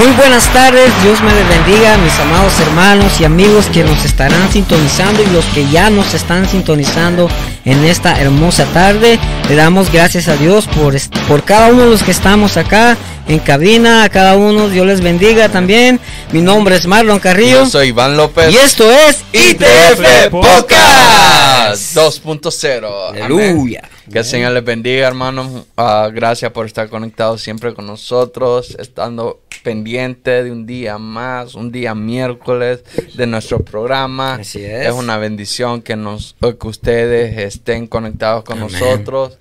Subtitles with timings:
[0.00, 4.50] Muy buenas tardes, Dios me les bendiga, mis amados hermanos y amigos que nos estarán
[4.50, 7.28] sintonizando y los que ya nos están sintonizando
[7.66, 9.18] en esta hermosa tarde.
[9.50, 10.94] Le damos gracias a Dios por,
[11.28, 12.96] por cada uno de los que estamos acá
[13.28, 16.00] en cabina, a cada uno, Dios les bendiga también.
[16.32, 17.64] Mi nombre es Marlon Carrillo.
[17.64, 18.54] Yo soy Iván López.
[18.54, 23.22] Y esto es ITF Podcast 2.0.
[23.22, 23.82] Aleluya.
[24.10, 25.66] Que el Señor les bendiga, hermanos.
[25.76, 31.70] Ah, gracias por estar conectados siempre con nosotros, estando pendiente de un día más, un
[31.72, 32.82] día miércoles
[33.14, 34.34] de nuestro programa.
[34.34, 34.92] Así es.
[34.92, 39.38] una bendición que nos que ustedes estén conectados con nosotros.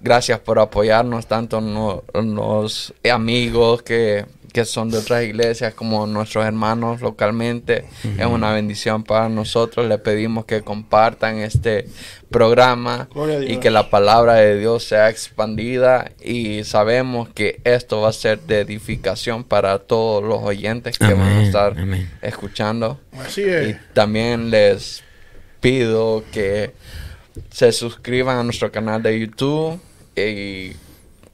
[0.00, 7.00] Gracias por apoyarnos, tanto los amigos que que son de otras iglesias como nuestros hermanos
[7.00, 7.86] localmente.
[8.18, 9.86] Es una bendición para nosotros.
[9.88, 11.88] Le pedimos que compartan este
[12.30, 13.08] programa
[13.46, 18.40] y que la palabra de Dios sea expandida y sabemos que esto va a ser
[18.40, 21.74] de edificación para todos los oyentes que van a estar
[22.20, 23.00] escuchando.
[23.18, 23.70] Así es.
[23.70, 25.02] Y también les
[25.60, 26.72] pido que
[27.50, 29.80] se suscriban a nuestro canal de YouTube
[30.16, 30.72] y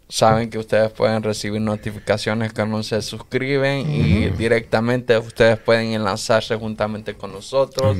[0.08, 7.14] saben que ustedes pueden recibir notificaciones cuando se suscriben y directamente ustedes pueden enlazarse juntamente
[7.14, 7.96] con nosotros.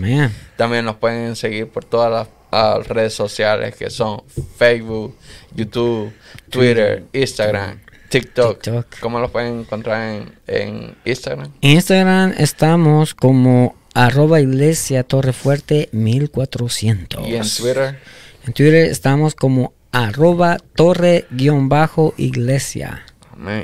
[0.57, 4.23] También nos pueden seguir por todas las redes sociales que son
[4.57, 5.15] Facebook,
[5.55, 6.13] YouTube,
[6.51, 7.81] Twitter, Instagram.
[8.09, 8.65] TikTok.
[9.01, 11.53] ¿Cómo los pueden encontrar en, en Instagram?
[11.61, 17.29] En Instagram estamos como arroba iglesia torrefuerte 1400.
[17.29, 17.99] ¿Y en Twitter?
[18.47, 23.04] En Twitter estamos como arroba torre guion bajo iglesia.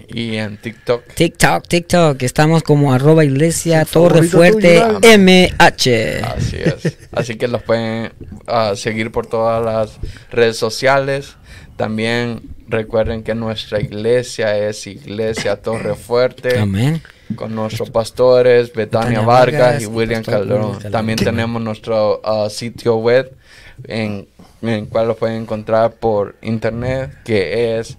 [0.08, 1.02] Y en TikTok.
[1.14, 2.22] TikTok, TikTok.
[2.22, 6.24] Estamos como arroba iglesia torre fuerte MH.
[6.24, 6.96] Así es.
[7.10, 8.12] Así que los pueden
[8.46, 9.98] ah, seguir por todas las
[10.30, 11.36] redes sociales.
[11.76, 16.56] También recuerden que nuestra iglesia es Iglesia Torre Fuerte.
[16.58, 17.02] Amén.
[17.34, 20.78] Con nuestros pastores Betania, Vargas, y William Calderón.
[20.92, 23.36] También tenemos nuestro ah, sitio web
[23.84, 24.26] en
[24.62, 27.98] en cual lo pueden encontrar por internet, que es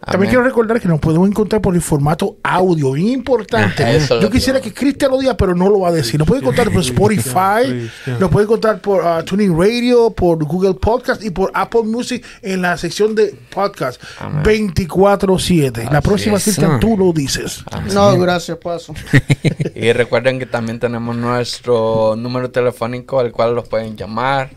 [0.00, 4.00] También quiero recordar que nos podemos encontrar por el formato audio, bien importante.
[4.20, 6.18] Yo quisiera que Cristian lo diga, pero no lo va a decir.
[6.18, 11.22] Nos puede encontrar por Spotify, nos puede encontrar por uh, Tuning Radio, por Google Podcast
[11.22, 14.02] y por Apple Music en la sección de podcast
[14.42, 15.90] 24-7.
[15.90, 17.62] La próxima, Cristian, tú lo dices.
[17.92, 18.94] No, gracias, paso.
[19.74, 21.73] y recuerden que también tenemos nuestro
[22.16, 24.50] número telefónico al cual los pueden llamar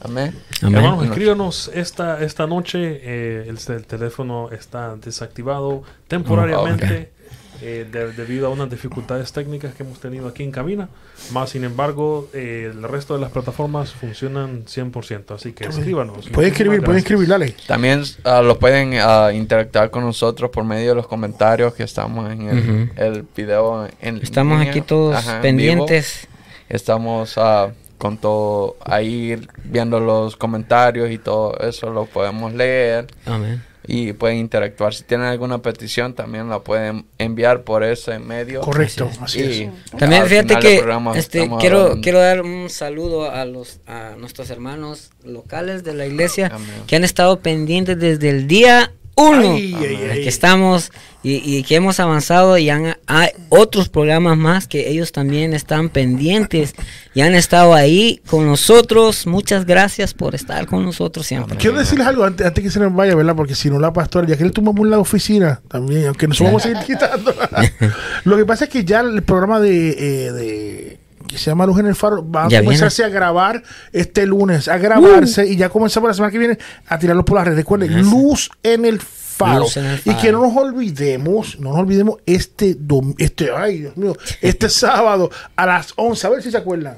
[0.00, 0.34] Amén.
[0.62, 3.00] Hermanos, escríbanos esta, esta noche.
[3.02, 7.12] Eh, el, teléfono está desactivado temporariamente.
[7.62, 10.88] Eh, debido a unas dificultades técnicas que hemos tenido aquí en cabina.
[11.32, 15.34] Más sin embargo, eh, el resto de las plataformas funcionan 100%.
[15.34, 16.28] Así que escríbanos.
[16.28, 17.54] Pueden escribir, pueden escribir, dale.
[17.66, 22.30] También uh, lo pueden uh, interactuar con nosotros por medio de los comentarios que estamos
[22.30, 23.88] en el, video.
[24.00, 26.28] En estamos aquí todos pendientes.
[26.68, 33.06] Estamos uh, con todo ahí viendo los comentarios y todo eso lo podemos leer.
[33.24, 34.94] Amén y pueden interactuar.
[34.94, 38.60] Si tienen alguna petición, también la pueden enviar por ese medio.
[38.60, 39.98] Correcto, así, es.
[39.98, 40.82] También fíjate que
[41.14, 46.50] este, quiero, quiero dar un saludo a los a nuestros hermanos locales de la iglesia
[46.86, 50.92] que han estado pendientes desde el día uno que estamos
[51.28, 56.74] y, que hemos avanzado y han, hay otros programas más que ellos también están pendientes
[57.14, 59.26] y han estado ahí con nosotros.
[59.26, 61.56] Muchas gracias por estar con nosotros siempre.
[61.56, 63.34] Quiero decirles algo antes, antes que se nos vaya, ¿verdad?
[63.34, 66.64] Porque si no la pastora, ya que le tomamos la oficina también, aunque nos vamos
[66.64, 67.34] a seguir quitando.
[68.24, 71.86] Lo que pasa es que ya el programa de, eh, que se llama Luz en
[71.86, 73.62] el Faro, va a comenzarse a grabar
[73.92, 75.48] este lunes, a grabarse uh.
[75.48, 77.58] y ya comenzamos la semana que viene a tirarlo por las redes.
[77.58, 79.66] Recuerden, Luz en el Faro.
[80.04, 82.76] Y que no nos olvidemos, no nos olvidemos este,
[83.18, 86.96] este, ay Dios mío, este sábado a las 11, a ver si se acuerdan.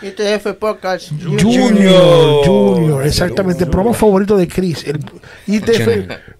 [0.00, 2.46] ITF Podcast Junior.
[2.46, 3.64] Junior, exactamente.
[3.64, 4.84] El programa favorito de Chris.
[4.84, 5.00] El
[5.48, 5.88] ITF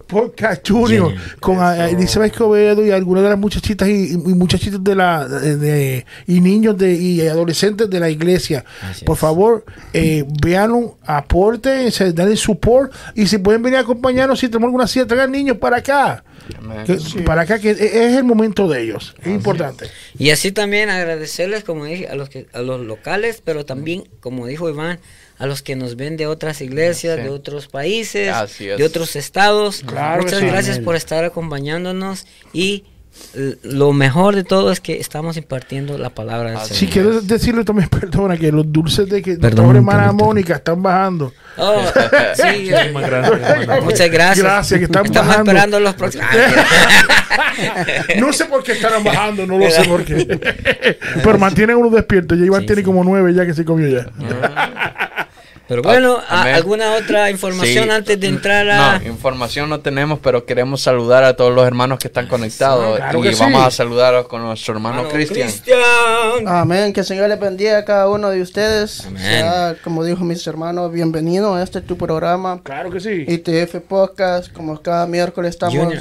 [0.09, 6.03] Podcast Junior con Elizabeth Escobedo y algunas de las muchachitas y, muchachitos de la de,
[6.25, 8.65] y niños de y adolescentes de la iglesia.
[9.05, 9.63] Por favor,
[9.93, 15.05] eh, vean, aporten, den support y si pueden venir a acompañarnos si tenemos alguna cita,
[15.05, 16.23] traigan niños para acá.
[17.25, 19.85] Para acá que es el momento de ellos, es importante.
[20.17, 24.47] Y así también agradecerles como dije a los que a los locales, pero también como
[24.47, 24.99] dijo Iván
[25.39, 29.83] a los que nos ven de otras iglesias, de otros países, de otros estados.
[29.83, 32.83] Muchas gracias por estar acompañándonos y
[33.63, 36.75] lo mejor de todo es que estamos impartiendo la palabra del Señor.
[36.75, 41.33] Sí, quiero decirle también, perdona, que los dulces de que Perdón, hermana Mónica están bajando.
[41.57, 41.83] Oh,
[42.35, 42.69] sí,
[43.83, 44.43] muchas gracias.
[44.43, 46.27] Gracias, que están Estamos esperando los próximos.
[48.19, 50.97] no sé por qué estarán bajando, no lo sé por qué.
[51.23, 52.35] Pero mantienen uno despierto.
[52.35, 54.09] Ya Iván tiene como nueve ya que se comió ya.
[54.43, 55.28] Ah.
[55.69, 58.97] Pero bueno, ¿alguna otra información antes de entrar a...?
[58.97, 62.99] No, información no tenemos, pero queremos saludar a todos los hermanos que están conectados.
[62.99, 65.47] y vamos a saludar con nuestro hermano Cristian.
[66.47, 69.07] Amén, que el Señor les bendiga a cada uno de ustedes.
[69.83, 72.61] como dijo mis hermanos, bienvenido a este tu programa.
[72.63, 73.25] Claro que sí.
[73.27, 75.93] ITF Podcast, como cada miércoles estamos...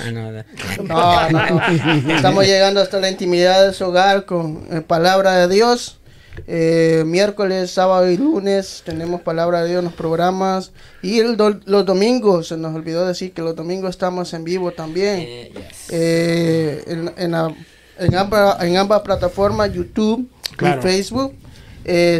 [0.89, 1.29] Ah,
[2.09, 5.98] estamos llegando hasta la intimidad de su hogar con eh, palabra de Dios.
[6.47, 10.73] Eh, miércoles, sábado y lunes tenemos palabra de Dios en los programas.
[11.03, 15.21] Y los domingos, se nos olvidó decir que los domingos estamos en vivo también.
[15.21, 15.53] Eh,
[15.91, 17.57] eh, en, en,
[17.99, 20.29] en, ambas, plataformas, YouTube
[20.61, 21.35] y Facebook.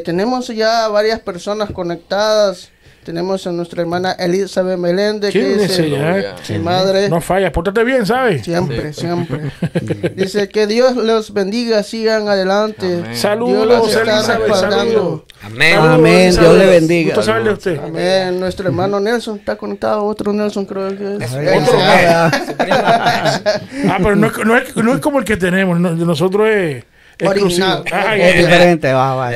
[0.05, 2.71] tenemos ya varias personas conectadas.
[3.09, 7.09] Tenemos a nuestra hermana Elizabeth Meléndez, que es mi madre.
[7.09, 8.45] No falla, pórtate bien, ¿sabes?
[8.45, 9.51] Siempre, siempre.
[10.15, 13.15] Dice que Dios los bendiga, sigan adelante.
[13.15, 15.79] Saludos, Elizabeth, Amén.
[15.79, 16.37] Amén.
[16.39, 17.17] Dios le bendiga.
[17.17, 17.79] de usted.
[17.83, 18.39] Amén.
[18.39, 20.05] Nuestro hermano Nelson está conectado.
[20.05, 21.33] Otro Nelson, creo que es.
[21.33, 21.79] Otro.
[21.81, 22.31] ah,
[24.03, 25.81] pero no es, no, es, no es como el que tenemos.
[25.81, 26.85] nosotros es
[27.25, 27.85] original.
[28.17, 29.33] es diferente, va, va.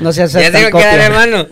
[0.00, 1.46] No se hace Ya tengo que dar hermano.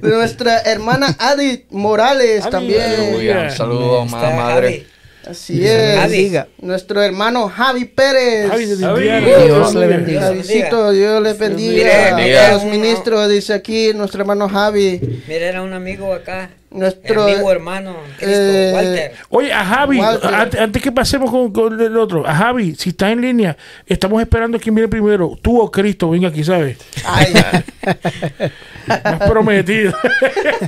[0.02, 3.50] Nuestra hermana Adi Morales también.
[3.50, 4.86] Saludos, madre.
[5.28, 6.44] Así es.
[6.60, 8.50] Nuestro hermano Javi Pérez.
[8.78, 10.30] Dios le bendiga.
[10.30, 12.52] Dios le bendiga.
[12.52, 15.00] Los ministros, dice aquí nuestro hermano Javi.
[15.28, 16.50] Mira, era un amigo acá.
[16.70, 19.12] Nuestro amigo hermano, eh, Walter.
[19.28, 23.56] Oye, a Javi, antes, que pasemos con, el otro, a Javi, si está en línea,
[23.86, 26.78] estamos esperando quién viene primero, tú o Cristo, venga aquí, ¿sabes?
[27.04, 27.34] Ay.
[28.86, 29.92] Más prometido.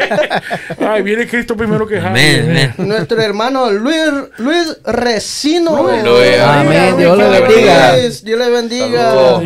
[0.81, 2.73] Ay, viene Cristo primero que Javi.
[2.79, 5.77] Nuestro hermano Luis, Luis Resino.
[5.77, 6.97] Amén.
[6.97, 7.97] Dios le bendiga.
[7.97, 9.41] Dios le bendiga.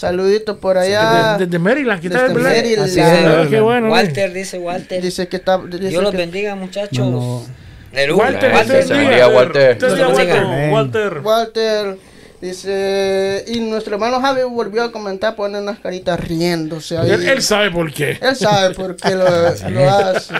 [0.00, 1.36] Saluditos por allá.
[1.38, 2.98] Desde, Maryland, desde Maryland.
[2.98, 3.90] Ah, qué bueno.
[3.90, 5.02] Walter dice Walter.
[5.02, 5.58] Dice que está.
[5.58, 7.46] Dice Dios los bendiga, muchachos.
[7.92, 9.76] Walter, Walter, Walter.
[9.76, 10.70] Walter.
[10.70, 11.20] Walter.
[11.22, 11.98] Walter.
[12.40, 16.96] Dice, y nuestro hermano Javi volvió a comentar, pone unas caritas riéndose.
[16.96, 17.10] Ahí.
[17.10, 18.18] Él, sabe por qué.
[18.22, 19.24] Él sabe por qué lo,
[19.70, 20.34] lo hace.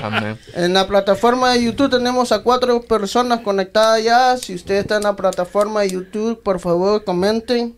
[0.00, 0.38] Amén.
[0.54, 4.36] En la plataforma de YouTube tenemos a cuatro personas conectadas ya.
[4.36, 7.74] Si usted está en la plataforma de YouTube, por favor comenten.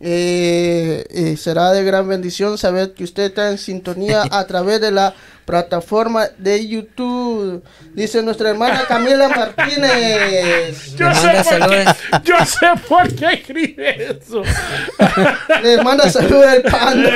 [0.00, 5.14] Eh, será de gran bendición saber que usted está en sintonía a través de la
[5.46, 7.62] plataforma de YouTube.
[7.94, 10.96] Dice nuestra hermana Camila Martínez.
[10.96, 11.84] Yo, sé por, qué,
[12.24, 14.42] yo sé por qué escribe eso.
[15.62, 17.10] Le manda saludos al panda.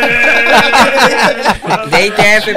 [2.01, 2.49] ITF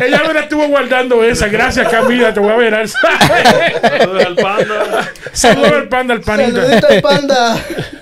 [0.00, 1.48] Ella me la estuvo guardando esa.
[1.48, 2.88] Gracias Camila, te voy a ver.
[2.88, 5.12] Saludos al panda.
[5.32, 6.62] Saludos al panda, al panita.
[6.62, 7.56] Saludito al panda.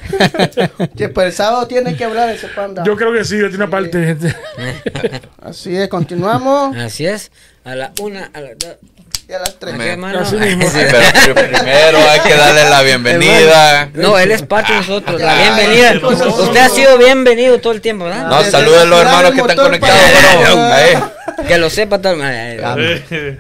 [0.96, 2.84] que pues el sábado tiene que hablar ese panda.
[2.84, 4.16] Yo creo que sí, tiene una parte.
[5.42, 6.76] Así es, continuamos.
[6.76, 7.30] Así es.
[7.64, 8.76] A la una, a las dos.
[9.28, 9.74] Y a las tres.
[9.76, 13.90] pero primero hay que darle la bienvenida.
[13.94, 15.20] No, él es parte de nosotros.
[15.20, 15.94] La bienvenida.
[16.08, 18.28] Usted ha sido bienvenido todo el tiempo, ¿verdad?
[18.28, 20.00] No, saludos a los hermanos que están conectados.
[21.48, 22.16] Que lo sepa todo.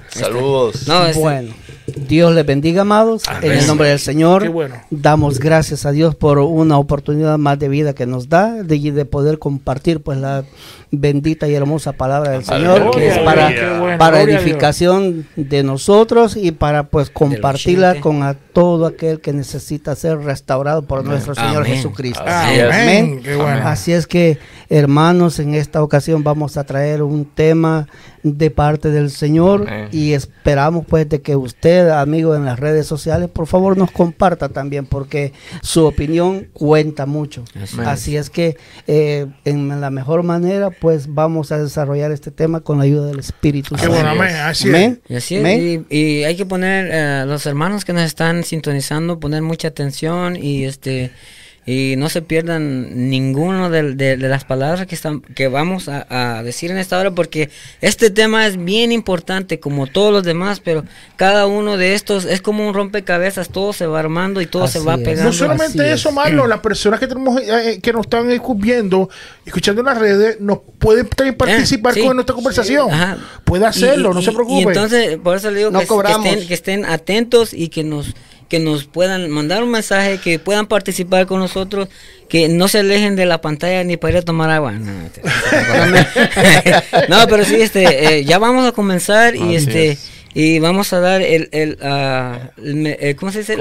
[0.08, 0.88] Saludos.
[0.88, 1.54] No, bueno.
[1.96, 3.22] Dios les bendiga, amados.
[3.40, 4.52] En el nombre del Señor,
[4.90, 9.04] damos gracias a Dios por una oportunidad más de vida que nos da, de, de
[9.06, 10.44] poder compartir pues la
[10.90, 16.84] bendita y hermosa palabra del Señor, que es para, para edificación de nosotros y para
[16.84, 22.24] pues compartirla con a todo aquel que necesita ser restaurado por nuestro Señor Jesucristo.
[22.26, 23.20] Amén.
[23.64, 24.38] Así es que,
[24.68, 27.86] hermanos, en esta ocasión vamos a traer un tema
[28.22, 33.28] de parte del Señor y esperamos pues de que usted amigo en las redes sociales,
[33.28, 37.44] por favor nos comparta también, porque su opinión cuenta mucho.
[37.84, 38.30] Así, es.
[38.30, 43.06] Que eh, en la mejor manera, pues vamos a desarrollar este tema con la ayuda
[43.06, 43.94] del Espíritu Santo.
[45.10, 45.80] así es.
[45.90, 50.64] Y, hay que poner, eh, los hermanos que nos están sintonizando, poner mucha atención y
[50.64, 51.10] este
[51.68, 56.78] y no se pierdan ninguno de, las palabras que están que vamos a, decir en
[56.78, 60.84] esta hora porque este tema es bien importante como todos los demás pero
[61.16, 64.78] cada uno de estos es como un rompecabezas todo se va armando y todo se
[64.78, 65.24] va pegando.
[65.24, 69.10] No solamente eso Marlo las personas que tenemos eh, eh, que nos están viendo
[69.44, 72.88] escuchando en las redes nos pueden también eh, participar con nuestra conversación.
[73.42, 75.72] puede hacerlo no se preocupe y entonces por eso le digo
[76.46, 78.14] que estén atentos y que nos
[78.48, 81.88] que nos puedan mandar un mensaje, que puedan participar con nosotros,
[82.28, 84.72] que no se alejen de la pantalla ni para ir a tomar agua.
[84.72, 84.92] No,
[87.28, 89.98] pero sí, este, eh, ya vamos a comenzar y este
[90.38, 93.56] y vamos a dar el, el, uh, ¿cómo se dice?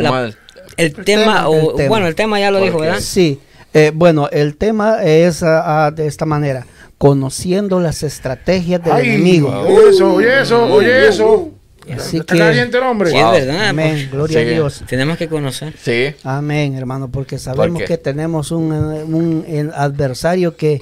[0.75, 2.99] el, tema, o, bueno, el tema ya lo dijo, ¿verdad?
[2.99, 3.39] Sí,
[3.73, 9.57] eh, bueno, el tema es uh, de esta manera, conociendo las estrategias del enemigo.
[9.61, 11.54] Oye eso, oye eso, oye eso.
[11.93, 13.11] Así que, caliente el hombre.
[13.11, 13.69] Sí, es verdad.
[13.69, 14.09] Amén.
[14.11, 14.83] Gloria a Dios.
[14.87, 15.73] Tenemos que conocer.
[15.81, 16.13] Sí.
[16.23, 20.81] Amén, hermano, porque sabemos que tenemos un, un, adversario que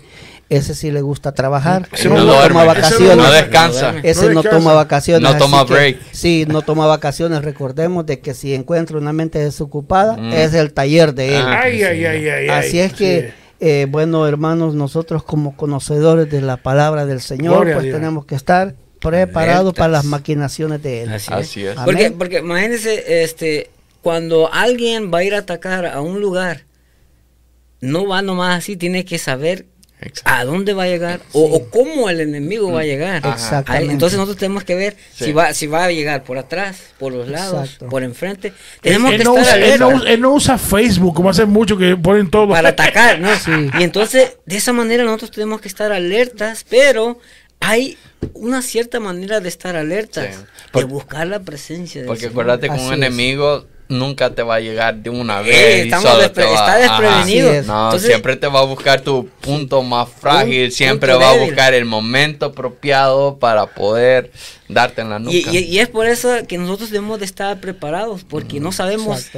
[0.50, 1.88] ese sí le gusta trabajar.
[1.92, 3.18] Ese no, toma vacaciones.
[3.18, 3.96] No descansa.
[4.04, 5.32] Ese no, toma vacaciones.
[5.32, 5.98] No toma break.
[6.12, 7.44] sí, no toma vacaciones.
[7.44, 10.34] Recordemos de que si encuentra una mente desocupada, mm.
[10.34, 11.46] es el taller de él.
[11.48, 16.58] Ay, ay, ay, ay, Así es que, eh, bueno, hermanos, nosotros como conocedores de la
[16.58, 21.14] palabra del Señor, pues tenemos que estar preparado para las maquinaciones de él.
[21.14, 21.76] Así, es.
[21.84, 23.70] Porque, porque imagínense, este,
[24.02, 26.64] cuando alguien va a ir a atacar a un lugar,
[27.82, 29.66] no va nomás así, tiene que saber
[30.26, 33.26] a dónde va a llegar o, cómo el enemigo va a llegar.
[33.26, 33.94] Exactamente.
[33.94, 37.28] Entonces nosotros tenemos que ver si va si va a llegar por atrás, por los
[37.28, 38.54] lados, por enfrente.
[38.82, 42.70] Tenemos que estar usa, él, no, usa Facebook como hace mucho que ponen todo para
[42.70, 43.30] atacar, ¿no?
[43.80, 47.20] Y entonces de esa manera nosotros tenemos que estar alertas, pero
[47.64, 47.98] hay
[48.34, 50.22] una cierta manera de estar alerta,
[50.74, 54.96] de buscar la presencia de Porque acuérdate que un enemigo nunca te va a llegar
[54.96, 55.94] de una eh, vez.
[55.94, 57.64] está desprevenido.
[57.64, 61.86] No, siempre te va a buscar tu punto más frágil, siempre va a buscar el
[61.86, 64.32] momento apropiado para poder
[64.68, 65.52] darte en la nuca.
[65.52, 69.30] Y, es por eso que nosotros debemos de estar preparados, porque no sabemos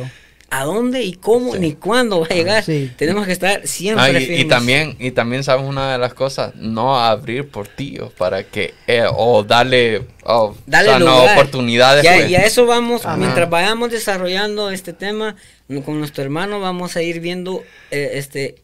[0.60, 2.64] a dónde y cómo ni cuándo va a llegar.
[2.96, 7.00] Tenemos que estar siempre y, y, también y también sabes una de las cosas, no
[7.00, 12.06] abrir portillos para que eh, o darle oh, darle oportunidades.
[12.06, 15.36] Y, y a eso vamos mientras vayamos desarrollando este tema
[15.84, 18.56] con nuestro hermano vamos a ir viendo eh, este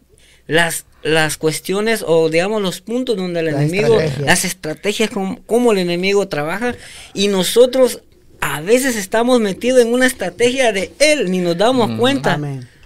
[0.48, 6.28] las las cuestiones o digamos los puntos donde el enemigo, las estrategias, cómo, el enemigo
[6.28, 6.76] trabaja.
[7.14, 8.02] Y nosotros
[8.42, 12.40] a veces estamos metidos en una estrategia de él, ni nos damos cuenta.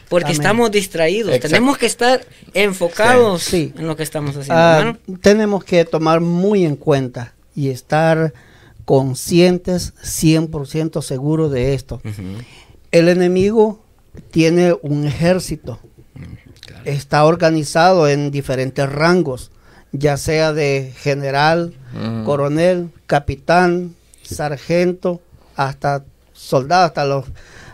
[0.09, 1.39] Porque estamos distraídos.
[1.39, 2.21] Tenemos que estar
[2.53, 4.53] enfocados en lo que estamos haciendo.
[4.53, 8.33] Ah, tenemos que tomar muy en cuenta y estar
[8.83, 12.01] conscientes, 100% seguros de esto.
[12.91, 13.79] El enemigo
[14.31, 15.79] tiene un ejército.
[16.83, 19.51] Está organizado en diferentes rangos,
[19.91, 21.73] ya sea de general,
[22.25, 25.21] coronel, capitán, sargento,
[25.55, 27.25] hasta soldados, hasta los,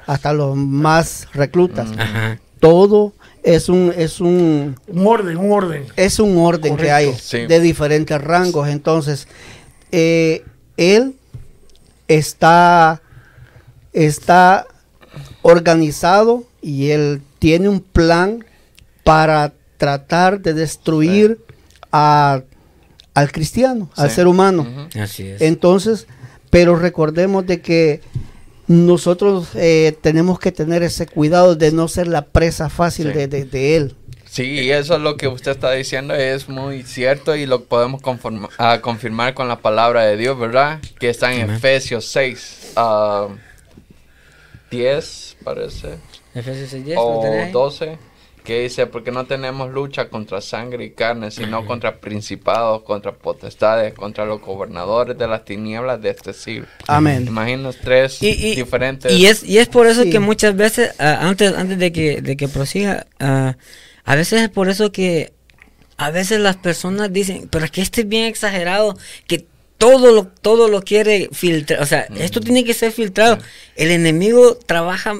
[0.06, 1.90] hasta los más reclutas.
[1.90, 2.40] Mm.
[2.60, 5.86] Todo es un es un, un orden, un orden.
[5.96, 8.68] Es un orden que hay de diferentes rangos.
[8.68, 9.28] Entonces,
[9.92, 10.44] eh,
[10.78, 11.16] él
[12.08, 13.02] está,
[13.94, 14.68] está
[15.42, 18.46] organizado y él tiene un plan
[19.04, 21.40] para tratar de destruir
[21.92, 22.42] a,
[23.14, 24.88] al cristiano, al ser humano.
[25.00, 25.42] Así es.
[25.42, 26.08] Entonces,
[26.52, 28.02] pero recordemos de que
[28.68, 33.76] nosotros eh, tenemos que tener ese cuidado de no ser la presa fácil de, de,
[33.76, 33.96] él.
[34.26, 39.34] Sí, eso es lo que usted está diciendo, es muy cierto y lo podemos confirmar
[39.34, 40.80] con la palabra de Dios, ¿verdad?
[41.00, 43.28] Que está en Efesios 6, 10, ah,
[45.44, 45.98] parece.
[46.36, 48.11] Efesios 6, 10, o 12
[48.44, 53.94] que dice, porque no tenemos lucha contra sangre y carne, sino contra principados, contra potestades,
[53.94, 56.66] contra los gobernadores de las tinieblas de este siglo.
[56.88, 57.26] Amén.
[57.28, 59.12] Imagino tres diferentes.
[59.12, 62.36] Y es, y es por eso que muchas veces, ah, antes, antes de que, de
[62.36, 63.56] que prosiga, ah,
[64.04, 65.34] a veces es por eso que
[65.98, 69.46] a veces las personas dicen, pero es que este es bien exagerado, que
[69.78, 73.38] todo lo, todo lo quiere filtrar, o sea, esto tiene que ser filtrado.
[73.76, 75.14] El enemigo trabaja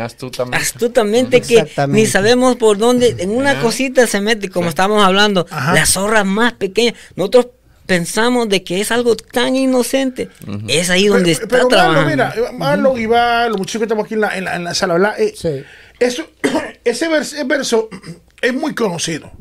[0.00, 0.56] astutamente.
[0.56, 5.90] Astutamente que ni sabemos por dónde, en una cosita se mete, como estábamos hablando, las
[5.90, 6.94] zorras más pequeñas.
[7.14, 7.48] Nosotros
[7.86, 10.28] pensamos de que es algo tan inocente.
[10.68, 12.10] Es ahí donde está pero trabajando.
[12.10, 15.20] mira, Marlon y va, los muchachos que estamos aquí en la, en la, sala, ¿verdad?
[15.20, 15.64] Eh,
[15.98, 16.28] eso,
[16.84, 17.88] ese verso
[18.42, 19.32] es muy conocido.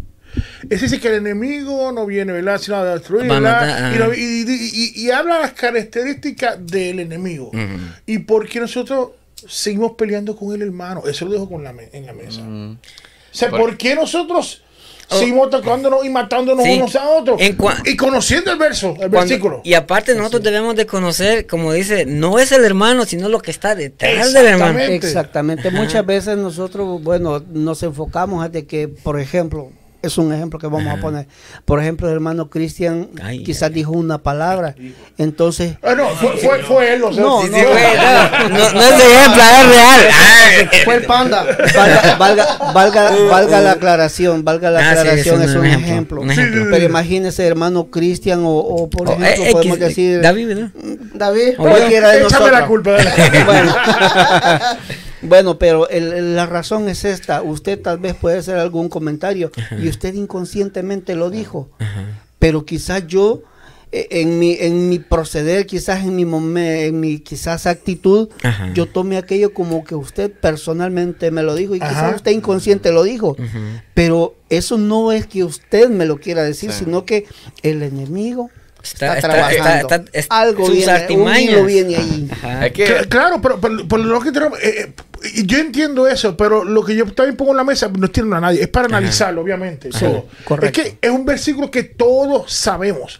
[0.69, 2.59] Es decir, que el enemigo no viene, ¿verdad?
[2.59, 3.25] Sino a destruir,
[4.15, 7.51] Y, habla las características del enemigo.
[8.05, 9.11] Y por qué nosotros
[9.47, 11.03] seguimos peleando con el hermano.
[11.05, 12.41] Eso lo dejo con la en la mesa.
[12.41, 12.77] O
[13.37, 14.61] sea, ¿por qué nosotros
[15.09, 15.19] oh.
[15.19, 17.41] seguimos tocándonos y matándonos unos a otros?
[17.85, 19.61] y conociendo el verso, el versículo.
[19.63, 23.51] Y aparte nosotros debemos de conocer, como dice, no es el hermano, sino lo que
[23.51, 24.79] está detrás del hermano.
[24.79, 25.71] Exactamente.
[25.71, 29.71] Muchas veces nosotros, bueno, nos enfocamos de que, por ejemplo,
[30.07, 31.27] es un ejemplo que vamos a poner.
[31.65, 33.09] Por ejemplo, el hermano Cristian
[33.43, 34.75] quizás dijo una palabra.
[35.17, 35.77] Entonces.
[35.83, 37.01] Ah, no, fue, fue, fue él.
[37.01, 37.53] no, no, no, no, es
[38.73, 40.69] ejemplo, es real.
[40.85, 41.45] Fue el panda.
[42.17, 46.21] Valga, valga, valga, la aclaración, valga la ah, aclaración, es, un, ejemplo.
[46.25, 50.21] Pero imagínese, hermano Cristian, o, o, por ejemplo, eh, podemos decir.
[50.21, 50.71] David, ¿no?
[51.13, 52.51] David, cualquiera de nosotros.
[52.51, 52.97] la culpa.
[53.45, 53.75] Bueno.
[55.27, 57.41] Bueno, pero la razón es esta.
[57.41, 59.51] Usted tal vez puede hacer algún comentario.
[59.81, 61.69] Y usted inconscientemente lo dijo.
[62.39, 63.43] Pero quizás yo,
[63.91, 68.29] e, en mi, en mi proceder, quizás en mi, en mi quizás actitud,
[68.73, 71.75] yo tome aquello como que usted personalmente me lo dijo.
[71.75, 73.35] Y quizás usted inconsciente lo dijo.
[73.93, 77.25] Pero eso no es que usted me lo quiera decir, sino que
[77.63, 78.49] el enemigo
[78.93, 80.05] Está, trabajando.
[80.29, 82.71] Algo viene, viene ahí.
[83.09, 84.93] Claro, pero, pero, lo que tenemos, eh,
[85.23, 88.35] eh, yo entiendo eso, pero lo que yo también pongo en la mesa no entiendo
[88.35, 89.89] a nadie, es para analizarlo, obviamente.
[89.89, 93.19] Es que es un versículo que todos sabemos.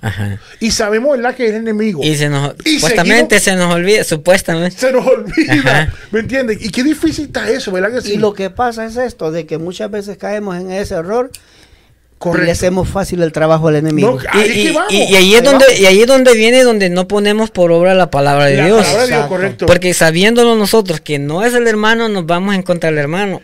[0.60, 2.02] Y sabemos, ¿verdad?, que es el enemigo.
[2.04, 4.78] Y, se nos, supuestamente se nos olvida, supuestamente.
[4.78, 6.64] Se nos olvida, ¿me entiendes?
[6.64, 8.14] Y qué difícil está eso, ¿verdad que sí?
[8.14, 11.32] Y lo que pasa es esto, de que muchas veces caemos en ese error
[12.34, 14.18] y le hacemos fácil el trabajo al enemigo.
[14.90, 18.10] y, ahí es donde y ahí es donde viene donde no ponemos por obra la
[18.10, 18.86] palabra de Dios.
[19.66, 23.42] Porque sabiéndolo nosotros que no es el hermano, nos vamos en contra del hermano.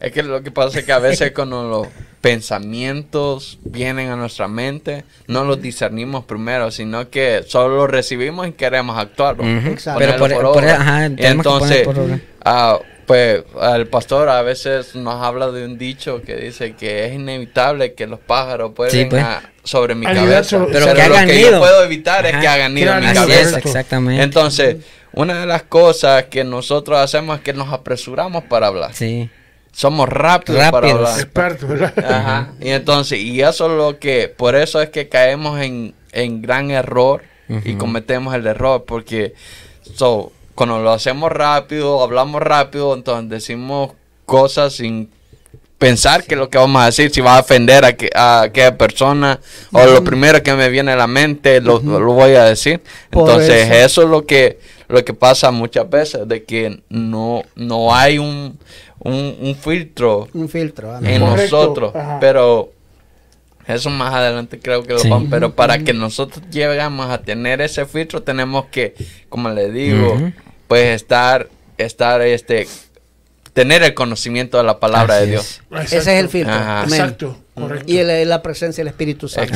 [0.00, 1.88] Es que lo que pasa es que a veces cuando los
[2.20, 8.52] pensamientos vienen a nuestra mente, no los discernimos primero, sino que solo los recibimos y
[8.52, 9.36] queremos actuar.
[9.36, 10.64] Pero por,
[11.18, 11.86] entonces,
[13.06, 17.94] pues el pastor a veces nos habla de un dicho que dice que es inevitable
[17.94, 19.24] que los pájaros pueden pues.
[19.62, 20.66] sobre mi cabeza.
[20.70, 23.58] pero que lo que yo puedo evitar es que hagan nido en mi cabeza.
[23.58, 24.22] exactamente.
[24.22, 24.78] Entonces,
[25.12, 28.92] una de las cosas que nosotros hacemos es que nos apresuramos para hablar.
[28.92, 29.30] Sí.
[29.72, 31.20] Somos rápidos, para hablar.
[31.20, 31.92] Expertos, ¿verdad?
[31.98, 32.52] Ajá.
[32.60, 36.70] Y entonces, y eso es lo que, por eso es que caemos en, en gran
[36.70, 37.22] error
[37.64, 39.34] y cometemos el error, porque
[39.94, 43.92] so, cuando lo hacemos rápido, hablamos rápido, entonces decimos
[44.24, 45.10] cosas sin
[45.78, 48.76] pensar que lo que vamos a decir, si va a ofender a, que, a aquella
[48.76, 49.38] persona,
[49.70, 52.80] o lo primero que me viene a la mente, lo, voy a decir.
[53.12, 54.02] Entonces, eso.
[54.02, 58.58] es lo que, lo que pasa muchas veces, de que no, no hay un,
[59.00, 62.72] un, filtro, un filtro en nosotros, pero
[63.66, 67.84] eso más adelante creo que lo vamos, pero para que nosotros lleguemos a tener ese
[67.86, 68.94] filtro tenemos que,
[69.28, 70.16] como le digo,
[70.68, 72.68] pues estar, estar, este,
[73.52, 75.62] tener el conocimiento de la palabra de Dios.
[75.82, 76.54] Ese es el filtro.
[76.54, 77.38] Exacto.
[77.86, 79.54] Y la presencia del Espíritu Santo.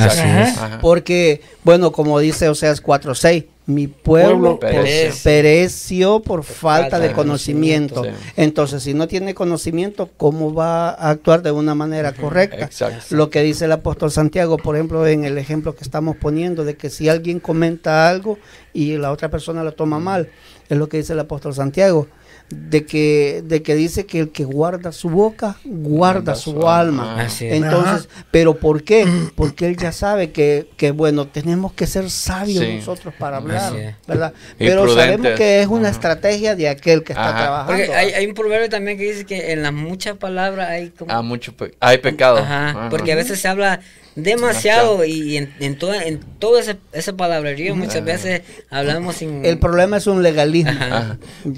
[0.80, 6.20] Porque, bueno, como dice Oseas 4.6, mi pueblo, pereció.
[6.20, 8.02] por falta, de conocimiento.
[8.36, 12.68] Entonces, si no tiene conocimiento, ¿cómo va a actuar de una manera correcta?
[13.10, 16.76] Lo que dice el apóstol Santiago, por ejemplo, en el ejemplo que estamos poniendo, de
[16.76, 18.38] que si alguien comenta algo
[18.72, 20.30] y la otra persona lo toma mal,
[20.68, 22.06] es lo que dice el apóstol Santiago
[22.50, 27.26] de que de que dice que el que guarda su boca guarda su, alma.
[27.40, 29.06] Entonces, pero ¿por qué?
[29.36, 34.32] Porque él ya sabe que, que bueno, tenemos que ser sabios nosotros para hablar, ¿verdad?
[34.58, 37.72] Pero sabemos que es una estrategia de aquel que está trabajando.
[37.72, 41.12] Porque hay, hay, un proverbio también que dice que en las muchas palabras hay como
[41.12, 42.44] ah, mucho hay pecado.
[42.90, 43.80] porque a veces se habla
[44.14, 49.44] demasiado y en, en, toda, en todo ese, ese palabrerío muchas veces hablamos sin...
[49.44, 50.72] El problema es un legalismo.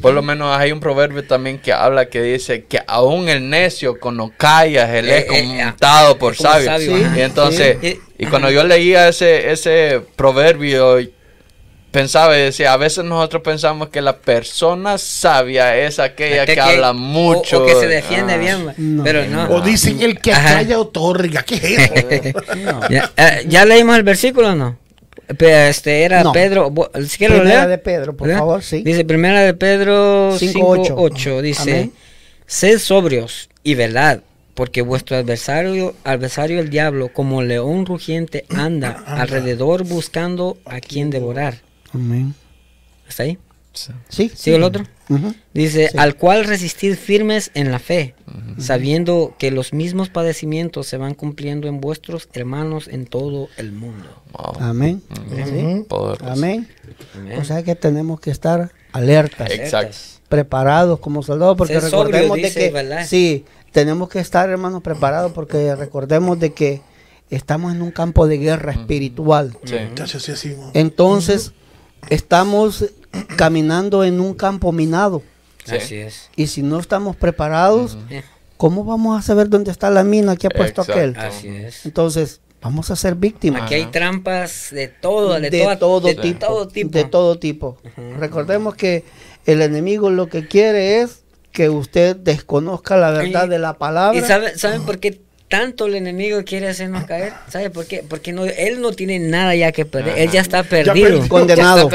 [0.02, 3.98] Por lo menos hay un proverbio también que habla que dice que aún el necio
[3.98, 6.98] cuando callas él es eh, eh, contado por sabio.
[7.16, 7.78] y entonces,
[8.18, 10.98] y cuando yo leía ese, ese proverbio
[11.92, 16.92] pensaba y decía, a veces nosotros pensamos que la persona sabia es aquella que, habla
[16.92, 17.62] mucho.
[17.62, 19.44] O, que se defiende bien, pero no.
[19.50, 21.92] O dicen el que calla otorga, ¿qué es eso?
[23.16, 24.78] Eh, ¿Ya, leímos el versículo o no?
[25.38, 26.72] Este era Pedro.
[26.72, 28.82] primera de Pedro, por favor, sí.
[28.82, 31.40] Dice primera de Pedro 5.8.
[31.40, 31.90] Dice:
[32.46, 34.22] Sed sobrios y verdad
[34.54, 41.62] porque vuestro adversario, adversario el diablo, como león rugiente, anda alrededor buscando a quien devorar.
[41.92, 42.34] Amén.
[43.08, 43.38] ¿Está ahí?
[44.08, 44.30] Sí.
[44.34, 44.84] ¿Sí, el otro?
[45.54, 48.14] Dice, al cual resistir firmes en la fe,
[48.58, 54.22] sabiendo que los mismos padecimientos se van cumpliendo en vuestros hermanos en todo el mundo.
[54.60, 55.02] Amén.
[56.20, 56.68] Amén.
[57.38, 60.20] O sea que tenemos que estar alertas.
[60.28, 63.04] Preparados como soldados, porque recordemos de que...
[63.06, 66.82] Sí, tenemos que estar, hermanos, preparados, porque recordemos de que
[67.30, 69.56] estamos en un campo de guerra espiritual.
[70.74, 71.52] Entonces,
[72.08, 72.86] estamos
[73.36, 75.22] caminando en un campo minado.
[75.70, 76.28] Así es.
[76.36, 77.96] Y si no estamos preparados,
[78.56, 81.16] ¿cómo vamos a saber dónde está la mina que ha puesto aquel?
[81.16, 81.86] Así es.
[81.86, 83.62] Entonces, vamos a ser víctimas.
[83.62, 86.00] Aquí hay trampas de todo, de, todo,
[86.68, 87.78] tipo, De todo tipo.
[88.18, 89.04] Recordemos que
[89.46, 94.18] el enemigo lo que quiere es que usted desconozca la verdad de la palabra.
[94.18, 95.20] ¿Y saben por qué
[95.52, 97.34] tanto el enemigo quiere hacernos caer.
[97.46, 98.02] ¿Sabe por qué?
[98.08, 100.18] Porque no, él no tiene nada ya que perder.
[100.18, 101.22] Él ya está perdido.
[101.28, 101.90] condenado.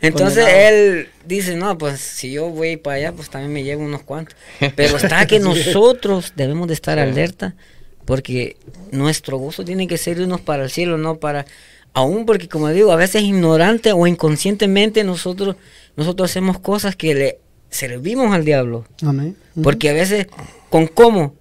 [0.00, 4.04] Entonces él dice, no, pues si yo voy para allá, pues también me llevo unos
[4.04, 4.36] cuantos.
[4.76, 7.56] Pero está que nosotros debemos de estar alerta
[8.04, 8.58] porque
[8.92, 11.46] nuestro gozo tiene que ser irnos para el cielo, no para...
[11.94, 15.56] Aún porque, como digo, a veces ignorante o inconscientemente nosotros,
[15.96, 17.38] nosotros hacemos cosas que le
[17.70, 18.86] servimos al diablo.
[19.02, 19.36] Amén.
[19.64, 20.28] Porque a veces,
[20.70, 21.34] ¿con cómo?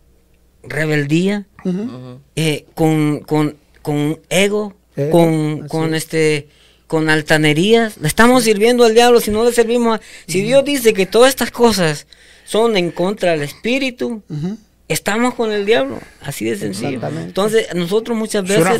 [0.64, 1.46] Rebeldía,
[2.36, 4.74] eh, con, con, con, ego,
[5.12, 6.48] con, con este
[6.88, 7.98] con altanerías.
[7.98, 10.00] Le estamos sirviendo al diablo si no le servimos.
[10.28, 12.06] Si Dios dice que todas estas cosas
[12.46, 14.22] son en contra del espíritu,
[14.88, 16.00] estamos con el diablo.
[16.22, 17.00] Así de sencillo.
[17.20, 18.80] Entonces, nosotros muchas veces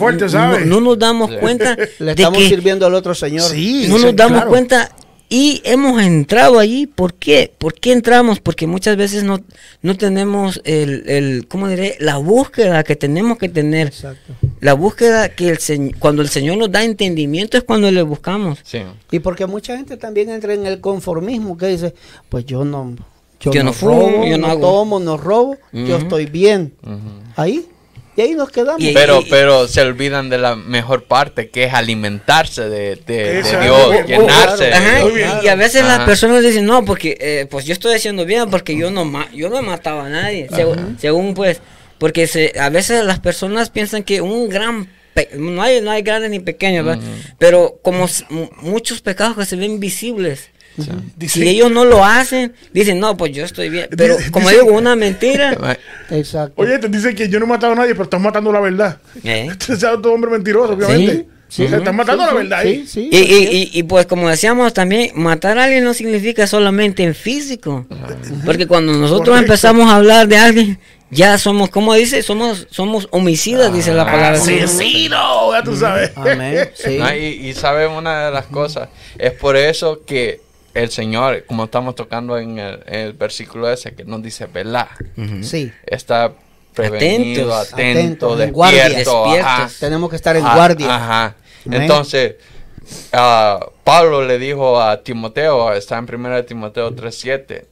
[0.66, 1.76] no, nos damos cuenta.
[2.00, 3.52] le estamos sirviendo al otro Señor.
[3.88, 4.96] no nos damos cuenta
[5.36, 7.52] y hemos entrado allí, ¿por qué?
[7.58, 8.40] ¿Por qué entramos?
[8.40, 9.40] Porque muchas veces no,
[9.82, 11.96] no tenemos el, el, ¿cómo diré?
[12.00, 13.88] La búsqueda que tenemos que tener.
[13.88, 14.36] Exacto.
[14.60, 18.60] La búsqueda que el cuando el Señor nos da entendimiento es cuando le buscamos.
[18.62, 18.84] Sí.
[19.10, 21.96] Y porque mucha gente también entra en el conformismo, que dice,
[22.30, 22.96] pues yo no,
[23.40, 26.76] yo, no, fumo, yo no, tomo, no robo, yo estoy bien.
[27.36, 27.68] Ahí
[28.16, 28.84] y ahí nos quedamos.
[28.94, 34.72] pero, pero se olvidan de la mejor parte, que es alimentarse de, Dios, llenarse.
[35.44, 38.78] y, a veces las personas dicen, no, porque eh, pues yo estoy haciendo bien, porque
[38.78, 40.48] yo no, yo no mataba a nadie.
[41.00, 41.62] Según, pues,
[41.98, 44.90] porque se, a veces las personas piensan que un gran
[45.38, 46.98] no hay, no hay grandes ni pequeños,
[47.38, 48.08] pero como
[48.62, 50.50] muchos pecados que se ven visibles,
[51.28, 53.88] si ellos no lo hacen, dicen, no, pues yo estoy bien.
[53.96, 55.78] Pero como digo, una mentira.
[56.10, 56.62] Exacto.
[56.62, 58.98] Oye, te dicen que yo no he matado a nadie, pero estás matando la verdad.
[59.24, 59.48] ¿Eh?
[59.52, 61.28] Este es otro hombre mentiroso, obviamente.
[61.48, 61.66] Sí.
[61.66, 62.84] estás matando la verdad ahí.
[62.96, 67.86] Y, y, y, pues como decíamos también, matar a alguien no significa solamente en físico.
[68.44, 70.80] Porque cuando nosotros empezamos a hablar de alguien,
[71.14, 74.40] ya somos, como dice, somos somos homicidas, dice la palabra.
[74.40, 76.12] Asesino, ya tú sabes.
[76.16, 76.72] Amén.
[77.20, 80.42] y, y sabes una de las cosas, es por eso que
[80.74, 84.88] el Señor, como estamos tocando en el, versículo ese, que nos dice, ¿verdad?
[85.42, 85.72] Sí.
[85.86, 86.34] Está
[86.74, 89.26] prevenido, atento, despierto.
[89.80, 90.96] Tenemos que estar en guardia.
[90.96, 91.36] Ajá.
[91.66, 92.36] Entonces,
[93.14, 97.66] uh, Pablo le dijo a Timoteo, está en 1 Timoteo 3.7,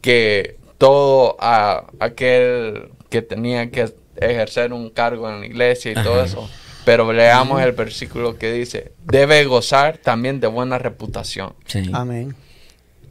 [0.00, 6.48] que todo aquel que tenía que ejercer un cargo en la iglesia y todo eso,
[6.84, 11.54] pero leamos el versículo que dice, debe gozar también de buena reputación.
[11.92, 12.34] Amén.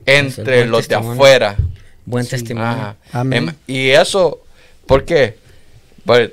[0.06, 1.56] Entre los de afuera.
[2.06, 2.96] Buen testimonio.
[3.12, 3.50] Amén.
[3.50, 4.42] Em, y eso,
[4.86, 5.38] ¿por qué?
[6.06, 6.32] Pues,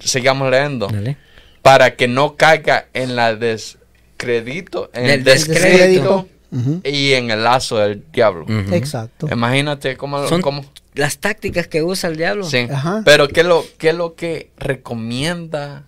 [0.00, 0.88] sigamos leyendo.
[1.62, 6.28] Para que no caiga en la descrédito, en el descrédito,
[6.82, 8.46] y en el lazo del diablo.
[8.72, 9.28] Exacto.
[9.30, 10.42] Imagínate cómo, Son
[10.94, 12.44] las tácticas que usa el diablo.
[12.44, 12.66] Sí.
[13.04, 15.84] Pero ¿qué lo, qué es lo que recomienda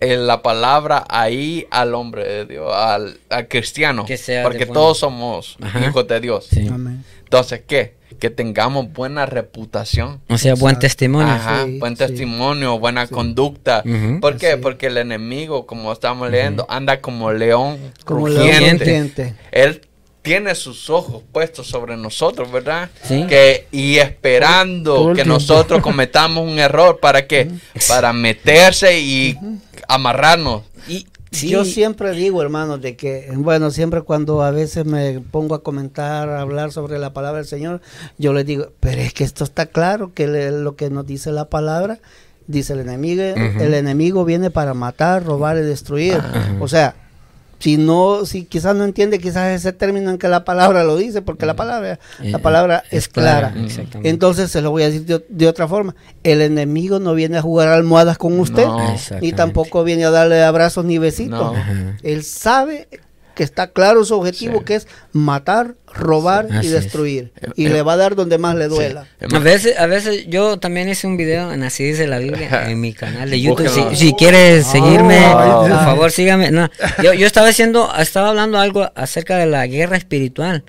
[0.00, 4.06] la palabra ahí al hombre de Dios, al, cristiano,
[4.42, 5.56] porque todos somos
[5.86, 6.48] hijos de Dios.
[6.52, 7.98] Entonces, ¿qué?
[8.18, 10.20] Que tengamos buena reputación.
[10.28, 11.34] O sea, buen testimonio.
[11.78, 13.82] buen testimonio, buena conducta.
[14.20, 14.56] ¿Por qué?
[14.56, 19.34] Porque el enemigo, como estamos leyendo, anda como león como rugiente.
[19.52, 19.87] Él
[20.22, 22.90] tiene sus ojos puestos sobre nosotros, ¿verdad?
[23.08, 27.50] Que, y esperando que nosotros cometamos un error para que,
[27.88, 29.38] para meterse y
[29.88, 30.62] amarrarnos.
[30.86, 35.62] Y Yo siempre digo, hermanos, de que, bueno, siempre cuando a veces me pongo a
[35.62, 37.80] comentar, a hablar sobre la palabra del Señor,
[38.16, 41.46] yo les digo, pero es que esto está claro, que lo que nos dice la
[41.46, 41.98] palabra,
[42.46, 46.20] dice el enemigo, el enemigo viene para matar, robar y destruir.
[46.60, 46.94] O sea,
[47.58, 51.22] si no, si quizás no entiende quizás ese término en que la palabra lo dice,
[51.22, 53.52] porque la palabra, la palabra es, clara.
[54.02, 55.94] Entonces se lo voy a decir de, otra forma.
[56.22, 58.66] El enemigo no viene a jugar almohadas con usted,
[59.20, 61.56] ni tampoco viene a darle abrazos ni besitos.
[62.02, 62.88] Él sabe
[63.38, 67.30] que está claro su objetivo, que es matar, robar y destruir.
[67.54, 69.06] Y eh, le va a dar donde más le duela.
[69.32, 72.80] A veces, a veces yo también hice un video en Así dice la Biblia en
[72.80, 73.94] mi canal de YouTube.
[73.94, 76.50] Si, quieres seguirme, por favor sígame.
[76.50, 76.68] No,
[77.00, 80.64] yo, yo estaba haciendo, estaba hablando algo acerca de la guerra espiritual.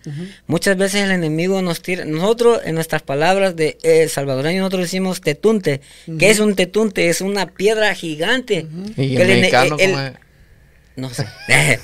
[0.46, 2.06] Muchas veces el enemigo nos tira.
[2.06, 5.82] Nosotros, en nuestras palabras de eh, salvadoreño, nosotros decimos tetunte.
[6.20, 7.10] ¿Qué es un tetunte?
[7.10, 8.68] Es una piedra gigante.
[8.96, 9.76] ¿Y el, mexicano,
[11.00, 11.28] no sé,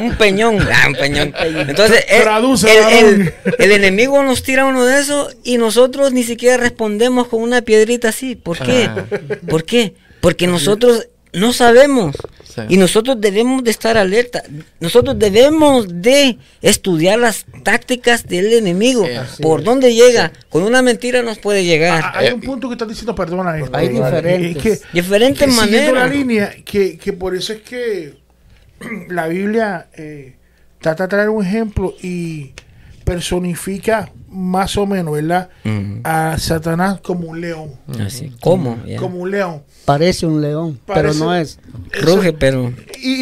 [0.00, 1.34] un, peñón, ah, un peñón.
[1.68, 7.62] Entonces, el, enemigo nos tira uno de esos y nosotros ni siquiera respondemos con una
[7.62, 8.36] piedrita así.
[8.36, 8.84] ¿Por qué?
[8.84, 9.04] Ah.
[9.48, 9.94] ¿Por qué?
[10.20, 12.16] Porque nosotros no sabemos
[12.68, 14.42] y nosotros debemos de estar alerta.
[14.80, 19.06] Nosotros debemos de estudiar las tácticas del enemigo.
[19.42, 20.32] por dónde llega.
[20.48, 22.02] Con una mentira nos puede llegar.
[22.02, 23.52] Ah, hay un punto que estás diciendo, perdona.
[23.72, 25.92] Hay diferentes, diferentes maneras.
[25.92, 28.14] la línea que, que por eso es que
[29.08, 30.36] la Biblia eh,
[30.80, 32.52] trata de traer un ejemplo y
[33.04, 35.48] personifica más o menos, ¿verdad?
[36.02, 37.70] A Satanás como un león.
[38.04, 38.32] Así.
[38.40, 38.78] ¿Cómo?
[38.98, 39.62] Como un león.
[39.84, 41.60] Parece un león, pero no es.
[42.02, 42.72] Ruge, pero.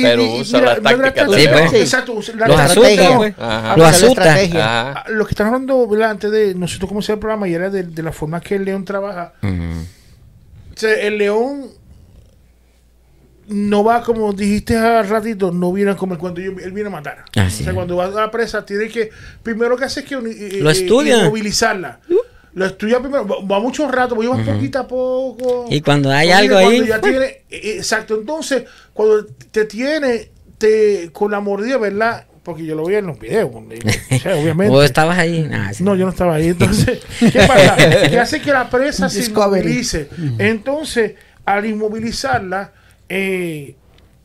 [0.03, 1.77] pero usa la táctica sí.
[1.77, 3.35] Exacto, la los asusta, pues.
[3.77, 5.05] Los asusta.
[5.11, 6.11] Lo que están hablando, ¿verdad?
[6.11, 8.65] Antes de nosotros cómo se el programa y era de, de, la forma que el
[8.65, 9.35] león trabaja.
[9.43, 11.69] o sea, el león
[13.49, 17.25] no va como dijiste hace ratito, no viene como cuando él viene a matar.
[17.37, 19.11] o sea, cuando va a la presa, tiene que,
[19.43, 21.25] primero que hace es que eh, lo estudia.
[21.25, 22.01] movilizarla.
[22.09, 22.17] Uh.
[22.55, 25.67] Lo estudia primero, va mucho rato, va uh poquito a poco.
[25.71, 26.87] Y cuando hay algo ahí.
[26.87, 32.27] Ya tiene, eh, eh, exacto, entonces, cuando te tiene te, con la mordida, ¿verdad?
[32.45, 34.73] Porque yo lo vi en los videos, obviamente.
[34.73, 35.51] ¿O estabas ahí?
[35.81, 36.49] no, yo no estaba ahí.
[36.49, 37.77] Entonces, ¿qué pasa?
[38.09, 40.09] que hace que la presa se inmovilice.
[40.39, 42.73] Entonces, al inmovilizarla,
[43.09, 43.75] eh,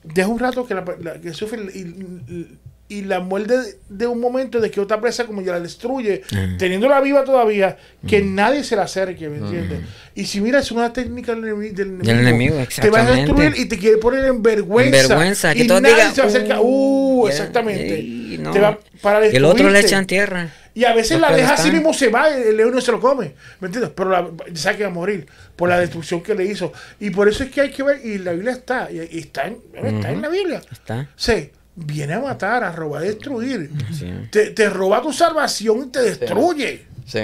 [0.03, 0.85] deja un rato que, la,
[1.21, 2.47] que sufre y,
[2.87, 6.23] y, la muerde de, un momento de que otra presa como ya la destruye,
[6.57, 9.81] teniéndola viva todavía, que nadie se la acerque, ¿me entiendes?
[10.15, 13.97] Y si miras es una técnica del, enemigo, te va a destruir y te quiere
[13.97, 15.53] poner en vergüenza.
[15.53, 16.61] que y nadie se acerca.
[16.61, 18.39] Uh, uh exactamente.
[18.51, 20.53] te va para el otro le echan tierra.
[20.79, 23.33] Y a veces la deja así mismo, se va, el león no se lo come.
[23.59, 23.91] ¿Me entiendes?
[23.93, 26.71] Pero la, sabe que va a morir por la destrucción que le hizo.
[27.01, 29.57] Y por eso es que hay que ver, y la Biblia está, y, está, en,
[29.73, 30.61] está en la Biblia.
[30.71, 31.09] Está.
[31.17, 33.69] Sí, viene a matar, a robar, a destruir.
[34.31, 36.85] Te, te, roba tu salvación y te destruye.
[37.05, 37.19] sí.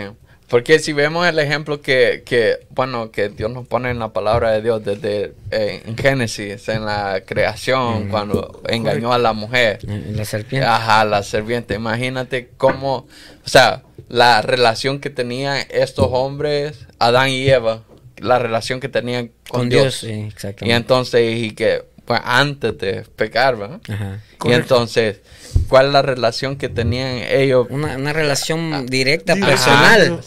[0.48, 4.52] Porque si vemos el ejemplo que, que, bueno, que Dios nos pone en la palabra
[4.52, 9.80] de Dios desde eh, en Génesis, en la creación, cuando engañó a la mujer.
[9.84, 10.68] La serpiente.
[10.68, 11.74] Ajá, la serpiente.
[11.74, 13.08] Imagínate cómo,
[13.44, 17.84] o sea, la relación que tenían estos hombres, Adán y Eva,
[18.18, 20.04] la relación que tenían con, Dios.
[20.04, 20.30] y
[20.72, 23.82] entonces, y que pues, antes de pecar, ¿verdad?
[23.90, 24.22] Ajá.
[24.44, 25.22] Y entonces
[25.68, 27.68] cuál la relación que tenían ellos.
[27.70, 30.22] Una, una relación ah, directa, personal.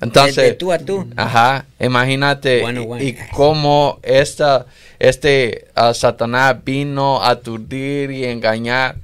[0.00, 1.08] Entonces, de, tú a tú.
[1.16, 2.62] Ajá, imagínate
[3.00, 4.66] y, cómo esta,
[4.98, 8.96] este uh, Satanás vino a aturdir y engañar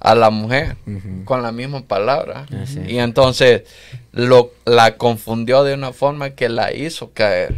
[0.00, 0.76] a la mujer
[1.24, 2.46] con la misma palabra.
[2.88, 3.62] Y entonces
[4.12, 7.54] lo, la confundió de una forma que la hizo caer.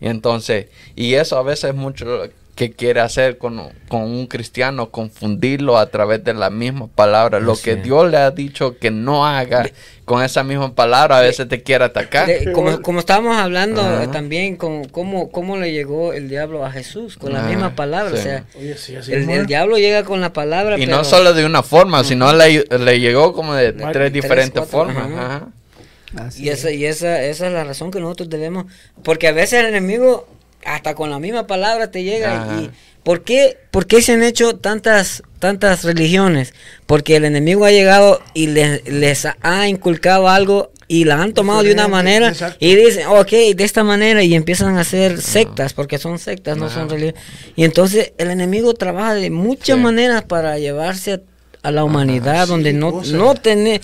[0.00, 5.76] Y entonces, y eso a veces es mucho que quiere hacer con, un cristiano, confundirlo
[5.76, 7.38] a través de la misma palabra.
[7.38, 9.70] Lo que Dios le ha dicho que no haga
[10.06, 12.30] con esa misma palabra, a veces te quiere atacar.
[12.54, 17.34] como, como estábamos hablando también, con cómo, cómo le llegó el diablo a Jesús, con
[17.34, 18.14] la misma palabra.
[18.14, 20.78] O sea, el, diablo llega con la palabra.
[20.78, 25.42] Y no solo de una forma, sino le, le, llegó como de, tres diferentes formas.
[26.38, 28.64] Y, esa, y esa, esa es la razón que nosotros debemos,
[29.02, 30.26] porque a veces el enemigo
[30.66, 32.60] hasta con la misma palabra te llega.
[32.60, 32.70] Y,
[33.02, 36.54] ¿por, qué, ¿Por qué se han hecho tantas, tantas religiones?
[36.86, 41.72] Porque el enemigo ha llegado y les, ha inculcado algo y la han tomado de
[41.72, 46.18] una manera y dicen, ok, de esta manera y empiezan a hacer sectas, porque son
[46.18, 47.20] sectas, no son religiones.
[47.56, 51.22] Y entonces el enemigo trabaja de muchas maneras para llevarse
[51.62, 53.80] a, la humanidad donde no, no tiene...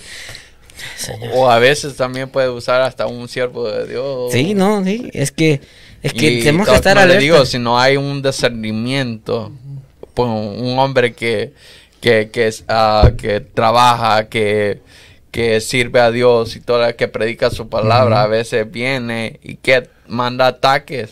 [1.33, 4.31] O, a veces también puede usar hasta un siervo de Dios.
[4.31, 5.61] Sí, no, sí, es que
[6.03, 7.19] es que tenemos que estar alerta.
[7.19, 9.51] digo, si no hay un discernimiento,
[10.13, 11.53] pues un hombre que,
[12.01, 14.81] que, que, uh, que trabaja, que,
[15.31, 19.89] que sirve a Dios y toda que predica su palabra, a veces viene y que
[20.07, 21.11] manda ataques.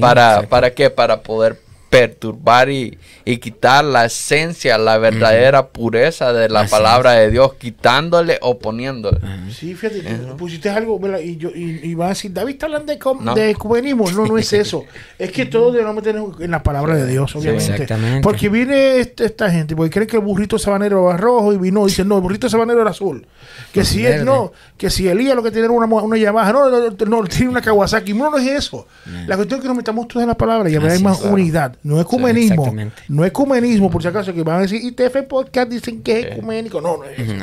[0.00, 0.90] ¿Para, ¿Para qué?
[0.90, 1.58] Para poder
[1.90, 2.98] perturbar y,
[3.38, 9.18] quitar la esencia, la verdadera pureza de la palabra de Dios, quitándole o poniéndole.
[9.50, 10.02] Sí, fíjate,
[10.38, 13.34] pusiste algo y, yo, y, a decir, David está hablando de, no.
[13.34, 14.08] de ecumenismo.
[14.12, 14.84] No, no es eso.
[15.18, 17.86] es que todos debemos meter en la palabra de Dios, obviamente.
[18.22, 21.82] porque viene este, esta gente, porque creen que el burrito sabanero era rojo y vino
[21.82, 23.26] y dice, no, el burrito sabanero era azul.
[23.72, 26.70] Que si él no, que si Elías lo que tiene era una, una Yamaha, no,
[26.70, 28.14] no, no, tiene una Kawasaki.
[28.14, 28.86] No, no es eso.
[29.26, 31.76] La cuestión es que nos metamos todos en la palabra y hay más unidad.
[31.82, 32.72] No es ecumenismo.
[33.16, 36.26] No es ecumenismo, por si acaso, que van a decir, ITF Podcast dicen que es
[36.32, 36.82] ecuménico.
[36.82, 37.34] No, no es eso.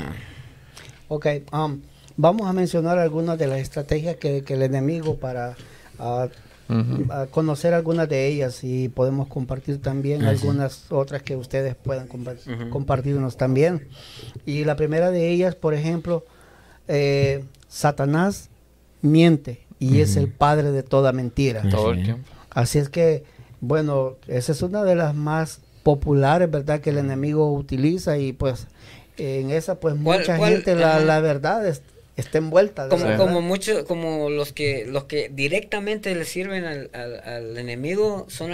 [1.08, 1.82] Ok, um,
[2.16, 5.56] vamos a mencionar algunas de las estrategias que, el enemigo para
[5.98, 6.28] uh,
[7.32, 12.08] conocer algunas de ellas y podemos compartir también algunas otras que ustedes puedan
[12.70, 13.88] compartirnos también.
[14.46, 16.24] Y la primera de ellas, por ejemplo,
[16.88, 18.52] eh, Satanás
[19.02, 21.64] miente y es el padre de toda mentira.
[22.52, 23.24] Así es que,
[23.60, 26.82] bueno, esa es una de las más populares, ¿verdad?
[26.82, 28.68] Que el enemigo utiliza y pues
[29.18, 31.82] en esa pues mucha gente la, la, verdad es,
[32.18, 32.90] está envuelta.
[32.90, 38.54] Como, como muchos, como los que los que directamente le sirven al, al, enemigo son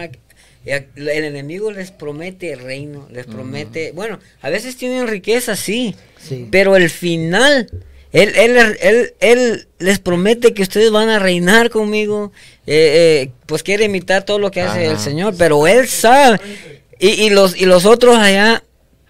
[0.65, 6.47] el enemigo les promete el reino, les promete, bueno, a veces tienen riqueza, sí, sí.
[6.51, 7.69] pero el final,
[8.11, 12.31] él, él, él, él, les promete que ustedes van a reinar conmigo,
[12.67, 16.39] eh, eh, pues quiere imitar todo lo que hace el Señor, pero él sabe,
[16.99, 18.63] y, y, los, y los otros allá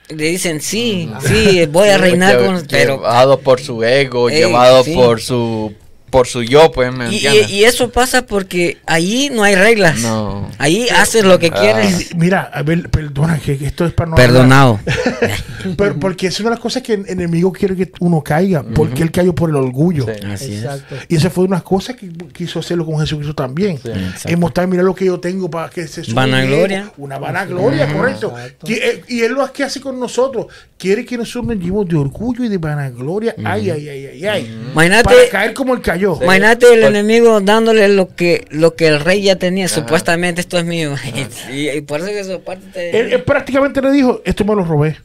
[0.09, 2.65] le dicen, sí, sí, voy a reinar con...
[2.67, 5.73] Pero, llevado por su ego, llevado por su
[6.09, 9.99] por su yo, pues, ¿me y, y, eso pasa porque ahí no hay reglas.
[9.99, 10.49] No.
[10.57, 11.59] Ahí haces lo que ah.
[11.59, 12.15] quieres.
[12.15, 14.15] Mira, a ver, perdona, que esto es para no.
[14.15, 14.79] Perdonado.
[15.77, 19.03] Pero, porque es una de las cosas que el enemigo quiere que uno caiga, porque
[19.03, 20.05] él cayó por el orgullo.
[20.31, 20.95] Así Exacto.
[21.07, 23.79] Y esa fue una de las cosas que quiso hacerlo con Jesucristo también.
[24.25, 26.91] Es mostrar, mira lo que yo tengo para que se Vanagloria.
[26.97, 28.33] Una vanagloria, correcto.
[28.67, 30.47] Eh, y él lo hace con nosotros.
[30.77, 33.35] Quiere que nosotros nos llevemos de orgullo y de vanagloria.
[33.43, 34.59] Ay, ay, ay, ay, ay.
[34.71, 35.03] Imagínate.
[35.03, 35.98] Para caer como el cayó.
[35.99, 39.67] Imagínate el enemigo dándole lo que lo que el rey ya tenía.
[39.67, 40.95] Supuestamente esto es mío.
[41.51, 42.97] y, por eso que eso parte.
[42.97, 44.97] Él, prácticamente le dijo: Esto me lo robé.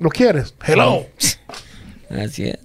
[0.00, 0.54] ¿Lo quieres?
[0.66, 1.06] Hello.
[2.10, 2.58] Así es.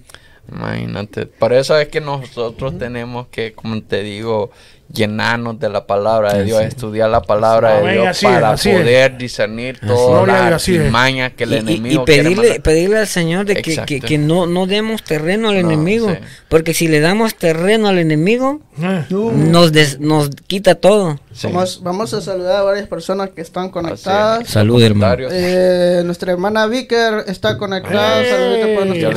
[0.50, 1.26] Imagínate.
[1.26, 4.50] Por eso es que nosotros tenemos que, como te digo,
[4.92, 10.50] llenarnos de la palabra de Dios, estudiar la palabra de Dios para poder discernir todas
[10.50, 14.66] las mañas que el enemigo y pedirle, pedirle al Señor de que, que, no, no
[14.66, 16.16] demos terreno al enemigo,
[16.48, 19.04] porque si le damos terreno al enemigo, eh.
[19.10, 21.18] nos, nos quita todo.
[21.44, 24.48] Vamos, vamos, a saludar a varias personas que están conectadas.
[24.48, 25.28] Salud, hermano.
[25.30, 28.24] Eh, nuestra hermana Vicker está conectada.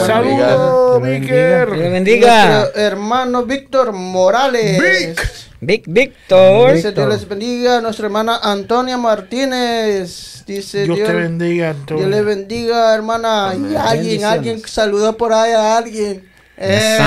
[0.06, 1.72] Saludos, Vicker.
[1.72, 2.60] Dios bendiga.
[2.60, 4.80] Nuestro hermano Víctor Morales.
[4.80, 6.74] Vic Víctor.
[6.74, 7.82] Dice Dios les bendiga.
[7.82, 10.44] Nuestra hermana Antonia Martínez.
[10.48, 12.08] Dice Dios, te bendiga, Antonia.
[12.08, 13.54] Dios le bendiga, hermana.
[13.56, 16.32] Y alguien, alguien saludó por ahí a alguien.
[16.58, 17.00] Eh,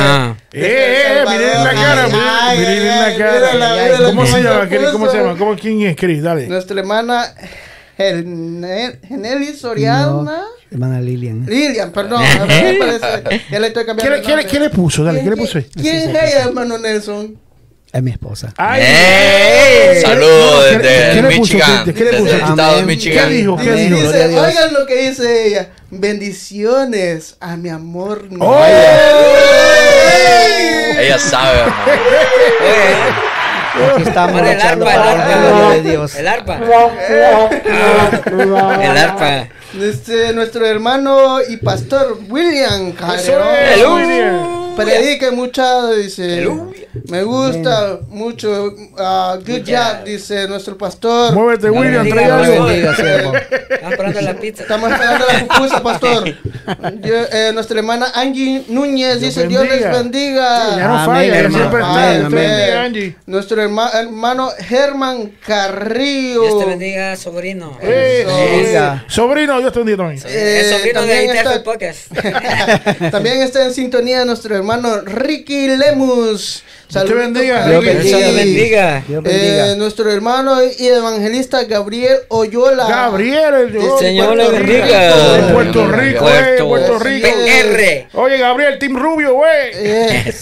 [0.53, 4.07] eh, eh, miren la cara, miren la cara.
[4.07, 4.69] ¿Cómo se llama?
[4.93, 5.37] ¿Cómo se llama?
[5.37, 6.23] ¿Cómo, ¿Quién es, Cris?
[6.23, 6.49] Dale.
[6.49, 7.35] Nuestra hermana
[7.97, 10.45] Genelis Soriana.
[10.71, 11.45] hermana Lilian.
[11.47, 12.23] Lilian, perdón.
[13.51, 14.23] ya le estoy cambiando.
[14.23, 15.05] ¿Qué, le, ¿Qué le puso?
[15.05, 15.61] Dale, ¿qué le puso?
[15.75, 17.44] ¿Quién es ella, hermano Nelson?
[17.95, 18.53] Es mi esposa.
[18.57, 18.83] ¡Ay!
[20.03, 21.85] Saludos desde Michigan.
[21.85, 22.35] ¿Qué le puso?
[22.35, 23.29] Estado de Michigan.
[23.29, 23.57] ¿Qué dijo?
[23.57, 23.99] ¿Qué dijo?
[23.99, 25.69] oigan lo que dice ella.
[25.91, 28.29] Bendiciones a mi amor.
[28.41, 28.65] Oh.
[30.99, 31.83] Ella sabe, hermano.
[33.95, 35.75] Aquí estamos el arpa, el arpa.
[35.75, 36.17] De Dios.
[36.17, 36.59] El arpa.
[38.83, 39.49] el arpa.
[39.81, 44.64] Este, nuestro hermano y pastor William Calderón.
[44.77, 46.47] Predique mucha, dice.
[47.09, 48.67] Me gusta mucho.
[48.67, 51.33] Uh, good job, dice nuestro pastor.
[51.33, 52.69] Muévete, William, trae algo.
[52.69, 54.63] Estamos esperando la pizza.
[54.63, 56.29] Estamos esperando la pupusa, pastor.
[57.05, 60.77] eh, nuestra hermana Angie Núñez dice: Dios les bendiga.
[60.77, 62.29] ya no falla, amén, siempre está.
[62.29, 63.17] Bendiga, Angie.
[63.27, 66.43] Nuestro hermano Germán Carrillo.
[66.43, 67.79] Dios te bendiga, sobrino.
[67.81, 68.27] Eh,
[69.09, 70.23] sobrino, Dios te bendiga también.
[70.27, 72.13] Eh, el sobrino de está, Podcast.
[73.11, 74.64] también está en sintonía nuestro hermano
[75.05, 76.63] Ricky Lemus.
[77.03, 77.67] Dios bendiga.
[77.69, 79.03] Dios bendiga.
[79.25, 82.87] Eh, nuestro hermano y evangelista Gabriel Oyola.
[82.87, 85.51] Gabriel, el, Señor le bendiga.
[85.53, 87.29] Puerto Rico, Puerto, Puerto Rico.
[87.29, 88.09] PR.
[88.13, 89.71] Oye, Gabriel, Team Rubio, güey.
[89.75, 90.35] Eh,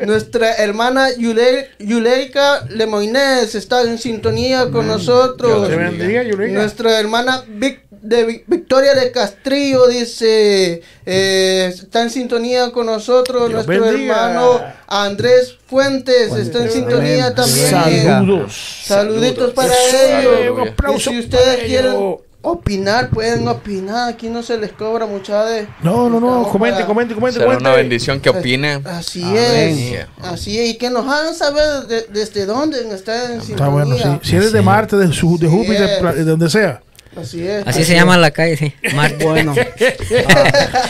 [0.06, 5.68] nuestra hermana Yuleika Lemoines está en sintonía con nosotros.
[5.68, 6.60] Dios bendiga, Yuleika.
[6.60, 13.86] Nuestra hermana Vic de Victoria de Castrillo dice, eh, está en sintonía con nosotros nuestro
[13.86, 17.70] hermano Andrés Fuentes, está en sintonía también.
[17.70, 18.82] Saludos.
[18.84, 20.68] Saluditos para ellos.
[20.96, 24.10] Y si ustedes quieren opinar, pueden opinar.
[24.10, 25.66] Aquí no se les cobra mucha de.
[25.82, 26.46] No, no, no.
[26.50, 27.40] Comente, comente, comente.
[27.40, 28.86] Será una bendición que opinen.
[28.86, 30.06] Así es.
[30.20, 30.74] Así es.
[30.74, 34.08] Y que nos hagan saber desde dónde están en Está bueno, sí.
[34.22, 36.82] Si eres de Marte, de, su, de Júpiter, de donde sea.
[37.16, 37.66] Así es.
[37.66, 38.74] Así, se llama la calle, sí.
[38.94, 39.24] Marte.
[39.28, 39.54] Bueno.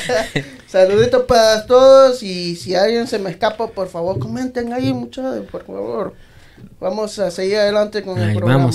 [0.67, 2.23] Saluditos para todos.
[2.23, 6.15] Y si alguien se me escapa, por favor, comenten ahí, muchachos, por favor.
[6.81, 8.71] Vamos a seguir adelante con el programa.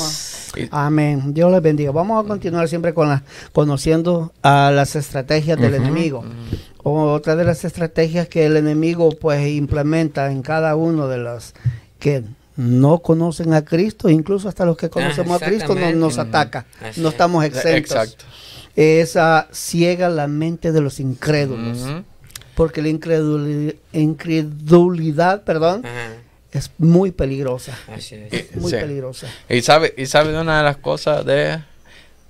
[0.72, 1.34] Amén.
[1.34, 1.91] Dios les bendiga.
[1.91, 6.24] Vamos a continuar siempre con la, conociendo a las estrategias del enemigo.
[6.84, 11.54] Otra de las estrategias que el enemigo pues implementa en cada uno de los
[12.00, 12.24] que
[12.60, 16.66] no conocen a Cristo, incluso hasta los que conocemos a Cristo nos ataca.
[16.97, 17.95] No estamos exentos.
[17.95, 18.26] Exacto.
[18.76, 21.88] Esa ciega la mente de los incrédulos.
[22.55, 22.89] Porque la
[23.93, 25.84] incredulidad, perdón,
[26.51, 27.80] es muy peligrosa.
[28.55, 29.28] muy peligrosa.
[29.47, 31.60] Y sabe, y sabe una de las cosas de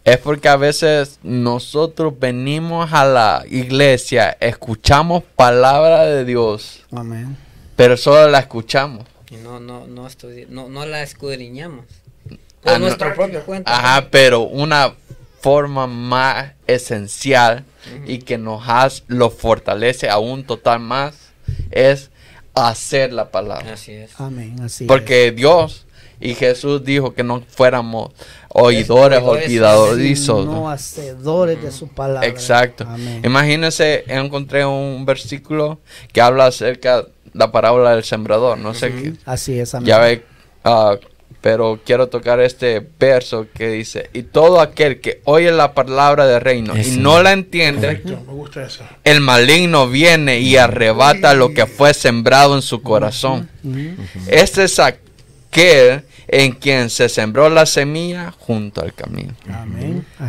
[0.03, 6.85] es porque a veces nosotros venimos a la iglesia, escuchamos palabra de Dios.
[6.91, 7.35] Amén.
[7.75, 9.05] Pero solo la escuchamos.
[9.29, 10.07] Y no, no, no,
[10.49, 11.85] no, no la escudriñamos.
[12.61, 13.73] Por ah, nuestro propio cuenta.
[13.73, 14.93] Ajá, pero una
[15.39, 17.63] forma más esencial
[18.05, 21.15] y que nos has, lo fortalece aún total más
[21.71, 22.09] es
[22.53, 23.73] hacer la palabra.
[23.73, 24.19] Así es.
[24.19, 25.85] Amén, así Porque Dios
[26.19, 28.11] y Jesús dijo que no fuéramos
[28.49, 30.45] oidores olvidadizos.
[30.45, 32.27] No hacedores de su palabra.
[32.27, 32.85] Exacto.
[33.23, 35.79] Imagínense, encontré un versículo
[36.11, 38.57] que habla acerca de la parábola del sembrador.
[38.57, 39.13] No sé qué.
[39.25, 39.87] Así es, amén.
[39.87, 40.23] Ya ve,
[40.65, 40.95] uh,
[41.41, 46.41] pero quiero tocar este verso que dice, y todo aquel que oye la palabra del
[46.41, 48.03] reino y no la entiende,
[49.05, 53.49] el maligno viene y arrebata lo que fue sembrado en su corazón.
[54.27, 59.33] Este es aquel en quien se sembró la semilla junto al camino.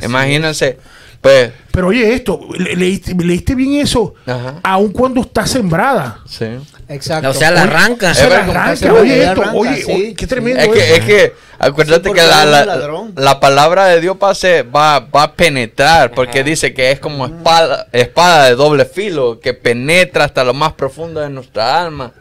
[0.03, 0.79] Imagínense,
[1.21, 4.15] pues, Pero oye esto, leíste, leíste bien eso,
[4.63, 6.21] aun cuando está sembrada.
[6.27, 6.47] Sí.
[6.91, 7.31] Exacto.
[7.31, 8.13] O sea, la arranca.
[8.13, 10.61] La oye esto, oye, qué tremendo.
[10.61, 15.33] Es que, es que acuérdate que la, la, la, palabra de Dios va, va a
[15.35, 20.53] penetrar, porque dice que es como espada, espada de doble filo, que penetra hasta lo
[20.53, 22.13] más profundo de nuestra alma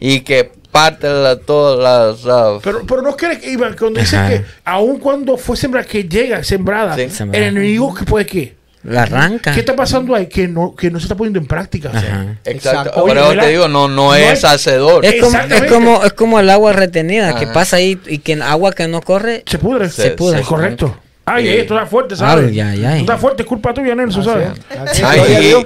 [0.00, 2.62] y que parte de todas las...
[2.62, 6.42] Pero, pero no crees que, Iván, cuando dice que aun cuando fue sembrada, que llega
[6.42, 8.55] sembrada, el enemigo que puede que...
[8.86, 9.52] La arranca.
[9.52, 10.26] ¿Qué está pasando ahí?
[10.28, 11.90] Que no, que no se está poniendo en práctica.
[12.44, 13.04] Exacto.
[13.06, 15.04] Pero te digo, no, no, es, hacedor.
[15.04, 18.72] Es como, es como, es como el agua retenida, que pasa ahí y que agua
[18.72, 19.42] que no corre...
[19.46, 19.88] Se pudre.
[19.90, 20.42] Se, pudre.
[20.42, 20.96] correcto.
[21.24, 22.50] Ay, esto está fuerte, ¿sabes?
[22.50, 23.00] Ay, ay, ay.
[23.00, 24.50] Está fuerte, es culpa tuya, Nelson, ¿sabes?
[25.02, 25.56] Ay,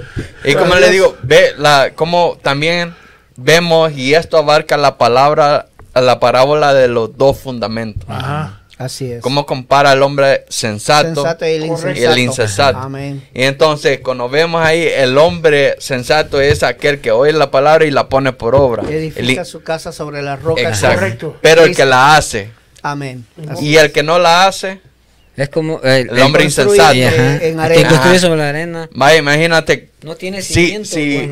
[0.44, 2.94] y, y, como le digo, ve la, como también
[3.36, 8.08] vemos, y esto abarca la palabra, la parábola de los dos fundamentos.
[8.08, 8.59] Ajá.
[8.80, 9.20] Así es.
[9.20, 12.78] Cómo compara el hombre sensato, y el insensato.
[12.78, 13.22] Amén.
[13.34, 17.90] Y entonces, cuando vemos ahí, el hombre sensato es aquel que oye la palabra y
[17.90, 18.82] la pone por obra.
[18.88, 20.62] Edifica su casa sobre la roca.
[20.62, 21.36] Exacto.
[21.42, 22.52] Pero el que la hace.
[22.80, 23.26] Amén.
[23.60, 24.80] y el que no la hace.
[25.36, 26.94] Es como el, hombre insensato.
[26.94, 27.82] En arena.
[27.82, 28.88] Que construye sobre la arena.
[28.92, 29.90] Vaya, imagínate.
[30.00, 30.88] No tiene cimiento.
[30.88, 31.30] Sí,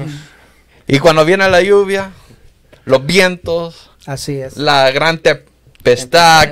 [0.86, 2.10] y cuando viene la lluvia,
[2.84, 4.58] los vientos, así es.
[4.58, 5.48] la gran tempestad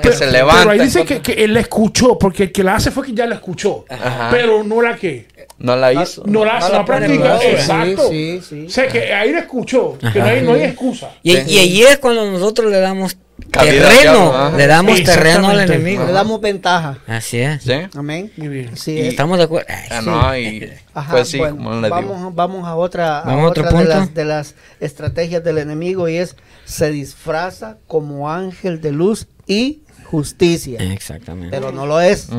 [0.01, 0.61] que se levanta.
[0.61, 3.25] Pero ahí dice que, él la escuchó, porque el que la hace fue que ya
[3.25, 3.85] la escuchó.
[4.31, 5.27] Pero no la que.
[5.59, 6.23] No la hizo.
[6.25, 7.39] No, la, no la, practica.
[7.43, 8.09] Exacto.
[8.09, 9.97] Sí, sí, O sea, que ahí la escuchó.
[10.13, 11.11] Que no hay, no hay excusa.
[11.23, 13.17] Y, y allí es cuando nosotros le damos
[13.51, 16.05] terreno, le damos terreno al enemigo.
[16.05, 16.97] Le damos ventaja.
[17.07, 17.63] Así es.
[17.63, 17.73] ¿Sí?
[17.95, 18.31] Amén.
[18.75, 19.67] Sí, estamos de acuerdo.
[19.89, 20.71] Ah, no, y
[21.11, 22.31] pues sí, como le vamos, digo.
[22.31, 26.35] vamos a otra, a otra de, las, de las estrategias del enemigo y es
[26.65, 30.79] se disfraza como ángel de luz y justicia.
[30.79, 31.55] Exactamente.
[31.55, 32.29] Pero no lo es.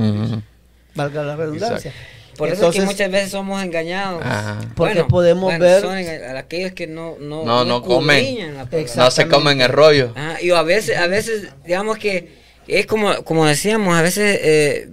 [0.95, 1.93] Valga la redundancia.
[2.39, 4.23] Por eso es que muchas veces somos engañados.
[4.77, 5.83] Porque podemos ver.
[5.83, 5.97] Son
[6.37, 8.57] aquellos que no, no, no, no comen.
[8.97, 10.15] No se comen el rollo.
[10.41, 14.89] y a veces, a veces, digamos que es como, como decíamos, a veces eh,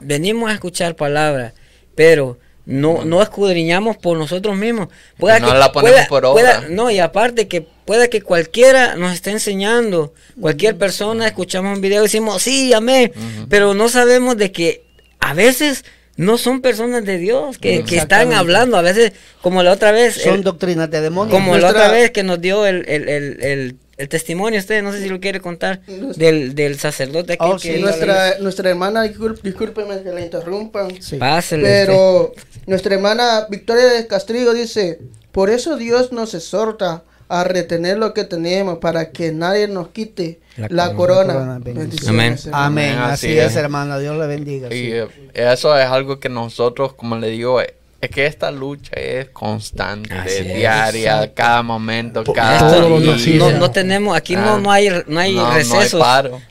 [0.00, 1.52] venimos a escuchar palabras,
[1.94, 4.88] pero no, no escudriñamos por nosotros mismos.
[5.18, 6.64] Pueda no la ponemos por obra.
[6.70, 12.00] no, y aparte que pueda que cualquiera nos esté enseñando, cualquier persona, escuchamos un video
[12.00, 13.12] y decimos, sí, amén,
[13.50, 14.84] pero no sabemos de que
[15.20, 15.84] a veces
[16.18, 18.76] no son personas de Dios que, están hablando.
[18.76, 20.16] A veces, como la otra vez.
[20.20, 21.32] Son doctrinas de demonios.
[21.32, 25.08] Como la otra vez que nos dio el, el, el, testimonio usted, no sé si
[25.08, 27.44] lo quiere contar, del, del sacerdote aquí.
[27.46, 31.18] Oh, sí, nuestra, nuestra hermana, discúlpeme que la interrumpan, sí.
[31.50, 32.34] pero
[32.66, 34.98] nuestra hermana Victoria de Castrigo dice,
[35.30, 40.40] por eso Dios nos exhorta a retener lo que tenemos para que nadie nos quite
[40.56, 41.60] la, corona.
[42.06, 42.36] Amén.
[42.52, 42.98] Amén.
[42.98, 43.98] Así, es, hermana.
[43.98, 44.74] Dios le bendiga.
[44.74, 49.28] Y eh, eso es algo que nosotros, como le digo, es que esta lucha es
[49.30, 50.14] constante,
[50.44, 53.58] diaria, cada momento, cada día.
[53.58, 56.02] No, tenemos, aquí no, no hay, no hay recesos.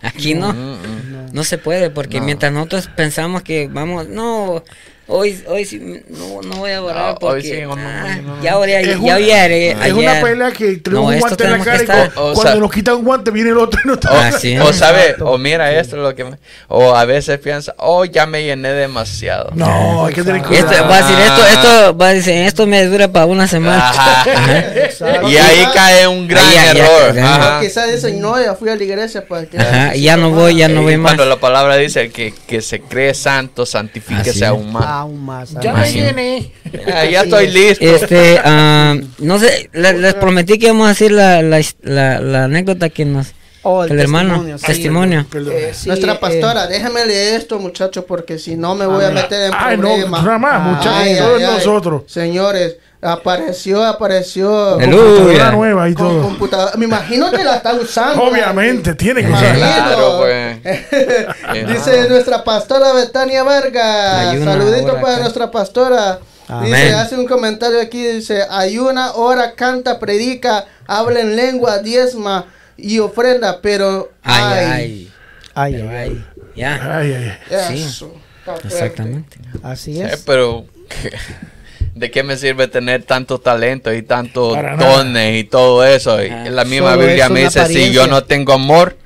[0.01, 1.30] Aquí no, mm, mm.
[1.32, 4.63] no se puede, porque mientras nosotros pensamos que vamos, no,
[5.09, 5.79] Hoy, hoy sí,
[6.09, 9.71] no, no voy a orar porque hoy sí, no, ah, ya oré, ya, ya oré
[9.71, 13.05] Es una pelea que tenemos un guante en la cara y cuando nos quitan un
[13.05, 14.11] guante viene el otro y no está.
[14.11, 16.37] O, ah, o sabe, o mira esto lo que me,
[16.67, 19.51] o a veces piensa, oh ya me llené demasiado.
[19.55, 20.71] No, hay que tener cuidado.
[20.71, 23.93] Esto, va a decir esto, esto, va a decir, esto me dura para una semana.
[25.25, 27.61] y ahí cae un gran error.
[27.61, 30.67] Quizás dicen, no, ya fui a la iglesia para que Ajá, ya no voy, ya
[30.67, 31.13] no voy más.
[31.13, 35.53] Cuando la palabra dice que, que se cree santo, santifíquese aún más aún más.
[35.61, 36.51] Ya me viene.
[37.11, 37.83] Ya, estoy listo.
[37.83, 42.89] Este, uh, no sé, les, prometí que íbamos a decir la, la, la, la anécdota
[42.89, 43.33] que nos...
[43.63, 45.25] Oh, el, el hermano, testimonio.
[45.33, 49.09] Eh, Nuestra eh, pastora, eh, déjame leer esto, muchachos, porque si no me voy a
[49.09, 50.21] meter en ay, problemas.
[50.21, 52.03] No, nada más, muchachos, todos nosotros.
[52.07, 54.77] Señores, Apareció, apareció.
[54.79, 56.35] Computadora nueva y todo.
[56.77, 58.23] Me imagino que la está usando.
[58.23, 59.55] Obviamente, tiene que usar.
[59.55, 60.61] Claro, pues.
[61.67, 64.43] Dice nuestra pastora Betania Vargas.
[64.43, 66.19] Saludito para nuestra pastora.
[66.63, 72.45] Dice, hace un comentario aquí, dice, ayuna, ora, canta, predica, habla en lengua, diezma
[72.77, 75.11] y ofrenda, pero ay,
[75.53, 76.25] ay, ay, ay,
[76.55, 78.07] ya, ay, ay, sí,
[78.63, 80.65] exactamente, así es, pero
[81.97, 86.23] ¿De qué me sirve tener tanto talento y tantos dones y todo eso?
[86.23, 88.97] Y ah, la misma Biblia me dice, si yo no tengo amor,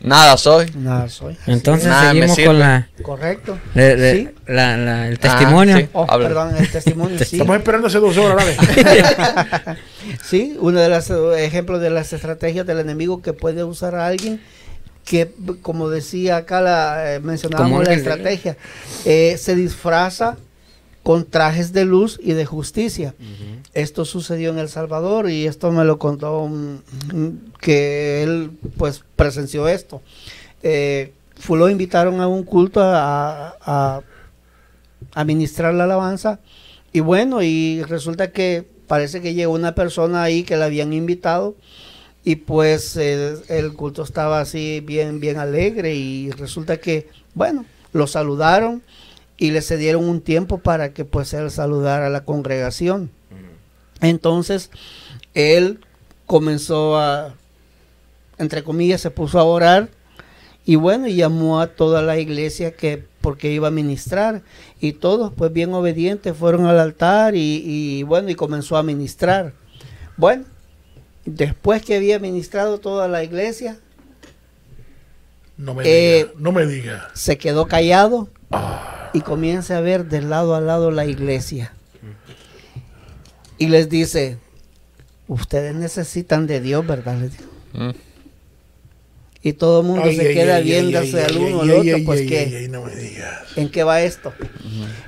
[0.00, 0.70] nada soy.
[0.74, 1.36] Nada soy.
[1.46, 2.88] Entonces seguimos con la...
[3.02, 3.58] Correcto.
[3.74, 4.28] ¿Sí?
[4.46, 5.76] la, la, el testimonio.
[5.76, 5.88] Ah, sí.
[5.92, 7.36] oh, perdón, el testimonio, sí.
[7.36, 8.44] Estamos esperando hace dos horas,
[10.24, 14.40] sí, uno de los ejemplos de las estrategias del enemigo que puede usar a alguien
[15.04, 15.30] que,
[15.62, 18.56] como decía acá, la, eh, mencionábamos la estrategia,
[19.04, 20.36] eh, se disfraza
[21.10, 23.16] con trajes de luz y de justicia.
[23.74, 26.48] Esto sucedió en El Salvador y esto me lo contó
[27.60, 30.02] que él pues presenció esto.
[30.62, 31.12] Eh,
[31.48, 34.02] lo invitaron a un culto a, a,
[35.14, 36.38] administrar la alabanza
[36.92, 41.56] y bueno, y resulta que parece que llegó una persona ahí que la habían invitado
[42.22, 48.84] y pues el culto estaba así bien, bien alegre y resulta que, bueno, lo saludaron
[49.40, 53.10] y le cedieron un tiempo para que pues él saludara a la congregación.
[54.02, 54.70] Entonces,
[55.32, 55.80] él
[56.26, 57.34] comenzó a,
[58.36, 59.88] entre comillas, se puso a orar
[60.66, 64.42] y bueno, y llamó a toda la iglesia que porque iba a ministrar
[64.78, 69.54] y todos pues bien obedientes fueron al altar y, bueno, y comenzó a ministrar.
[70.18, 70.44] Bueno,
[71.24, 73.78] después que había ministrado toda la iglesia,
[75.56, 77.08] no me eh, no me diga.
[77.14, 78.28] Se quedó callado.
[78.50, 81.72] Ah y comienza a ver de lado a lado la iglesia.
[83.58, 84.38] Y les dice,
[85.28, 87.18] ustedes necesitan de Dios, ¿verdad?
[87.72, 87.90] Mm.
[89.42, 92.70] Y todo el mundo se queda viéndose al uno al otro, pues ¿qué?
[93.56, 94.32] ¿En qué va esto?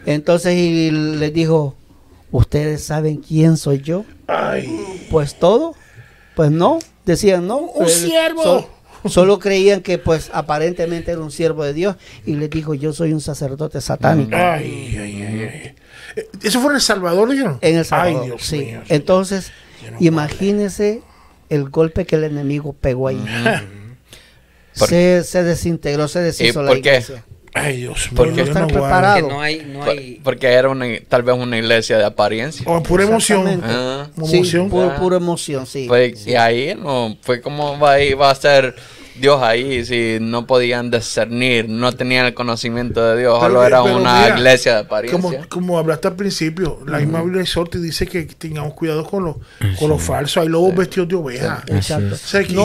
[0.07, 1.77] Entonces y les dijo,
[2.31, 4.05] ¿ustedes saben quién soy yo?
[5.11, 5.75] Pues todo.
[6.35, 7.59] Pues no, decían no.
[7.59, 8.71] Un siervo.
[9.07, 13.13] Solo creían que pues aparentemente era un siervo de Dios y les dijo, yo soy
[13.13, 14.35] un sacerdote satánico.
[14.35, 15.75] Ay, ay, ay,
[16.43, 17.59] ¿Eso fue en El Salvador, dijeron?
[17.61, 18.75] En El Salvador, sí.
[18.89, 19.53] Entonces,
[19.99, 21.03] imagínese
[21.49, 23.23] el golpe que el enemigo pegó ahí.
[24.73, 27.25] se, se, desintegró, se deshizo la iglesia.
[27.55, 28.17] Ay, Dios mío.
[28.17, 29.29] Porque no preparado.
[29.29, 30.21] No hay, no hay...
[30.25, 32.65] Porque era una, tal vez una iglesia de apariencia.
[32.67, 33.63] O pura emoción.
[33.65, 34.09] Ah.
[34.17, 34.71] emoción.
[34.71, 35.89] pura emoción, sí.
[36.27, 38.75] Y ahí no, fue como va, va a ser
[39.15, 44.29] Dios ahí si no podían discernir, no tenían el conocimiento de Dios, solo era una
[44.29, 45.21] iglesia de apariencia.
[45.21, 49.25] Como, como hablaste al principio, la misma Biblia exhorta y dice que tengamos cuidado con
[49.25, 49.41] lo,
[49.79, 50.41] con lo falso.
[50.41, 51.63] Hay lobos vestidos de oveja.
[51.67, 52.17] Exacto.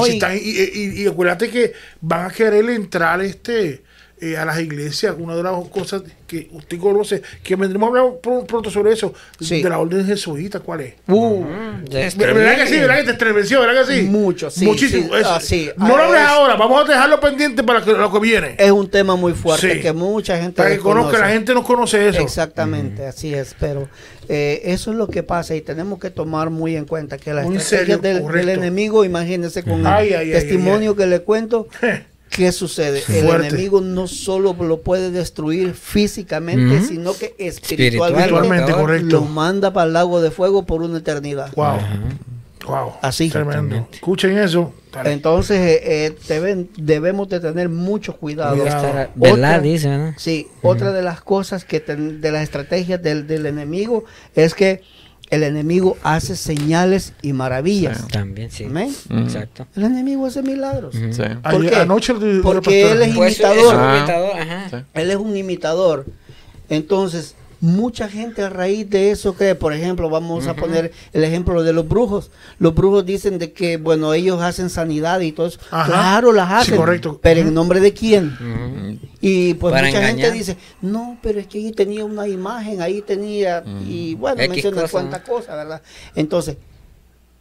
[0.08, 3.84] y, y, acuérdate que van a querer entrar este
[4.20, 5.16] eh, a las iglesias.
[5.18, 9.70] Una de las cosas que usted conoce, que vendremos a hablar pronto sobre eso, de
[9.70, 10.94] la orden jesuita, ¿cuál es?
[11.08, 11.46] Uh,
[11.90, 12.78] ¿Verdad que sí?
[12.80, 13.62] ¿Verdad que te estremeció?
[13.62, 14.02] ¿Verdad que sí?
[14.04, 14.66] Mucho, sí.
[14.66, 15.10] Muchísimo.
[15.14, 15.40] Ah,
[15.78, 18.56] no lo hables ahora, vamos a dejarlo pendiente para lo que viene.
[18.58, 20.58] Es un tema muy fuerte que mucha gente.
[20.58, 22.20] Para que conozca, la gente no conoce eso.
[22.20, 23.56] Exactamente, así es.
[23.60, 23.88] Pero
[24.30, 27.46] eh, eso es lo que pasa y tenemos que tomar muy en cuenta que la
[27.46, 31.68] estrategia del, enemigo, imagínense con el testimonio que le cuento.
[32.30, 33.04] ¿Qué sucede?
[33.10, 39.94] El enemigo no solo lo puede destruir físicamente, sino que espiritualmente, lo manda para el
[39.94, 41.52] lago de fuego por una eternidad.
[41.56, 41.78] Wow.
[42.68, 42.94] Wow.
[43.02, 43.30] Así.
[43.30, 43.88] Tremendo.
[43.92, 44.74] Escuchen eso.
[45.06, 48.58] Entonces eh, eh debemos de tener mucho cuidado.
[49.16, 49.62] ¿Verdad?
[49.62, 54.06] Dice, Sí, otra de las cosas que de las estrategias del, del enemigo
[54.36, 54.82] es que
[55.30, 58.08] el enemigo hace señales y maravillas.
[58.08, 58.68] También, sí.
[59.10, 59.68] Exacto.
[59.76, 60.96] El enemigo hace milagros.
[60.96, 61.22] sí.
[61.44, 64.86] Anoche Porque él es imitador.
[64.94, 66.06] Él es un imitador.
[66.70, 71.64] Entonces, Mucha gente a raíz de eso cree, por ejemplo, vamos a poner el ejemplo
[71.64, 72.30] de los brujos.
[72.60, 75.60] Los brujos dicen de que, bueno, ellos hacen sanidad y todo eso.
[75.70, 76.80] Claro, las hacen.
[77.22, 79.00] Pero en nombre de quién.
[79.22, 83.64] Y pues mucha gente dice, no, pero es que ahí tenía una imagen, ahí tenía,
[83.88, 85.82] y bueno, menciona cuántas cosas, ¿verdad?
[86.16, 86.58] Entonces,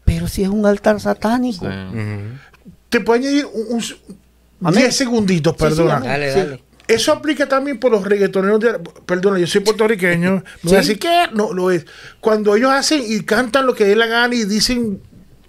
[0.05, 1.67] pero si es un altar satánico.
[2.89, 3.83] Te puedo añadir un,
[4.73, 6.01] 10 segunditos, perdona.
[6.01, 6.66] dale, dale.
[6.89, 8.79] Eso aplica también por los reggaetoneros de...
[9.05, 10.31] Perdona, yo soy puertorriqueño.
[10.31, 11.85] No voy a decir que no lo es.
[12.21, 15.01] Cuando ellos hacen y cantan lo que dé la gana y dicen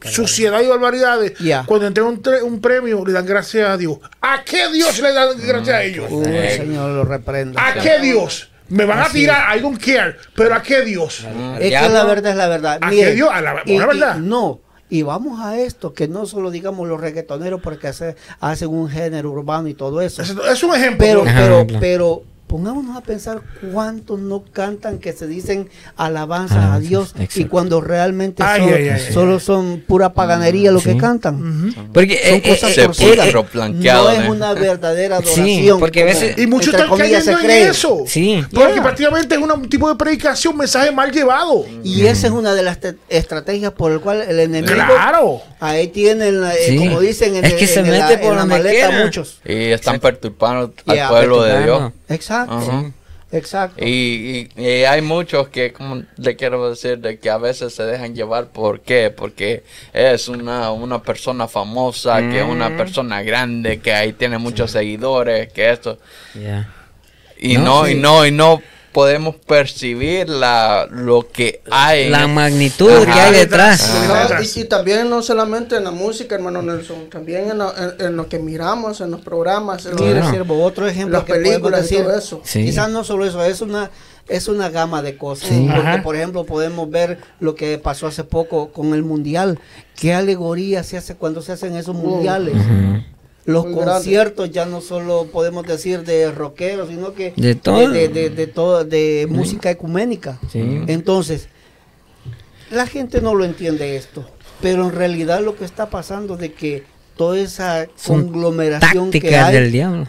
[0.03, 1.33] suciedad y barbaridades,
[1.65, 3.97] cuando entregan un, un, premio le dan gracias a Dios.
[4.21, 6.05] ¿A qué Dios le dan gracias a ellos?
[6.09, 6.25] Uy,
[6.55, 7.59] Señor, lo reprendo.
[7.59, 8.49] ¿A qué Dios?
[8.69, 11.25] Me van a tirar, I don't care, pero ¿a qué Dios?
[11.59, 12.79] es que la verdad es la verdad.
[12.81, 13.29] ¿A qué Dios?
[13.31, 14.15] ¿A la, verdad?
[14.17, 18.89] no, y vamos a esto, que no solo digamos los reggaetoneros porque hace, hacen un
[18.89, 20.21] género urbano y todo eso.
[20.21, 20.97] Es, un ejemplo.
[20.99, 23.41] Pero, pero, pero pongámonos a pensar
[23.71, 28.43] cuántos no cantan que se dicen alabanzas a Dios y cuando realmente
[29.11, 31.73] solo, son pura paganería lo que cantan.
[31.93, 32.87] Porque son eh, cosas eh,
[33.73, 35.79] no es una verdadera adoración.
[35.79, 38.03] porque a veces, y muchos están cayendo en eso.
[38.07, 38.43] Sí.
[38.53, 41.65] Porque prácticamente es un tipo de predicación, un mensaje mal llevado.
[41.83, 42.79] Y esa es una de las
[43.09, 45.41] estrategias por el cual el enemigo claro.
[45.59, 49.39] ahí tienen, eh, como dicen en, es que se mete por la, maleta muchos.
[49.45, 51.91] Y están perturbando al pueblo de Dios.
[52.09, 52.36] Exacto.
[53.31, 53.83] Exacto.
[53.83, 54.49] Y,
[54.85, 58.47] hay muchos que, como le quiero decir, de que a veces se dejan llevar.
[58.47, 59.09] ¿Por qué?
[59.09, 59.63] Porque
[59.93, 62.77] es una, una persona famosa, que es una mm.
[62.77, 65.99] persona grande, que ahí tiene muchos seguidores, que esto.
[67.39, 68.61] Y no, y no, y no
[68.97, 72.09] podemos percibir la, lo que hay.
[72.09, 73.93] La magnitud que hay detrás.
[74.55, 79.11] y, también no solamente en la música, hermano Nelson, también en lo, que miramos, en
[79.11, 79.93] los programas, en
[80.49, 82.41] otro ejemplo las películas y todo eso.
[82.41, 83.91] Quizás no solo eso, es una
[84.27, 85.51] es una gama de cosas.
[85.51, 89.59] Porque, por ejemplo, podemos ver lo que pasó hace poco con el mundial.
[89.95, 92.55] ¿Qué alegoría se hace cuando se hacen esos mundiales?
[93.47, 98.29] Los conciertos ya no solo podemos decir de rockeros, sino que de todo, de, de,
[98.29, 100.37] de, música ecuménica.
[100.53, 101.47] Entonces,
[102.69, 104.25] la gente no lo entiende esto,
[104.61, 106.83] pero en realidad lo que está pasando de que
[107.15, 110.07] toda esa conglomeración que hay del diablo.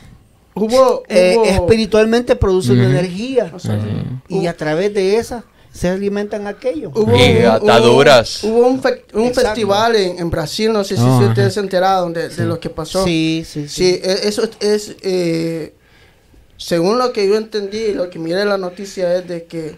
[1.08, 3.52] Eh, espiritualmente produce una energía.
[4.28, 5.44] Y a través de esa
[5.78, 6.90] se alimentan aquello.
[6.92, 8.42] Hubo y ataduras.
[8.42, 12.44] Hubo, un, un festival en, en, Brasil, no sé si, ustedes se enteraron de, de,
[12.44, 13.04] lo que pasó.
[13.04, 14.00] Sí, sí, sí.
[14.02, 15.74] E, eso es, eh,
[16.56, 19.76] según lo que yo entendí lo que miré en la noticia es de que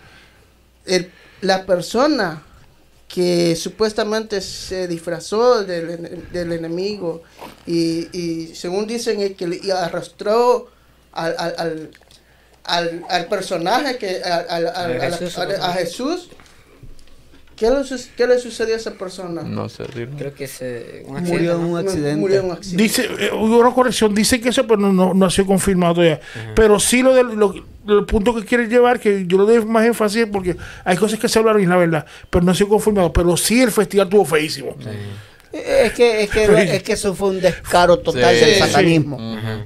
[0.87, 1.11] el,
[1.43, 2.45] la persona
[3.07, 7.23] que supuestamente se disfrazó del, del enemigo
[7.67, 10.69] y, y, según dicen es que arrastró
[11.13, 11.91] al, al al,
[12.71, 16.31] al personaje, que al, a, Jesús,
[17.61, 17.77] ¿Qué le,
[18.17, 19.43] ¿Qué le, sucedió a esa persona?
[19.43, 19.85] No sé,
[20.17, 22.17] creo que se murió en un accidente.
[22.17, 22.83] Murió en un accidente.
[22.83, 26.21] Dice, eh, una corrección, dice que eso pero no, no, ha sido confirmado todavía.
[26.57, 30.27] Pero sí lo del lo, punto que quiere llevar, que yo lo doy más énfasis
[30.33, 33.13] porque hay cosas que se hablaron y la verdad, pero no ha sido confirmado.
[33.13, 34.75] Pero sí el festival tuvo feísimo.
[35.53, 36.45] Es que, es, que,
[36.77, 39.19] es que eso fue un descaro total del satanismo.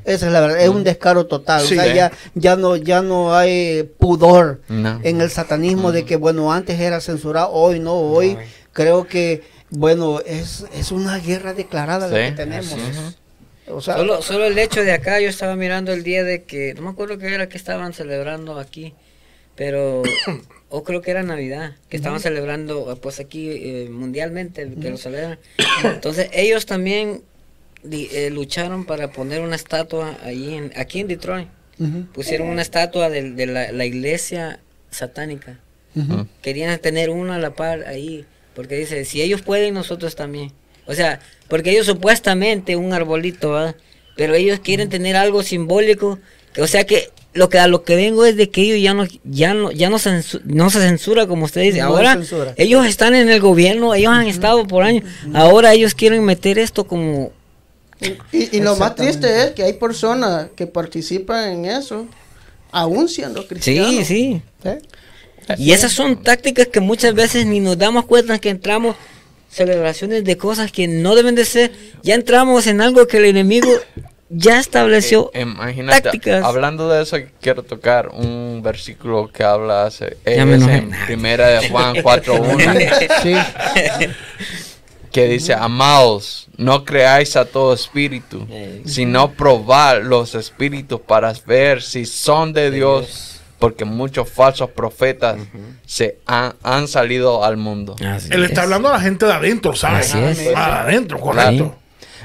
[0.05, 1.63] Esa es la verdad, es un descaro total.
[1.63, 6.53] o sea, ya, ya, no, ya no hay pudor en el satanismo de que, bueno,
[6.53, 8.39] antes era censurado, hoy no, hoy
[8.73, 12.77] creo que, bueno, es, es una guerra declarada la que tenemos.
[13.67, 16.75] O sea, solo, solo el hecho de acá, yo estaba mirando el día de que,
[16.75, 18.93] no me acuerdo qué era que estaban celebrando aquí,
[19.55, 20.03] pero
[20.77, 25.39] o creo que era Navidad, que estaban celebrando pues aquí eh, mundialmente, que lo celebran.
[25.85, 27.23] Entonces ellos también
[27.89, 31.47] eh, lucharon para poner una estatua ahí en, aquí en Detroit.
[32.13, 34.59] pusieron una estatua de, la, iglesia
[34.91, 35.61] satánica.
[36.43, 38.25] Querían tener una a la par ahí,
[38.57, 40.51] porque dice, si ellos pueden, nosotros también.
[40.87, 43.77] O sea, porque ellos supuestamente un arbolito, ¿verdad?
[44.17, 46.19] Pero ellos quieren tener algo simbólico,
[46.59, 49.05] o sea que lo que a lo que vengo es de que ellos ya no
[49.25, 51.81] ya no ya no, se censura como usted dice.
[51.81, 52.19] Ahora
[52.57, 55.05] ellos están en el gobierno ellos han estado por años.
[55.35, 57.33] Ahora ellos quieren meter esto como
[58.33, 62.07] y, lo más triste es que hay personas que participan en eso,
[62.71, 63.91] aún siendo cristianos.
[63.91, 64.43] Sí, sí.
[65.59, 68.97] Y esas son tácticas que muchas veces ni nos damos cuenta que entramos
[69.51, 71.73] celebraciones de cosas que no deben de ser.
[72.03, 73.69] Ya entramos en algo que el enemigo
[74.29, 75.31] ya estableció.
[75.35, 81.69] Eh, imagínate, hablando de eso, quiero tocar un versículo que habla hace, en primera de
[81.69, 83.23] Juan 4.1.
[83.23, 83.35] sí.
[85.13, 88.47] que dice, amados, no creáis a todo espíritu,
[88.85, 95.39] sino probar los espíritus para ver si son de Dios, porque muchos falsos profetas
[95.87, 97.95] se han, salido al mundo.
[98.31, 100.15] Él está hablando a la gente de adentro, ¿sabes?
[100.57, 101.77] adentro, correcto.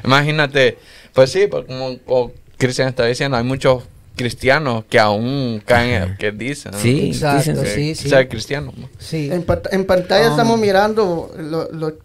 [0.03, 0.77] Imagínate,
[1.19, 3.83] pues sí, pues como Cristian está diciendo, hay muchos
[4.15, 6.71] cristianos que aún caen, que dicen.
[6.73, 8.09] Sí, exacto, sí, sí.
[8.29, 8.71] Cristiano.
[8.99, 9.29] Sí.
[9.29, 11.97] En, en pantalla um, estamos mirando, lo, lo,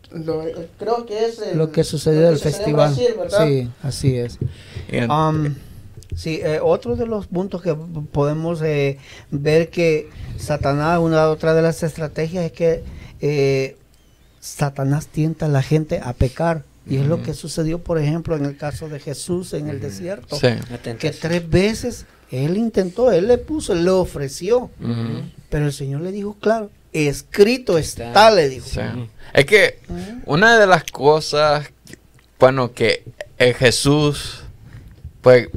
[0.81, 2.93] creo que es lo que sucedió en el festival.
[2.93, 4.41] sí, así es.
[5.09, 5.55] Um,
[6.17, 7.73] sí, eh, otro de los puntos que
[8.11, 8.99] podemos eh,
[9.31, 12.83] ver que Satanás, una otra de las estrategias es que
[13.21, 13.77] eh,
[14.41, 16.65] Satanás tienta a la gente a pecar.
[16.87, 20.39] Y es lo que sucedió, por ejemplo, en el caso de Jesús en el desierto.
[20.99, 24.71] Que tres veces él intentó, él le puso, le ofreció.
[25.49, 28.67] Pero el Señor le dijo, claro, escrito está, le dijo.
[29.33, 29.79] Es que
[30.27, 31.71] una de las cosas,
[32.39, 33.05] bueno, que
[33.39, 34.43] Jesús,
[35.23, 35.49] pues,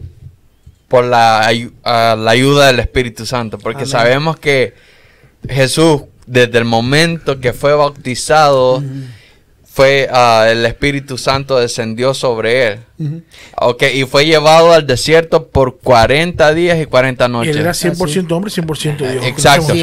[0.87, 1.51] por la,
[1.83, 4.73] la, ayuda del Espíritu Santo, porque sabemos que
[5.49, 8.81] Jesús, desde el momento que fue bautizado,
[9.77, 12.79] fue uh, el Espíritu Santo descendió sobre él.
[13.93, 17.55] y fue llevado al desierto por 40 días y 40 noches.
[17.55, 19.23] Y él era 100% hombre, 100% Dios.
[19.23, 19.75] Exacto.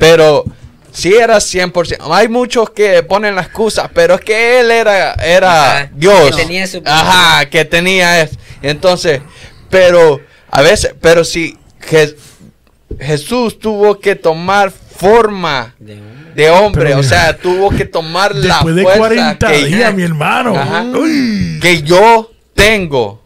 [0.00, 0.44] Pero
[0.90, 1.98] si era 100%.
[2.10, 6.34] Hay muchos que ponen la excusa, pero es que él era, era Dios.
[6.34, 8.34] Que tenía su Ajá, que tenía eso.
[8.62, 9.20] Entonces,
[9.70, 10.20] pero
[10.50, 11.56] a veces, pero si
[12.98, 18.84] Jesús tuvo que tomar forma de hombre, o sea, tuvo que tomar la fuerza de
[18.84, 20.54] 40 que, días, mi hermano,
[21.60, 23.22] que yo tengo.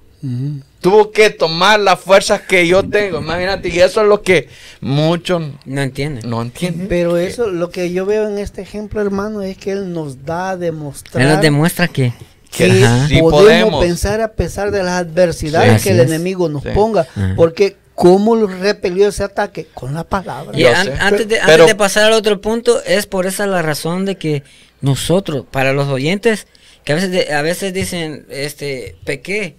[0.80, 3.18] Tuvo que tomar las fuerzas que yo tengo.
[3.18, 4.48] Imagínate, y eso es lo que
[4.80, 6.28] muchos no entienden.
[6.28, 6.88] No entienden.
[6.88, 10.50] Pero eso, lo que yo veo en este ejemplo, hermano, es que él nos da
[10.50, 11.22] a demostrar.
[11.22, 12.14] Él nos demuestra que
[12.50, 17.06] que podemos, pensar a pesar de las adversidades que el enemigo nos ponga,
[17.36, 19.66] porque ¿Cómo lo repelió ese ataque?
[19.74, 20.59] Con la palabra.
[20.59, 24.16] Y antes, de, antes de, pasar al otro punto, es por esa la razón de
[24.16, 24.42] que
[24.80, 26.46] nosotros, para los oyentes,
[26.82, 29.57] que a veces, a veces dicen, este, pequé,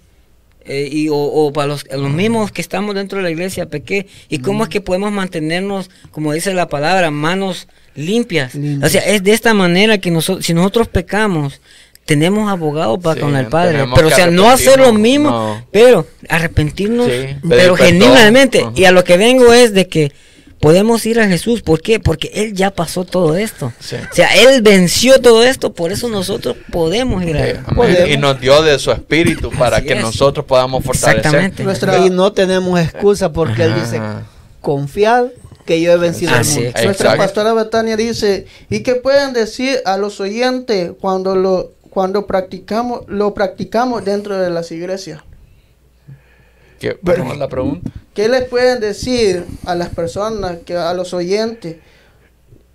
[0.64, 4.38] eh, y, o, para los, los, mismos que estamos dentro de la iglesia, pequé, y
[4.38, 8.56] cómo es que podemos mantenernos, como dice la palabra, manos limpias.
[8.56, 8.90] limpias.
[8.90, 11.60] O sea, es de esta manera que nosotros, si nosotros pecamos,
[12.04, 13.86] tenemos abogado para con el Padre.
[13.94, 17.08] Pero, o sea, no hacer lo mismo, pero arrepentirnos,
[17.48, 18.66] pero genuinamente.
[18.74, 20.12] Y a lo que vengo es de que
[20.60, 21.60] podemos ir a Jesús.
[21.62, 21.98] ¿Por qué?
[22.00, 23.66] Porque Él ya pasó todo esto.
[23.66, 27.60] O sea, Él venció todo esto, por eso nosotros podemos ir a Él.
[28.08, 31.44] Y nos dio de su espíritu para que nosotros podamos fortalecer.
[31.44, 32.06] Exactamente.
[32.06, 34.00] Y no tenemos excusa porque Él dice,
[34.60, 35.26] confiad
[35.66, 36.70] que yo he vencido al mundo.
[36.84, 43.02] Nuestra pastora Betania dice, ¿y qué pueden decir a los oyentes cuando lo cuando practicamos,
[43.06, 45.20] lo practicamos dentro de las iglesias.
[46.80, 46.98] ¿Qué,
[47.36, 47.90] la pregunta?
[48.14, 51.76] ¿Qué les pueden decir a las personas, que a los oyentes,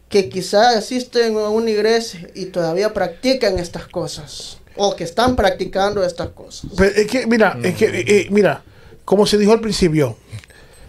[0.08, 4.60] que quizás asisten a una iglesia y todavía practican estas cosas?
[4.76, 6.70] O que están practicando estas cosas.
[6.80, 8.64] es que, mira, es que, eh, eh, mira,
[9.04, 10.16] como se dijo al principio,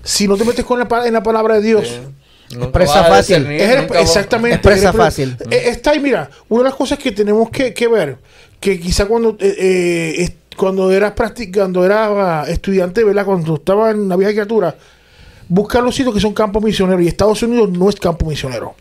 [0.04, 1.98] si no te metes con la, en la palabra de Dios,
[2.50, 3.46] Expresa fácil.
[3.46, 4.56] exactamente.
[4.56, 5.36] Expresa fácil.
[5.50, 8.16] Eh, está ahí, mira, una de las cosas que tenemos que, ver,
[8.60, 13.24] que quizá cuando eh, eh cuando eras practicando, era estudiante, ¿verdad?
[13.24, 14.76] Cuando estaba en la vieja criatura,
[15.48, 17.00] buscar los sitios que son campos misioneros.
[17.02, 18.74] Y Estados Unidos no es campo misionero.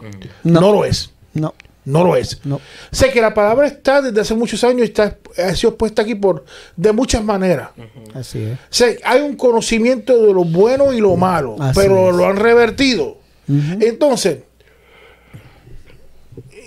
[0.43, 0.51] Mm.
[0.51, 1.11] No, lo es.
[1.33, 1.53] No.
[1.85, 2.41] No lo es.
[2.43, 2.59] No.
[2.91, 6.15] Sé que la palabra está desde hace muchos años y está, ha sido puesta aquí
[6.15, 6.43] por
[6.75, 7.69] de muchas maneras.
[8.13, 8.57] Así es.
[8.69, 13.16] Sé, hay un conocimiento de lo bueno y lo malo, pero lo han revertido.
[13.47, 14.39] Entonces,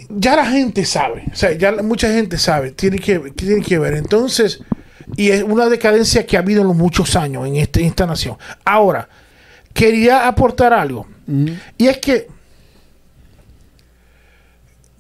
[0.09, 3.95] ya la gente sabe, o sea, ya mucha gente sabe, tiene que, tiene que ver.
[3.95, 4.61] Entonces,
[5.17, 8.37] y es una decadencia que ha habido en los muchos años en, este, esta nación.
[8.65, 9.09] Ahora,
[9.73, 11.07] quería aportar algo.
[11.79, 12.27] Y es que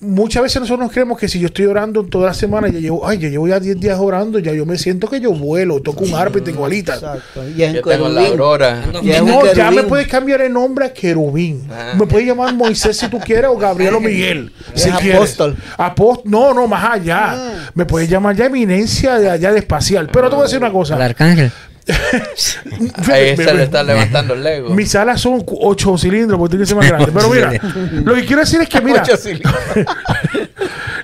[0.01, 3.07] muchas veces nosotros nos creemos que si yo estoy orando toda la semana, ya llevo,
[3.07, 6.05] ay, ya llevo ya 10 días orando, ya yo me siento que yo vuelo, toco
[6.05, 6.97] un arpa y tengo alitas.
[6.97, 7.49] Exacto.
[7.49, 8.83] Y tengo la aurora.
[8.93, 11.69] No, ya me puedes cambiar el nombre a querubín.
[11.71, 11.95] Ah.
[11.99, 14.53] Me puedes llamar Moisés si tú quieres o Gabriel o Miguel.
[14.75, 15.57] si apóstol.
[15.77, 16.31] Apóstol.
[16.31, 17.33] No, no, más allá.
[17.33, 17.71] Ah.
[17.75, 20.09] Me puedes llamar ya eminencia de allá de espacial.
[20.13, 20.97] Pero te voy a decir una cosa.
[20.97, 21.53] El arcángel.
[23.11, 24.71] Ahí se le está levantando el Lego.
[24.71, 27.13] Mis alas son 8 cilindros porque tiene que ser más grande.
[27.13, 27.53] Pero mira,
[28.05, 29.03] lo que quiero decir es que, mira,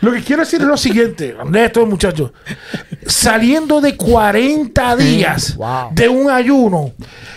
[0.00, 2.32] lo que quiero decir es lo siguiente, estos muchachos.
[3.06, 5.56] Saliendo de 40 días
[5.92, 6.92] de un ayuno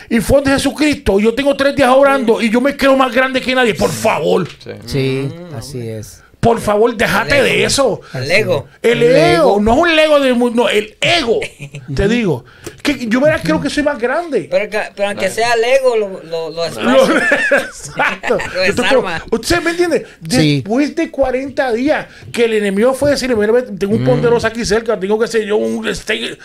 [0.09, 3.41] y fue de Jesucristo, yo tengo tres días orando y yo me creo más grande
[3.41, 4.47] que nadie, por favor.
[4.85, 6.23] sí así es.
[6.39, 7.99] Por favor, déjate de eso.
[8.13, 8.67] El ego.
[8.81, 9.59] El, ego.
[9.59, 11.41] No es un ego del mundo, no, el ego.
[11.95, 12.45] te digo.
[12.81, 14.47] Que yo verás, creo que soy más grande.
[14.49, 16.65] Pero, pero aunque sea el ego, lo, lo, lo,
[17.51, 18.37] Exacto.
[19.31, 20.05] ¿Usted me entiende?
[20.21, 24.05] Después de 40 días que el enemigo fue decir, mira, tengo un mm.
[24.05, 26.39] ponderoso aquí cerca, tengo que ser yo un steak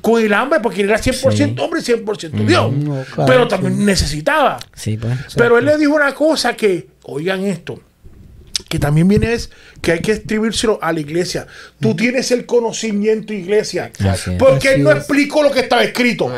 [0.00, 2.72] con el hambre, porque era 100% hombre y 100% Dios.
[2.72, 4.58] Mm, pero también necesitaba.
[4.74, 5.12] Sí, pues.
[5.36, 7.78] Pero él le dijo una cosa que, oigan esto
[8.68, 9.50] que también viene es
[9.80, 11.46] que hay que escribírselo a la iglesia.
[11.80, 13.90] Tú tienes el conocimiento, iglesia.
[14.38, 16.30] porque él no explicó lo que estaba escrito.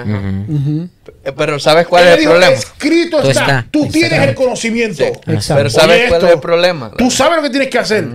[1.36, 2.52] Pero ¿sabes cuál es el problema?
[2.52, 3.66] Escrito está.
[3.70, 5.04] Tú tienes el conocimiento.
[5.24, 6.92] Pero ¿sabes cuál es el problema?
[6.96, 8.06] Tú sabes lo que tienes que hacer.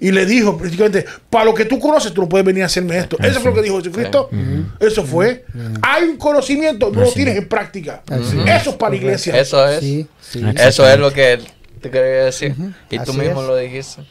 [0.00, 2.98] Y le dijo prácticamente, para lo que tú conoces, tú no puedes venir a hacerme
[2.98, 3.16] esto.
[3.20, 4.30] Eso fue lo que dijo Jesucristo.
[4.78, 5.44] Eso fue.
[5.82, 8.02] Hay un conocimiento, no lo tienes en práctica.
[8.46, 9.38] Eso es para la iglesia.
[9.38, 10.06] Eso es.
[10.56, 11.40] Eso es lo que
[11.80, 12.54] te quería decir.
[12.90, 14.02] Y tú mismo lo dijiste.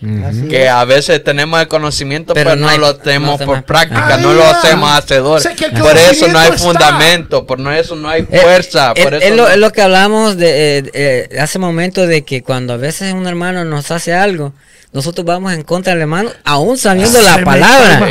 [0.49, 4.91] Que a veces tenemos el conocimiento, pero, no, lo tenemos por práctica, no lo hacemos
[4.91, 5.41] hacedor.
[5.79, 8.93] por eso no hay fundamento, por eso no hay eh, fuerza.
[8.95, 12.77] Eh, es, lo, es, lo, que hablamos de eh, hace momento de que cuando a
[12.77, 14.53] veces un hermano nos hace algo,
[14.91, 18.09] nosotros vamos en contra del hermano, aún sabiendo la palabra.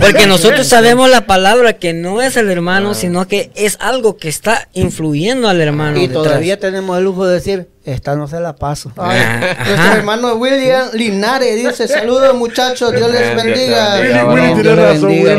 [0.00, 4.28] Porque nosotros sabemos la palabra que no es el hermano, sino que es algo que
[4.28, 5.98] está influyendo al hermano.
[5.98, 8.92] Y todavía tenemos el lujo de decir, esta no se la paso.
[8.94, 13.96] nuestro hermano William Linares dice: Saludos muchachos, Dios les bendiga.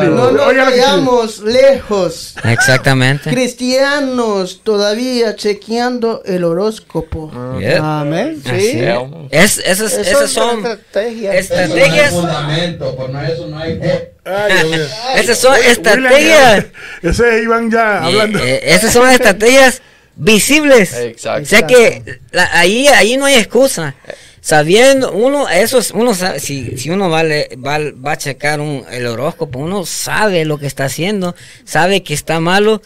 [0.10, 2.34] No nos vayamos lejos.
[2.44, 3.30] Exactamente.
[3.30, 7.32] Cristianos todavía chequeando el horóscopo.
[7.80, 8.42] Amén.
[8.44, 8.82] Sí.
[9.30, 11.36] Es, esas, esas son estrategias.
[11.36, 12.12] Estrategias.
[12.12, 13.80] Fundamento, por no eso no hay.
[15.16, 16.66] esas son estrategias.
[17.02, 18.40] Ese es Iván ya hablando.
[18.40, 19.82] Eh, esas son estrategias
[20.16, 20.94] visibles.
[20.94, 21.44] Exacto.
[21.44, 22.20] O sea que
[22.52, 23.96] ahí, ahí no hay excusa.
[24.42, 28.86] Sabiendo, uno, eso es, uno sabe, si, si uno va, va, va a checar un,
[28.90, 32.82] el horóscopo, uno sabe lo que está haciendo, sabe que está malo,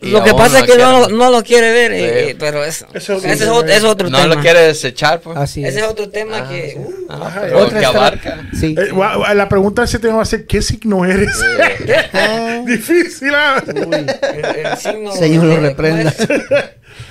[0.00, 3.42] lo que pasa es que no, no, lo quiere ver, eh, pero eso, ese es,
[3.42, 4.26] otro, es otro tema.
[4.26, 5.36] No lo quiere desechar, pues.
[5.36, 5.64] Así.
[5.64, 8.48] Ese es otro tema ah, que, uh, Ajá, otra que abarca.
[8.58, 8.76] Sí.
[8.78, 8.92] Eh,
[9.34, 11.36] la pregunta de ese tema va a ser: ¿qué signo eres?
[12.66, 13.34] Difícil.
[13.34, 13.62] ¿ah?
[15.18, 16.14] Señor lo reprenda.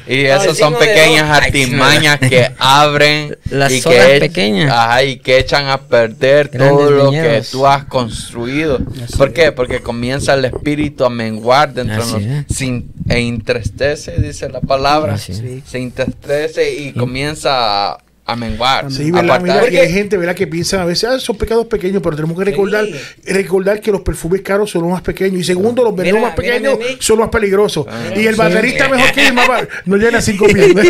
[0.08, 4.72] Y esas son pequeñas artimañas que abren Las y, que pequeñas.
[4.72, 8.80] Ajá, y que echan a perder todo lo que tú has construido.
[9.18, 9.52] ¿Por qué?
[9.52, 12.46] Porque comienza el espíritu a menguar dentro de nosotros.
[12.50, 15.18] Sin, e entristece, dice la palabra.
[15.18, 18.92] Se entristece y comienza a a menguar.
[18.92, 19.40] Sí, ¿verdad?
[19.42, 20.36] Mira, hay gente ¿verdad?
[20.36, 22.86] que piensa a veces, ah, son pecados pequeños, pero tenemos que recordar,
[23.26, 25.40] recordar que los perfumes caros son los más pequeños.
[25.40, 27.88] Y segundo, los venenos más pequeños son los más peligrosos.
[27.90, 28.12] Ah.
[28.14, 29.48] y el baterista mejor que el más
[29.86, 30.76] no llena cinco mil.
[30.76, 30.84] Miren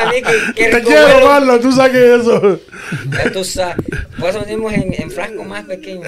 [0.00, 0.22] a mí
[0.56, 2.60] que, Te quiero, Marlon, tú sabes eso.
[3.10, 3.76] Ya tú sabes.
[4.18, 6.06] Por eso venimos en, en frascos más pequeños.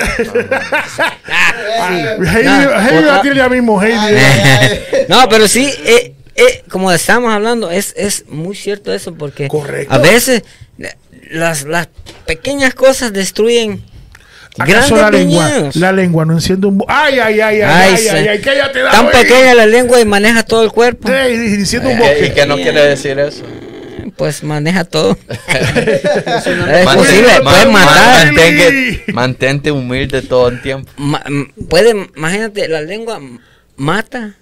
[0.88, 4.16] ah, Heidi, va a ya mismo, Heidi.
[5.08, 9.49] no, pero sí, eh, eh, como estamos hablando, es, es muy cierto eso, porque
[9.89, 10.43] a veces
[11.30, 11.89] las, las
[12.26, 13.85] pequeñas cosas destruyen
[14.59, 16.85] ¿Acaso la lengua, la lengua no enciende un...
[16.87, 18.80] ¡Ay, ay, ay, ay, ay, ay, cállate!
[18.83, 21.09] Tan pequeña la lengua y maneja todo el cuerpo.
[21.09, 23.45] Sí, diciendo un ¿Y qué no quiere decir eso?
[24.16, 25.16] Pues maneja todo.
[25.49, 28.33] es posible, puede matar.
[29.14, 30.91] Mantente, humilde todo el tiempo.
[31.70, 33.20] puede, imagínate, la lengua
[33.76, 34.35] mata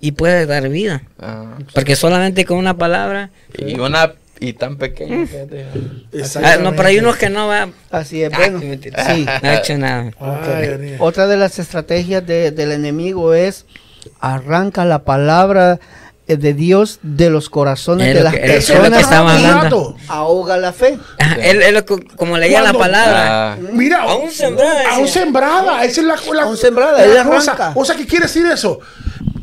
[0.00, 1.02] y puede dar vida.
[1.18, 3.30] Ah, Porque solamente con una palabra.
[3.56, 5.26] Y una y tan pequeña.
[6.42, 7.68] Ah, no, pero hay unos que no va.
[7.90, 8.60] Así es, bueno.
[8.60, 9.26] sí.
[9.42, 10.12] No ha hecho nada.
[10.98, 13.66] Otra de las estrategias del enemigo es
[14.20, 15.80] arranca la palabra
[16.36, 19.96] de Dios de los corazones de las personas hablando.
[20.08, 20.98] ahoga la fe
[21.40, 21.84] él, él,
[22.16, 23.56] como leía la palabra ah.
[23.72, 28.06] mira aún sembrada aún sembrada esa es la, aún sembrada la cosa o sea qué
[28.06, 28.80] quiere decir eso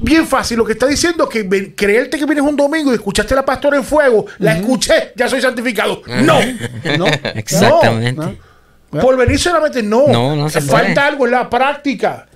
[0.06, 0.58] bien fácil.
[0.58, 3.46] Lo que está diciendo es que creerte que vienes un domingo y escuchaste a la
[3.46, 6.02] pastora en fuego, la escuché, ya soy santificado.
[6.06, 6.40] No.
[6.98, 7.08] no.
[7.34, 8.38] Exactamente.
[8.90, 10.08] Por venir solamente no.
[10.08, 12.28] No, no se Falta algo en la práctica.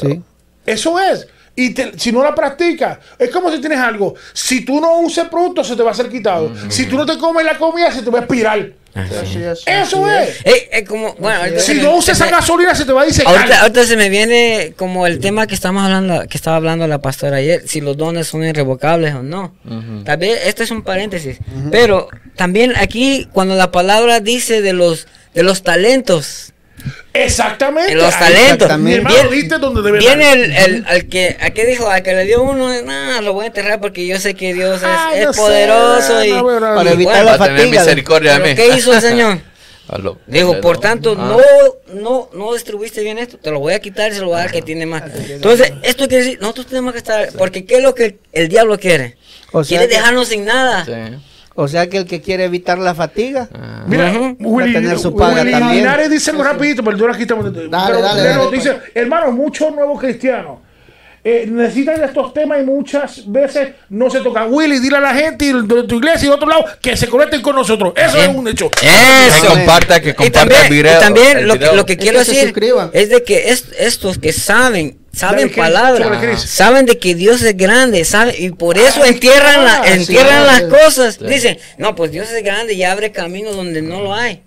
[0.00, 0.22] Sí.
[0.64, 1.26] Eso es.
[1.54, 4.14] Y si no la practicas, es como si tienes algo.
[4.32, 6.52] Si tú no usas producto, se te va a ser quitado.
[6.68, 8.72] Si tú no te comes la comida, se te va a espirar.
[8.94, 10.88] Eso es.
[10.88, 11.16] como,
[11.58, 13.24] si no usas esa gasolina, se te va a decir.
[13.26, 17.38] Ahorita, se me viene como el tema que estamos hablando, que estaba hablando la pastora
[17.38, 19.54] ayer, si los dones son irrevocables o no.
[20.04, 21.38] Tal vez este es un paréntesis.
[21.70, 26.51] Pero también aquí, cuando la palabra dice de los de los talentos,
[27.14, 27.94] Exactamente.
[27.94, 28.70] los talentos.
[29.98, 31.88] viene el, el, que, ¿a qué dijo?
[31.88, 34.80] Al que le dio uno, no, lo voy a enterrar porque yo sé que Dios
[35.14, 37.84] es, poderoso y para evitar la fatiga.
[38.54, 39.38] ¿Qué hizo el Señor?
[40.26, 41.38] Dijo, por tanto, no,
[41.92, 44.38] no, no distribuiste bien esto, te lo voy a quitar y se lo voy a
[44.38, 45.02] dar que tiene más.
[45.28, 48.78] Entonces, esto quiere decir, nosotros tenemos que estar, porque ¿qué es lo que el, diablo
[48.78, 49.16] quiere?
[49.66, 50.86] quiere dejarnos sin nada.
[51.54, 53.84] O sea que el que quiere evitar la fatiga, ah.
[53.86, 55.76] mira, Willy, tener su paga también.
[55.76, 57.52] Linares dice algo rapidito, perdón, aquí estamos.
[57.52, 60.58] Dale, dale, dale, dice, hermano, muchos nuevos cristianos
[61.24, 64.52] eh, necesitan estos temas y muchas veces no se tocan.
[64.52, 67.40] Willy, dile a la gente de tu iglesia y de otro lado que se conecten
[67.40, 67.92] con nosotros.
[67.94, 68.68] Eso es un hecho.
[68.82, 69.42] Eso.
[69.42, 70.96] Que comparta, que comparta el video.
[70.96, 72.52] Y también lo, lo, que quiero decir
[72.92, 78.34] es de que estos que saben saben palabras, saben de que Dios es grande, saben,
[78.38, 81.18] y por eso entierran, la, entierran las cosas.
[81.18, 84.42] Dicen, no, pues Dios es grande y abre camino donde no lo hay.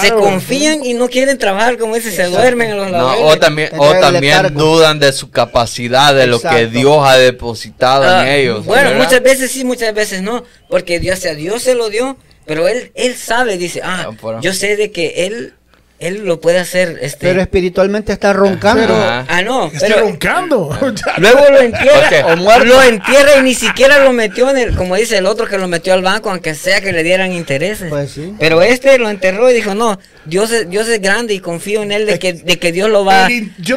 [0.00, 3.70] Se confían y no quieren trabajar, como dice, se duermen en los no, O también,
[3.76, 8.64] o también dudan de su capacidad, de lo que Dios ha depositado en ah, ellos.
[8.64, 12.16] Bueno, muchas veces sí, muchas veces no, porque Dios, sea, Dios se lo dio,
[12.46, 15.54] pero él, él sabe, dice, ah, ah yo sé de que él
[15.98, 16.98] él lo puede hacer.
[17.02, 17.26] Este...
[17.26, 18.94] Pero espiritualmente está roncando.
[18.96, 19.66] ah, no.
[19.66, 20.70] Está roncando.
[21.18, 22.26] Luego lo entierra.
[22.26, 24.76] o lo entierra y ni siquiera lo metió en el.
[24.76, 27.88] Como dice el otro que lo metió al banco, aunque sea que le dieran intereses.
[27.88, 28.34] Pues sí.
[28.38, 31.90] Pero este lo enterró y dijo: No, Dios es, Dios es grande y confío en
[31.90, 33.28] él de que, de que Dios lo va,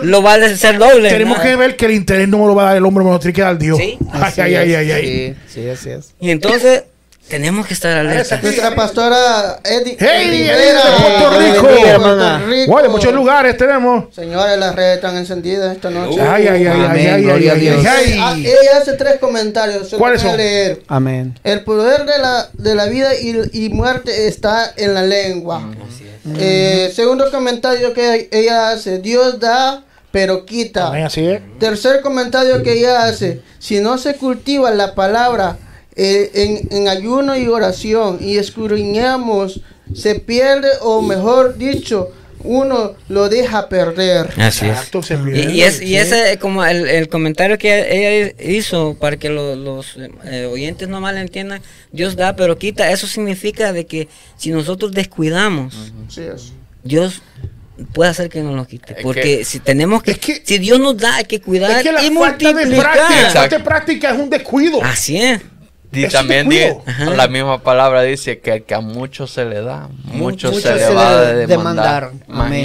[0.01, 1.09] lo va a hacer doble.
[1.09, 3.09] Tenemos que ver que el interés no me lo va a dar el hombre, me
[3.09, 3.77] lo tiene que dar Dios.
[3.77, 3.97] Sí.
[4.11, 5.35] Ay, ay, ay, ay, ay.
[5.47, 6.13] Sí, sí, así es.
[6.19, 6.83] Y entonces.
[7.31, 8.41] Tenemos que estar alerta.
[8.41, 9.95] Nuestra pastora Eddie.
[9.97, 10.43] ¡Hey!
[10.43, 11.61] de Puerto Rico.
[11.61, 12.89] Puerto Rico.
[12.89, 14.13] muchos lugares tenemos.
[14.13, 16.19] Señores, las redes están encendidas esta noche.
[16.19, 19.95] ay, ay, ay, ay, ay, ay, ay, ah, Ella hace tres comentarios.
[19.97, 20.35] ¿Cuáles son?
[20.35, 20.83] Leer.
[20.89, 21.39] Amén.
[21.45, 25.59] El poder de la, de la vida y, y muerte está en la lengua.
[25.59, 28.99] Mm, eh, segundo comentario que ella hace.
[28.99, 30.87] Dios da pero quita.
[30.87, 31.41] Amén, así es.
[31.59, 33.41] Tercer comentario que ella hace.
[33.57, 35.57] Si no se cultiva la palabra
[35.95, 39.61] eh, en, ayuno y oración y escudriñamos,
[39.93, 42.11] se pierde o mejor dicho,
[42.43, 44.29] uno lo deja perder.
[44.37, 44.91] Así es.
[45.53, 50.87] Y, es, y ese como el, comentario que ella hizo para que los eh, oyentes
[50.87, 51.61] no mal entiendan,
[51.91, 55.93] Dios da pero quita, eso significa de que si nosotros descuidamos,
[56.83, 57.21] Dios
[57.93, 58.95] puede hacer que nos lo quite.
[59.01, 60.13] Porque si tenemos que,
[60.43, 63.49] si Dios nos da, hay que cuidar y multiplicar.
[63.49, 64.81] De práctica es un descuido.
[64.83, 65.41] Así es.
[65.93, 66.49] Y también
[67.15, 71.09] la misma palabra dice que, que a muchos se le da, muchos se, le va
[71.09, 72.11] a demandar.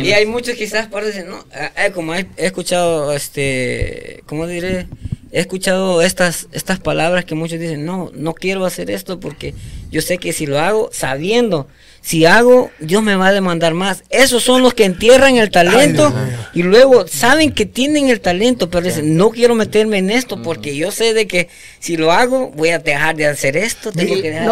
[0.02, 4.86] Y hay muchos quizás por decir, no, eh, eh, como he, escuchado, este, ¿cómo diré?
[5.32, 9.54] He escuchado estas, estas palabras que muchos dicen, no, no quiero hacer esto porque
[9.90, 11.66] yo sé que si lo hago sabiendo
[12.06, 14.04] si hago, Dios me va a demandar más.
[14.10, 16.14] Esos son los que entierran el talento
[16.54, 20.76] y luego saben que tienen el talento, pero dicen, no quiero meterme en esto porque
[20.76, 21.48] yo sé de que
[21.80, 23.90] si lo hago voy a dejar de hacer esto.
[23.90, 24.48] Tengo y, que dejar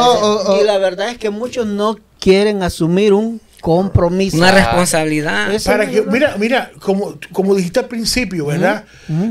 [0.61, 4.37] y la verdad es que muchos no quieren asumir un compromiso.
[4.37, 5.53] Una responsabilidad.
[5.65, 8.85] Para que, mira, mira, como, como dijiste al principio, ¿verdad?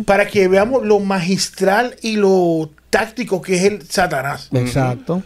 [0.05, 4.47] Para que veamos lo magistral y lo táctico que es el Satanás.
[4.53, 5.23] Exacto.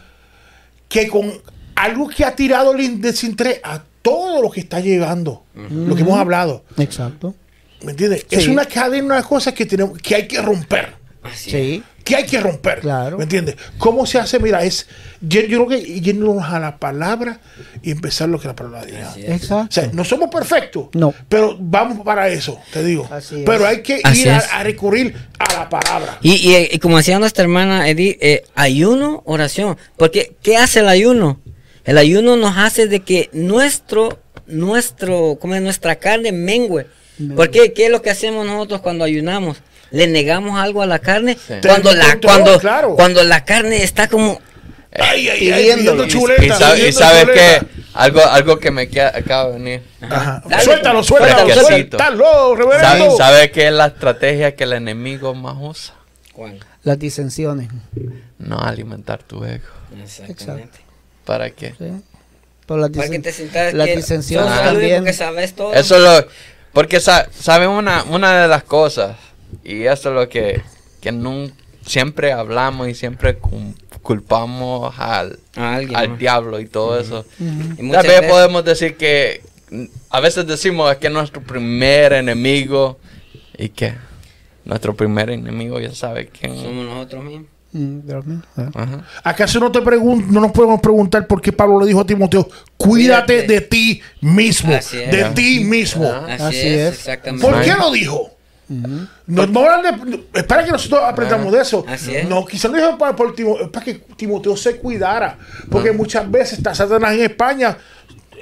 [0.89, 1.31] Que con
[1.77, 6.19] algo que ha tirado el desinterés a todo lo que está llegando, lo que hemos
[6.19, 6.63] hablado.
[6.77, 7.35] Exacto.
[7.83, 8.25] ¿Me entiendes?
[8.29, 10.93] Es una cadena de cosas que, tenemos, que hay que romper.
[11.33, 11.83] sí.
[12.03, 12.79] Que hay que romper.
[12.79, 13.17] Claro.
[13.17, 13.57] ¿Me entiendes?
[13.77, 14.39] ¿Cómo se hace?
[14.39, 14.87] Mira, es.
[15.19, 17.41] Yo, creo que yéndonos a la palabra
[17.81, 19.13] y empezar lo que la palabra diga.
[19.17, 19.67] Exacto.
[19.69, 20.87] O sea, no somos perfectos.
[20.93, 21.13] No.
[21.27, 23.09] Pero vamos para eso, te digo.
[23.45, 26.17] pero hay que ir a, recurrir a la palabra.
[26.21, 29.77] Y, y, como decía nuestra hermana Edith, eh, ayuno, oración.
[29.97, 31.41] Porque, ¿qué hace el ayuno?
[31.87, 36.85] El ayuno nos hace de que nuestro, nuestro, como es nuestra carne mengue.
[37.33, 37.71] ¿Por qué?
[37.71, 39.57] ¿Qué es lo que hacemos nosotros cuando ayunamos?
[39.91, 42.59] Le negamos algo a la carne cuando la cuando,
[42.95, 44.41] cuando la carne está como
[44.91, 49.83] ay, ay, ay, y, sabe, y sabes que algo algo que me acaba de venir.
[50.01, 50.43] Ajá.
[50.61, 55.93] suéltalo, suéltalo, suéltalo, ¿Sabe, ¿Sabe qué es la estrategia que el enemigo más usa?
[56.33, 56.59] ¿Cuál?
[56.83, 57.69] Las disensiones.
[58.39, 59.67] No alimentar tu ego.
[60.03, 60.86] Exactamente.
[61.27, 61.75] ¿Para qué?
[61.77, 61.91] Sí.
[62.65, 64.99] Para que te sientas las disensiones también.
[64.99, 65.73] Porque sabes todo.
[65.73, 66.25] Eso lo,
[66.71, 69.17] porque sa, saben una, una de las cosas,
[69.63, 70.61] y eso es lo que,
[71.01, 71.11] que
[71.85, 73.37] siempre hablamos y siempre
[74.01, 77.25] culpamos al, al diablo y todo eso.
[77.91, 79.41] Tal vez podemos decir que
[80.09, 82.99] a veces decimos que nuestro primer enemigo
[83.57, 83.95] y que
[84.63, 87.56] nuestro primer enemigo ya sabe quién somos nosotros mismos.
[87.73, 87.99] Mm,
[89.23, 92.47] ¿Acaso no te no nos podemos preguntar por qué Pablo le dijo a Timoteo,
[92.77, 96.09] cuídate de ti mismo, de ti mismo?
[96.09, 97.45] Así, es, exactamente.
[97.45, 98.31] ¿Por qué lo dijo?
[98.69, 99.43] no,
[100.33, 101.85] es para que nosotros aprendamos de eso.
[102.27, 105.37] No, quizás lo dijo para, para que Timoteo se cuidara.
[105.69, 107.77] Porque muchas veces está Satanás en España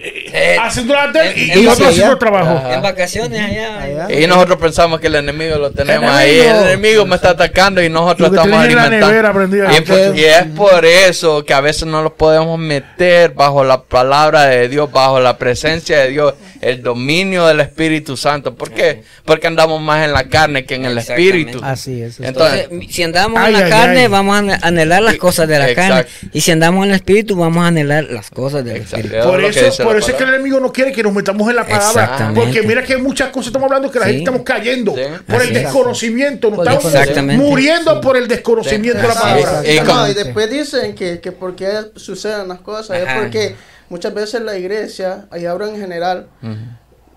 [0.07, 2.69] eh, haciendo la y, y nosotros haciendo trabajo.
[2.71, 6.39] En vacaciones allá, Y nosotros pensamos que el enemigo lo tenemos ahí.
[6.39, 10.15] El enemigo me está atacando y nosotros estamos alimentando.
[10.15, 14.69] y, es por eso que a veces no lo podemos meter bajo la palabra de
[14.69, 16.33] Dios, bajo la presencia de Dios
[16.65, 18.55] el dominio del Espíritu Santo.
[18.55, 19.03] ¿Por qué?
[19.23, 21.59] Porque andamos más en la carne que en el Espíritu.
[21.63, 22.19] Así es.
[22.19, 26.05] Entonces, si andamos en la carne, vamos a anhelar las cosas de la carne.
[26.33, 29.15] Y si andamos en el Espíritu, vamos a anhelar las cosas del Espíritu.
[29.23, 31.65] Por eso, por eso es que el enemigo no quiere que nos metamos en la
[31.65, 32.31] palabra.
[32.33, 34.95] Porque mira que muchas cosas estamos hablando que la gente estamos cayendo
[35.27, 36.49] por el desconocimiento.
[36.49, 39.63] Nos estamos muriendo por el desconocimiento de la palabra.
[40.09, 42.99] Y, después dicen que, que por qué suceden las cosas.
[42.99, 43.55] Es porque
[43.89, 46.27] muchas veces la iglesia, y ahora en general,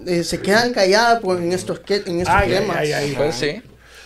[0.07, 2.79] eh, se quedan calladas pues, en estos, en estos temas.
[3.17, 3.63] pues sí,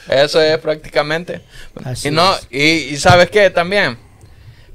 [0.09, 1.43] eso es prácticamente.
[2.05, 3.99] y, no, y, sabes qué también,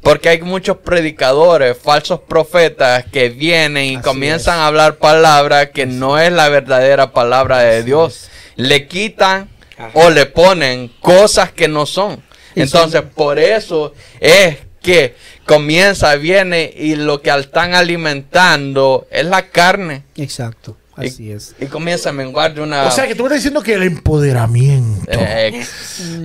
[0.07, 6.17] porque hay muchos predicadores, falsos profetas que vienen y comienzan a hablar palabras que no
[6.17, 8.29] es la verdadera palabra de Dios.
[8.55, 9.49] Le quitan
[9.91, 12.23] o le ponen cosas que no son.
[12.55, 15.13] Entonces, por eso es que
[15.45, 20.03] comienza, viene y lo que están alimentando es la carne.
[20.15, 20.77] Exacto.
[20.95, 21.53] Así es.
[21.59, 22.85] Y comienza a menguar de una.
[22.85, 25.11] O sea que tú estás diciendo que el empoderamiento,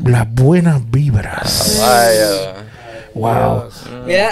[0.04, 1.78] las buenas vibras.
[1.80, 2.71] vaya.
[3.14, 3.64] Wow.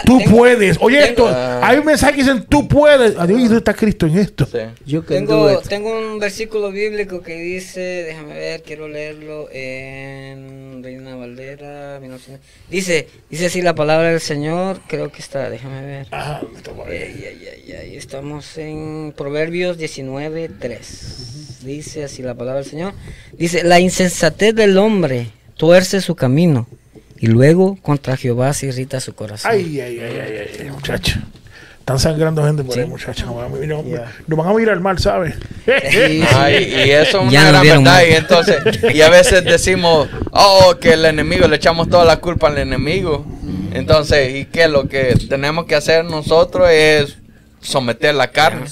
[0.04, 0.78] tú puedes.
[0.80, 3.16] Oye, esto, hay un mensaje que dicen, tú puedes.
[3.18, 4.46] Adiós, ¿dónde está Cristo en esto?
[4.86, 12.00] Yo tengo, tengo un versículo bíblico que dice, déjame ver, quiero leerlo en Reina Valdera.
[12.70, 16.06] Dice, dice así la palabra del Señor, creo que está, déjame ver.
[16.12, 21.60] Ah, me Estamos en Proverbios 19, 3.
[21.64, 22.94] Dice así la palabra del Señor.
[23.32, 26.66] Dice, la insensatez del hombre tuerce su camino
[27.20, 29.50] y luego contra Jehová se irrita su corazón.
[29.52, 31.20] Ay, ay, ay, ay, ay muchacho.
[31.80, 33.26] Están sangrando gente por ahí, muchachos.
[33.26, 33.48] No,
[34.26, 35.34] Nos van a mirar mal, ¿sabes?
[35.66, 38.02] y eso es una gran verdad.
[38.08, 38.56] Y, entonces,
[38.94, 43.26] y a veces decimos, oh, que el enemigo, le echamos toda la culpa al enemigo.
[43.72, 44.68] Entonces, ¿y qué?
[44.68, 47.18] Lo que tenemos que hacer nosotros es
[47.60, 48.66] someter la carne.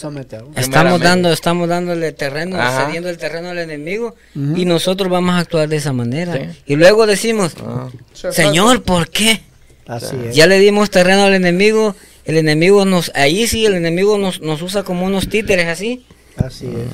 [0.56, 5.68] Estamos dando, estamos dándole terreno, cediendo el terreno al enemigo y nosotros vamos a actuar
[5.68, 6.54] de esa manera.
[6.66, 7.88] Y luego decimos, ah.
[8.12, 9.42] Señor, ¿por qué?
[10.32, 11.94] Ya le dimos terreno al enemigo,
[12.24, 16.04] el enemigo nos, ahí sí, el enemigo nos, nos usa como unos títeres así.
[16.36, 16.88] Así es.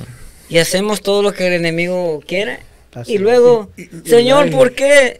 [0.47, 2.59] Y hacemos todo lo que el enemigo quiere
[3.05, 3.69] y luego,
[4.05, 5.19] Señor, ¿por qué?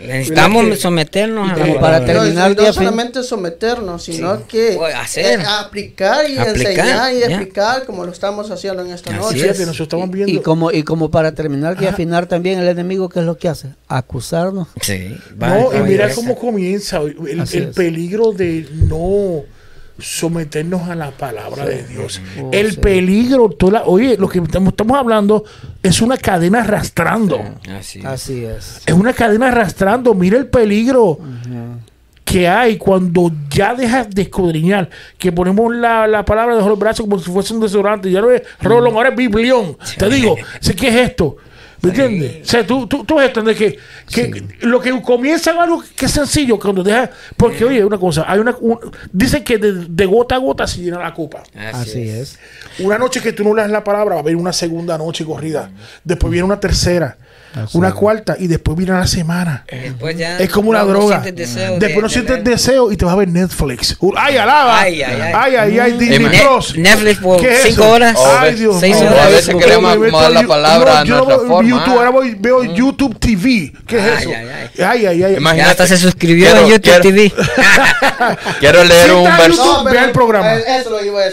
[0.00, 5.40] necesitamos someternos a la para terminar no, no solamente someternos, sino que hacer.
[5.40, 9.52] Eh, aplicar y enseñar y explicar como lo estamos haciendo en esta noche.
[10.26, 13.48] Y, como, y como para terminar y afinar también el enemigo, ¿qué es lo que
[13.48, 13.68] hace?
[13.88, 14.68] Acusarnos.
[14.80, 15.16] Sí.
[15.36, 19.44] no, y mira cómo comienza el peligro de no
[19.98, 22.20] someternos a la palabra de Dios.
[22.40, 25.44] Oh, el peligro, toda oye, lo que estamos, hablando
[25.82, 27.40] es una cadena arrastrando.
[28.04, 28.82] Así, es.
[28.86, 30.14] Es una cadena arrastrando.
[30.14, 31.18] Mira el peligro.
[32.24, 34.88] que hay cuando ya dejas de escudriñar,
[35.18, 38.42] que ponemos la, palabra de los brazos como si fuese un desodorante, ya no es
[38.60, 39.76] rolón, ahora es biblión.
[39.98, 41.36] Te digo, sé qué es esto.
[41.82, 42.42] ¿Me entiendes?
[42.42, 43.76] O sea, tú, tú, tú entiendes que,
[44.08, 47.10] que lo que comienza algo que es sencillo, cuando deja.
[47.36, 48.56] Porque, oye, una cosa, hay una.
[49.12, 51.42] dicen que de, gota a gota se llena la copa.
[51.72, 52.38] Así, es.
[52.78, 55.72] Una noche que tú no leas la palabra, va a haber una segunda noche corrida.
[56.04, 57.18] Después viene una tercera
[57.72, 59.64] una cuarta y después viene la semana.
[59.68, 61.20] es como una droga.
[61.20, 63.96] después no sientes deseo y te vas a ver Netflix.
[64.16, 64.80] ¡Ay, alaba!
[64.80, 65.56] ¡Ay, ay, ay!
[65.56, 66.76] ¡Ay, ay, Disney Plus!
[66.76, 68.18] Netflix por cinco horas.
[68.38, 68.96] ¡Ay, Dios mío!
[69.20, 71.68] A veces queremos acomodar la palabra a nuestra forma.
[71.68, 72.74] YouTube, ahora voy, veo mm.
[72.74, 73.72] YouTube TV.
[73.86, 74.30] ¿Qué es eso?
[74.84, 75.38] ¡Ay, ay, ay!
[75.56, 77.32] Ya hasta se suscribió a YouTube TV.
[78.60, 79.84] Quiero leer un verso.
[79.84, 80.54] Vea el programa.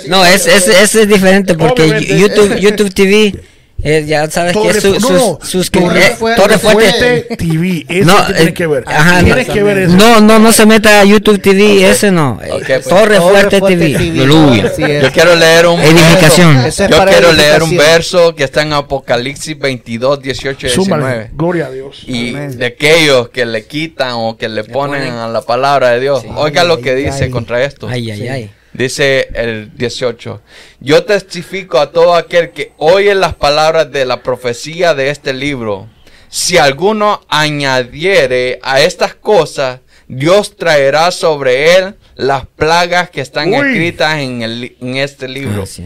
[0.07, 2.17] No, ese es diferente porque
[2.59, 3.48] YouTube TV
[3.81, 7.85] Eh, ya sabes que es su, no, sus, Torre, eh, Fuerte, Torre Fuerte TV.
[7.87, 8.83] Eso no, tiene que ver.
[8.85, 9.95] Ajá, tienes que ver eso.
[9.95, 11.83] No, no, no se meta a YouTube TV, okay.
[11.85, 12.33] ese no.
[12.33, 12.89] Okay, pues.
[12.89, 13.97] Torre, Fuerte, Fuerte TV.
[13.97, 14.19] TV.
[14.23, 15.01] Aleluya.
[15.01, 16.61] Yo quiero leer un edificación.
[16.61, 20.73] Verso, yo quiero leer un verso que está en Apocalipsis 22, 18 y 19.
[20.85, 21.29] Súmale.
[21.33, 22.03] Gloria a Dios.
[22.05, 22.57] Y Amén.
[22.57, 26.21] de aquellos que le quitan o que le ponen, ponen a la palabra de Dios.
[26.21, 26.27] Sí.
[26.35, 27.87] Oiga lo que dice contra esto.
[27.87, 28.51] Ay, ay, ay.
[28.73, 30.41] Dice el 18,
[30.79, 35.87] yo testifico a todo aquel que oye las palabras de la profecía de este libro.
[36.29, 43.55] Si alguno añadiere a estas cosas, Dios traerá sobre él las plagas que están Uy.
[43.55, 45.63] escritas en, el, en, este libro.
[45.63, 45.83] Ah,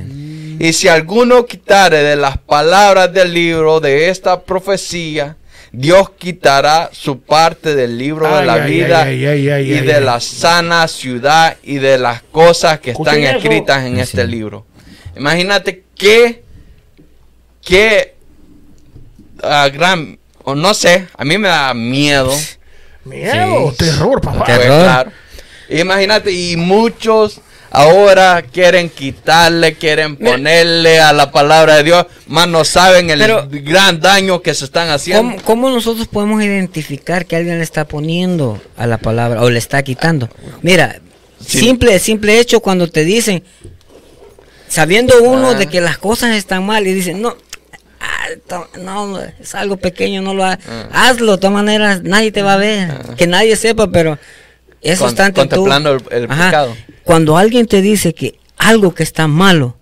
[0.59, 5.37] y si alguno quitare de las palabras del libro de esta profecía,
[5.75, 10.19] Dios quitará su parte del libro ay, de la ay, vida ay, y de la
[10.19, 13.87] sana ciudad y de las cosas que están escritas eso?
[13.87, 14.27] en este sí.
[14.27, 14.67] libro.
[15.17, 16.43] Imagínate qué,
[17.63, 18.13] qué
[19.43, 22.31] uh, gran, o no sé, a mí me da miedo.
[23.05, 23.77] Miedo, sí.
[23.77, 24.45] terror, papá.
[24.45, 24.67] Terror.
[24.67, 25.11] Pues, claro.
[25.69, 27.41] Imagínate, y muchos
[27.73, 33.47] ahora quieren quitarle, quieren ponerle a la palabra de Dios, más no saben el Pero,
[33.49, 35.23] gran daño que se están haciendo.
[35.23, 39.57] ¿cómo, ¿cómo, nosotros podemos identificar que alguien le está poniendo a la palabra o le
[39.57, 40.29] está quitando?
[40.61, 41.01] Mira,
[41.45, 41.59] sí.
[41.59, 43.43] simple, simple hecho cuando te dicen,
[44.67, 45.53] sabiendo uno ah.
[45.55, 47.35] de que las cosas están mal y dicen, no,
[47.99, 50.59] ah, no, es algo pequeño, no lo hagas.
[50.67, 51.07] Ah.
[51.09, 52.91] Hazlo, de todas maneras, nadie te va a ver.
[52.91, 53.15] Ah.
[53.17, 54.19] Que nadie sepa, pero
[54.83, 56.09] eso Con, está ante contemplando tú.
[56.11, 56.75] el, el pecado.
[57.03, 59.77] Cuando alguien te dice que algo que está malo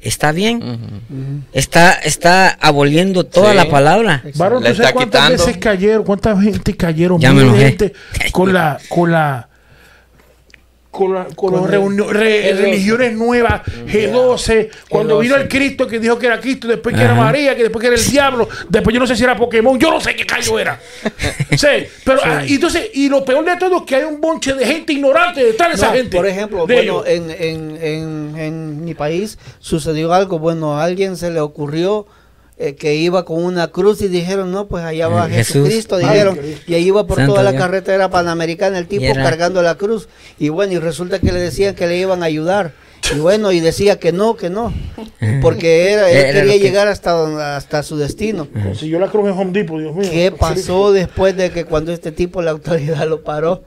[0.00, 1.40] está bien, uh -huh.
[1.52, 3.56] está, está aboliendo toda sí.
[3.56, 4.22] la palabra.
[4.36, 5.44] Varón, ¿tú sabes cuántas quitando?
[5.46, 7.20] veces cayeron, cuánta gente cayeron?
[7.20, 7.92] Ya me gente
[8.32, 9.48] con la, con la
[10.94, 15.22] con, la, con, con las re, religiones nuevas, G12, cuando G12.
[15.22, 17.12] vino el Cristo que dijo que era Cristo, después que Ajá.
[17.12, 19.78] era María, que después que era el diablo, después yo no sé si era Pokémon,
[19.78, 20.80] yo no sé qué callo era.
[21.50, 21.66] sí,
[22.04, 22.24] pero sí.
[22.24, 25.44] Ah, entonces, y lo peor de todo es que hay un bonche de gente ignorante
[25.44, 26.16] detrás de no, esa gente.
[26.16, 31.30] Por ejemplo, bueno, en, en, en, en mi país sucedió algo, bueno, a alguien se
[31.30, 32.06] le ocurrió
[32.56, 35.54] eh, que iba con una cruz y dijeron, no, pues allá va Jesús.
[35.54, 37.62] Jesucristo, dijeron, Ay, y ahí iba por Santo toda la Dios.
[37.62, 40.08] carretera panamericana el tipo cargando la cruz,
[40.38, 42.72] y bueno, y resulta que le decían que le iban a ayudar,
[43.14, 44.72] y bueno, y decía que no, que no,
[45.42, 46.58] porque era, él era quería que...
[46.60, 48.48] llegar hasta, hasta su destino.
[48.50, 50.08] Consiguió la cruz en Home Depot, Dios mío.
[50.10, 53.64] ¿Qué pasó después de que cuando este tipo, la autoridad lo paró?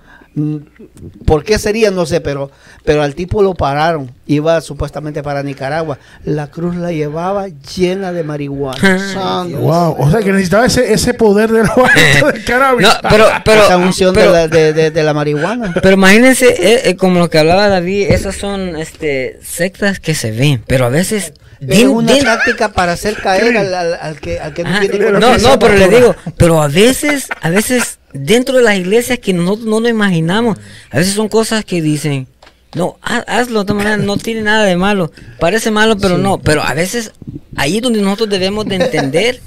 [1.25, 1.89] ¿Por qué sería?
[1.89, 2.51] No sé, pero,
[2.83, 4.11] pero al tipo lo pararon.
[4.27, 5.97] Iba supuestamente para Nicaragua.
[6.25, 9.45] La cruz la llevaba llena de marihuana.
[9.59, 9.95] wow.
[9.97, 11.73] O sea que necesitaba ese, ese poder de lo
[12.31, 12.87] del cannabis.
[12.87, 15.73] No, pero, pero, Esa unción pero, de, la, de, de, de, la, marihuana.
[15.81, 20.31] Pero imagínense, eh, eh, como lo que hablaba David, esas son este, sectas que se
[20.31, 22.23] ven, pero a veces es una din.
[22.23, 25.73] táctica para hacer caer al, al, al que, al que no tiene No, no, pero
[25.75, 29.89] le digo, pero a veces, a veces dentro de las iglesias que no, no nos
[29.89, 30.57] imaginamos,
[30.89, 32.27] a veces son cosas que dicen,
[32.75, 36.21] no, hazlo de todas maneras, no tiene nada de malo, parece malo, pero sí.
[36.21, 37.11] no, pero a veces
[37.55, 39.41] ahí es donde nosotros debemos de entender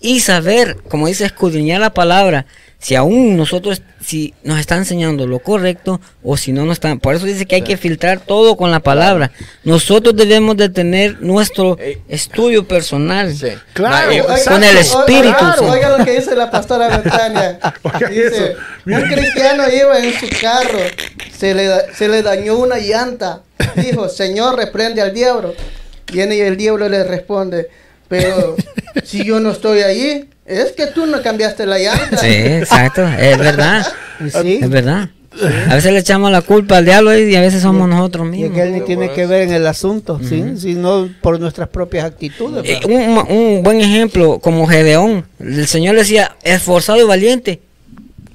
[0.00, 2.46] y saber, como dice, escudriñar la palabra,
[2.82, 6.98] si aún nosotros, si nos está enseñando lo correcto o si no nos están.
[6.98, 9.30] Por eso dice que hay que filtrar todo con la palabra.
[9.62, 11.78] Nosotros debemos de tener nuestro
[12.08, 13.32] estudio personal.
[13.36, 13.52] Sí.
[13.72, 15.32] Claro, con el espíritu.
[15.38, 17.60] Claro, oiga lo que dice la pastora Betania.
[18.10, 20.80] dice, un cristiano iba en su carro,
[21.38, 23.42] se le, se le dañó una llanta.
[23.76, 25.54] Dijo, Señor, reprende al diablo.
[26.12, 27.68] Viene y el diablo le responde,
[28.08, 28.56] pero
[29.04, 32.16] si yo no estoy allí, es que tú no cambiaste la llanta.
[32.18, 33.86] Sí, exacto, es verdad.
[34.42, 34.58] Sí.
[34.62, 35.08] Es verdad.
[35.34, 35.46] Sí.
[35.68, 38.50] A veces le echamos la culpa al diablo y a veces somos nosotros mismos.
[38.50, 40.56] Y que él ni tiene que ver en el asunto, uh -huh.
[40.56, 40.60] ¿sí?
[40.60, 42.62] sino por nuestras propias actitudes.
[42.68, 45.24] Eh, un, un, buen ejemplo, como Gedeón.
[45.40, 47.60] El Señor le decía, esforzado y valiente.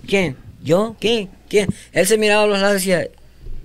[0.08, 0.38] ¿Quién?
[0.64, 0.96] ¿Yo?
[1.00, 1.30] ¿Quién?
[1.48, 1.70] ¿Quién?
[1.92, 3.08] Él se miraba a los lados y decía,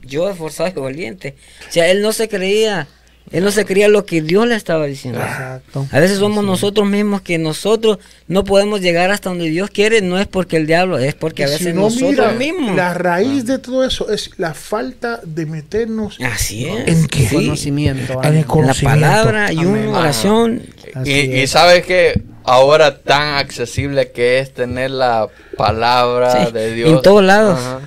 [0.02, 1.36] yo esforzado y valiente.
[1.68, 2.86] O sea, él no se creía
[3.30, 5.20] él no se creía lo que Dios le estaba diciendo.
[5.20, 5.86] Exacto.
[5.90, 6.50] A veces somos sí.
[6.50, 10.66] nosotros mismos que nosotros no podemos llegar hasta donde Dios quiere, no es porque el
[10.66, 12.76] diablo, es porque a veces si no, nosotros mira, mismos.
[12.76, 16.88] La raíz de todo eso es la falta de meternos Así es.
[16.88, 17.26] en qué?
[17.26, 17.36] Sí.
[17.36, 18.20] Conocimiento.
[18.22, 19.00] En el conocimiento.
[19.00, 20.62] La palabra y una oración.
[21.04, 26.52] Y, y, sabes que ahora tan accesible que es tener la palabra sí.
[26.52, 26.90] de Dios.
[26.90, 27.58] En todos lados.
[27.58, 27.80] Ajá.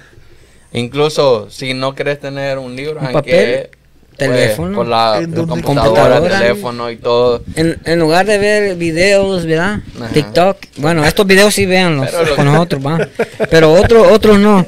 [0.76, 3.70] Incluso si no quieres tener un libro, un papel
[4.18, 5.22] teléfono, por la
[5.64, 7.44] computadora, teléfono y todo.
[7.56, 9.80] En, en, lugar de ver videos, ¿verdad?
[10.14, 10.58] TikTok.
[10.78, 13.08] Bueno, estos videos sí véanlos con nosotros, ¿va?
[13.50, 14.66] Pero otros otros no.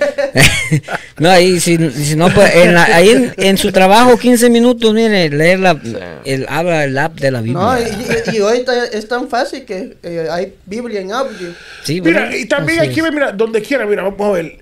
[1.18, 5.60] no, ahí si, si no, pues en ahí en, su trabajo 15 minutos, mire, leer
[5.60, 5.80] la,
[6.26, 7.62] el, habla el app de la Biblia.
[7.62, 11.54] No, y, hoy es tan fácil que eh, hay Biblia en audio.
[11.84, 14.58] Sí, mira, y también aquí, mira, donde quiera, mira, vamos a ver.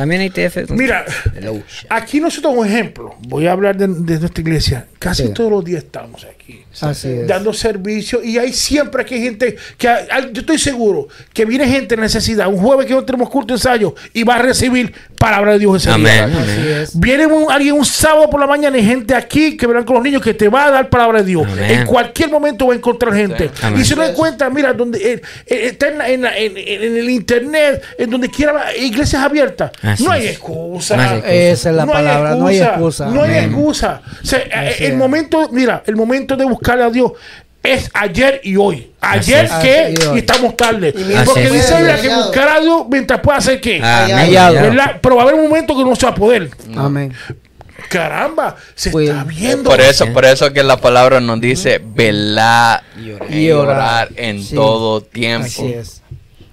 [0.00, 0.70] También hay TF.
[0.70, 1.04] Mira,
[1.90, 3.16] aquí nosotros un ejemplo.
[3.28, 4.86] Voy a hablar de, nuestra iglesia.
[4.98, 6.64] Casi todos los días estamos aquí.
[7.26, 8.24] Dando servicio.
[8.24, 9.88] Y hay siempre que hay gente que
[10.32, 12.48] yo estoy seguro que viene gente en necesidad.
[12.48, 15.90] Un jueves que no tenemos culto ensayo y va a recibir palabra de Dios ese
[15.90, 16.32] Amén.
[16.94, 20.22] Viene alguien un sábado por la mañana y gente aquí que verán con los niños
[20.22, 21.46] que te va a dar palabra de Dios.
[21.58, 23.50] En cualquier momento va a encontrar gente.
[23.76, 28.74] Y se lo cuenta, mira, donde eh, eh, está en, el internet, en donde quiera,
[28.76, 29.72] iglesias abiertas.
[29.98, 31.18] No hay excusa.
[31.18, 33.06] Esa es la palabra, no hay excusa.
[33.06, 34.02] No hay excusa.
[34.32, 37.12] Eh, el momento, mira, el momento de buscar a Dios
[37.62, 38.92] es ayer y hoy.
[39.00, 40.94] Ayer que y estamos tarde.
[41.24, 43.78] Porque dice que buscar a Dios mientras pueda hacer que.
[45.00, 46.50] Pero va a haber un momento que no se va a poder.
[46.76, 47.12] Amén.
[47.88, 49.68] Caramba, se pues, está viendo.
[49.68, 52.84] Por eso, por eso que la palabra nos dice velar
[53.28, 55.46] y orar, en todo tiempo.
[55.46, 55.99] Así es.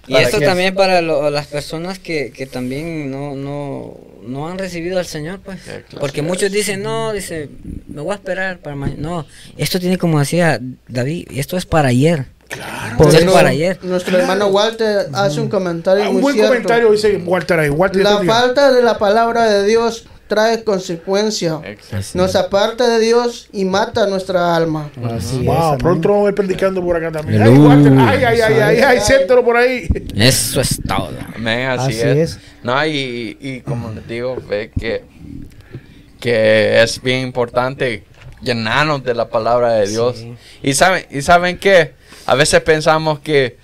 [0.07, 5.05] Y esto también para las personas que, que también no, no, no, han recibido al
[5.05, 5.59] Señor, pues.
[5.99, 7.49] Porque muchos dicen, no, dice,
[7.87, 9.01] me voy a esperar para mañana.
[9.01, 9.25] No,
[9.57, 12.25] esto tiene como decía David, esto es para ayer.
[12.47, 13.09] Claro.
[13.09, 13.77] es para ayer.
[13.83, 16.05] Nuestro hermano Walter hace un comentario.
[16.05, 17.69] Ah, un buen comentario dice Walter ahí.
[17.69, 21.59] Walter la falta de la palabra de Dios trae consecuencias.
[22.13, 24.89] Nos aparta de Dios y mata nuestra alma.
[25.11, 27.41] Así wow, pronto vamos a ir predicando por acá también.
[27.41, 29.87] Ay, ay, ay, ay, ay, siéntelo por ahí.
[30.15, 31.11] Eso es todo.
[31.69, 32.39] así, es.
[32.63, 35.03] No, y, y como les digo, ve que,
[36.19, 38.03] que es bien importante
[38.41, 40.23] llenarnos de la palabra de Dios.
[40.61, 41.93] Y saben, y saben que
[42.25, 43.57] a veces pensamos que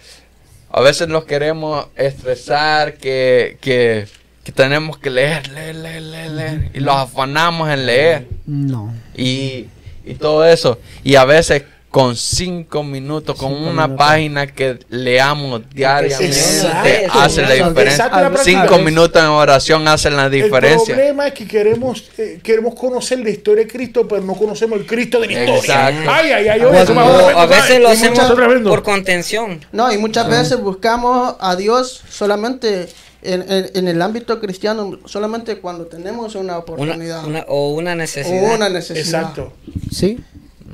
[0.69, 4.07] a veces nos queremos estresar, que, que
[4.43, 6.71] que tenemos que leer, leer, leer, leer, leer.
[6.73, 8.27] Y los afanamos en leer.
[8.45, 8.93] No.
[9.15, 9.67] Y,
[10.05, 10.79] y todo eso.
[11.03, 11.63] Y a veces
[11.93, 18.31] con cinco minutos, con una página que leamos diariamente, hace la diferencia.
[18.43, 20.95] Cinco minutos en oración hacen la diferencia.
[20.95, 24.79] El problema es que queremos, eh, queremos conocer la historia de Cristo, pero no conocemos
[24.79, 25.59] el Cristo de la historia.
[25.59, 26.11] Exacto.
[26.11, 29.63] Ay, ay, ay, a veces lo hacemos por contención.
[29.71, 32.89] No, y muchas veces buscamos a Dios solamente
[33.23, 37.23] en, en, el ámbito cristiano solamente cuando tenemos una oportunidad.
[37.47, 38.55] o una necesidad.
[38.55, 39.21] una necesidad.
[39.21, 39.53] Exacto.
[39.91, 40.19] Sí.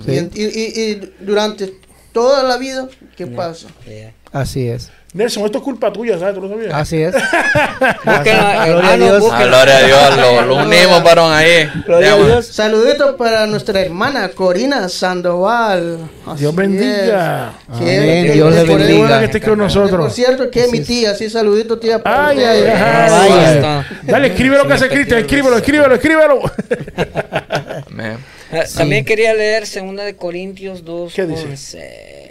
[0.08, 1.74] Y, y, durante
[2.14, 3.68] toda la vida, ¿qué pasa?
[4.32, 4.92] Así es.
[5.12, 6.36] Nelson, esto es culpa tuya, ¿sabes?
[6.36, 6.72] ¿Tú lo sabías?
[6.72, 7.14] Así es.
[8.04, 9.24] gloria a Dios.
[9.24, 11.68] Gloria a Dios, lo, unimos, varón, ahí.
[12.44, 15.98] Saluditos para nuestra hermana Corina Sandoval.
[16.38, 17.54] Dios bendiga.
[17.68, 18.34] Amén.
[18.34, 19.20] Dios le bendiga.
[19.20, 20.00] que esté con nosotros.
[20.00, 22.00] Por cierto, que es mi tía, sí, saludito, tía.
[22.06, 23.86] Ay, ay, ay.
[24.04, 26.42] Dale, escríbelo que hace Cristian, escríbelo, escríbelo, escríbelo.
[28.52, 31.14] Ah, también quería leer 2 de Corintios 2.
[31.14, 32.29] ¿Qué dice?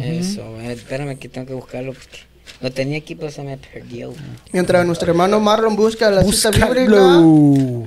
[0.00, 2.18] Eso, espérame que tengo que buscarlo porque
[2.60, 4.12] lo tenía aquí, pero se me perdió.
[4.52, 7.20] Mientras nuestro hermano Marlon busca la cita bíblica,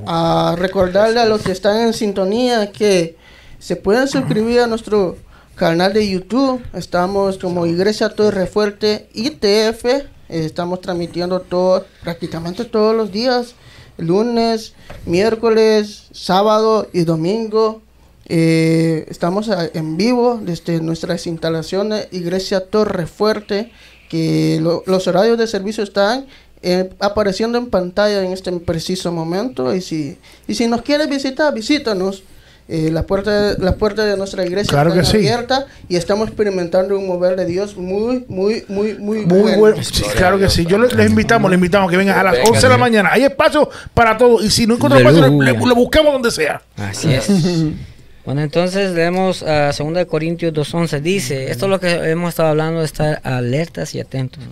[0.05, 3.15] a recordarle a los que están en sintonía que
[3.57, 5.17] se pueden suscribir a nuestro
[5.55, 6.63] canal de YouTube.
[6.73, 10.05] Estamos como Iglesia Torre Fuerte ITF.
[10.29, 13.55] Estamos transmitiendo todo, prácticamente todos los días,
[13.97, 14.73] lunes,
[15.05, 17.81] miércoles, sábado y domingo
[18.29, 23.71] eh, estamos en vivo desde nuestras instalaciones Iglesia Torre Fuerte,
[24.07, 26.27] que los horarios de servicio están
[26.61, 29.73] eh, apareciendo en pantalla en este preciso momento.
[29.75, 32.23] Y si, y si nos quieres visitar, visítanos.
[32.71, 37.35] Eh, la puerta la puerta de nuestra iglesia está abierta y estamos experimentando un mover
[37.35, 39.77] de Dios muy muy muy muy, muy bueno.
[40.15, 40.67] claro que sí.
[40.67, 43.09] Yo les, invitamos, les invitamos a que vengan a las 11 de la mañana.
[43.11, 46.61] Hay espacio para todo y si no encontramos espacio, lo buscamos donde sea.
[46.77, 47.27] Así es.
[48.29, 51.01] Bueno, entonces leemos a 2 Corintios 2.11.
[51.01, 54.43] Dice, esto es lo que hemos estado hablando, de estar alertas y atentos.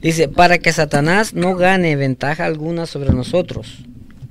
[0.00, 3.80] Dice, para que Satanás no gane ventaja alguna sobre nosotros,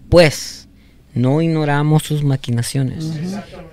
[0.10, 0.68] pues
[1.14, 3.06] no ignoramos sus maquinaciones.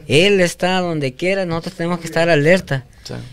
[0.07, 2.85] Él está donde quiera, nosotros tenemos que estar alerta.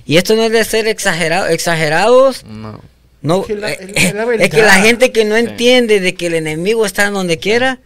[0.05, 2.45] Y esto no es de ser exagerado, exagerados.
[2.45, 2.81] No.
[3.21, 3.47] no es,
[4.49, 7.81] que la, gente que no entiende de que el enemigo está donde quiera,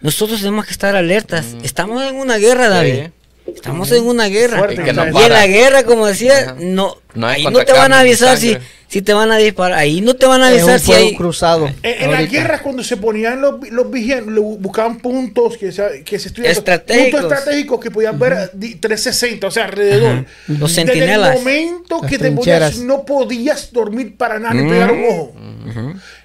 [0.00, 1.54] nosotros tenemos que estar alertas.
[1.62, 3.10] Estamos en una guerra, David.
[3.54, 4.72] Estamos en una guerra.
[4.72, 8.56] y, en la guerra, como decía, no, ahí no te van a avisar si,
[8.88, 9.78] si te van a disparar.
[9.78, 11.70] Ahí no te van a avisar si hay cruzado.
[11.82, 16.28] En, la guerra cuando se ponían los, los vigilantes, buscaban puntos que se, que se
[16.28, 16.56] estudiaban.
[16.56, 17.20] Estratégicos.
[17.20, 20.26] Puntos estratégicos que podían ver 360, o sea, alrededor.
[20.46, 21.34] Los centinelas.
[21.34, 25.34] Desde el momento que te ponías, no podías dormir para nada, ni pegar un ojo.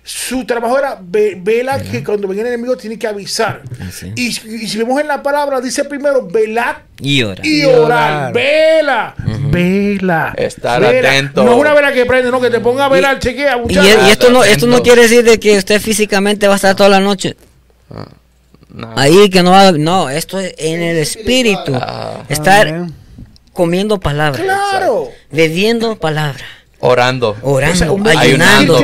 [0.06, 3.62] Su trabajo era vela que cuando venga el enemigo tiene que avisar.
[3.80, 7.46] Ah, y, si vemos en la palabra, dice primero velar y orar.
[7.46, 8.34] Y orar.
[8.34, 9.16] Vela.
[9.50, 10.34] Vela.
[10.36, 11.46] Estar atento.
[11.46, 13.62] No es una vela que prende, no, que te ponga a velar, chequea.
[13.70, 16.76] Y, y, esto, no, esto no quiere decir de que usted físicamente va a estar
[16.76, 17.38] toda la noche.
[17.90, 18.06] Ah,
[18.96, 21.76] Ahí que no va No, esto es en el espíritu.
[21.76, 22.24] Ah.
[22.28, 22.88] estar
[23.54, 24.42] comiendo palabras.
[24.42, 25.10] Claro.
[25.32, 26.48] Bebiendo palabras.
[26.86, 27.38] Orando.
[27.44, 28.78] Orando, ayunando,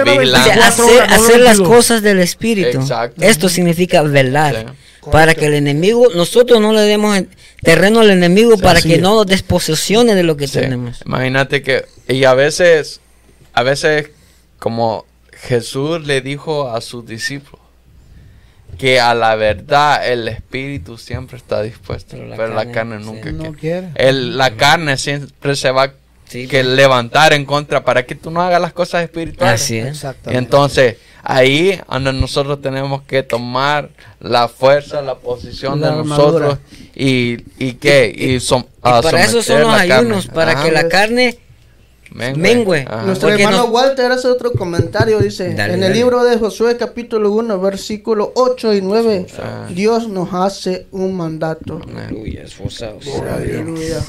[0.63, 2.79] hacer, hacer las cosas del Espíritu.
[3.19, 4.73] Esto significa velar.
[5.11, 7.21] Para que el enemigo, nosotros no le demos
[7.61, 11.01] terreno al enemigo para que no desposesione de lo que tenemos.
[11.05, 13.01] Imagínate que, y a veces,
[13.53, 14.11] a veces,
[14.59, 17.59] como Jesús le dijo a sus discípulos,
[18.77, 23.89] que a la verdad el espíritu siempre está dispuesto, pero la, carne, nunca quiere.
[23.95, 25.93] El, la carne siempre se va
[26.29, 26.65] que pues.
[26.65, 29.61] levantar en contra para que tú no hagas las cosas espirituales.
[29.61, 30.05] Así es.
[30.25, 33.89] Entonces, ahí donde nosotros tenemos que tomar
[34.19, 36.59] la fuerza, la posición de nosotros
[36.95, 38.39] y, y qué, y,
[38.81, 41.39] para eso son los ayunos, para que la carne
[42.11, 42.85] mengue.
[43.05, 48.31] Nuestro hermano Walter hace otro comentario, dice, en el libro de Josué capítulo 1, versículo
[48.35, 49.27] 8 y 9,
[49.73, 51.81] Dios nos hace un mandato.
[51.95, 52.45] Aleluya,
[53.33, 54.01] Aleluya.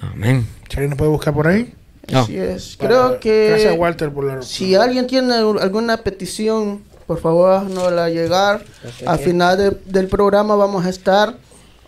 [0.00, 0.46] Amén.
[0.74, 1.72] ¿Alguien nos puede buscar por ahí?
[2.12, 2.76] Así es.
[2.78, 3.48] Creo que.
[3.50, 4.42] Gracias, Walter, por la.
[4.42, 8.64] Si alguien tiene alguna petición, por favor, no la llegar.
[9.06, 11.36] Al final del programa vamos a estar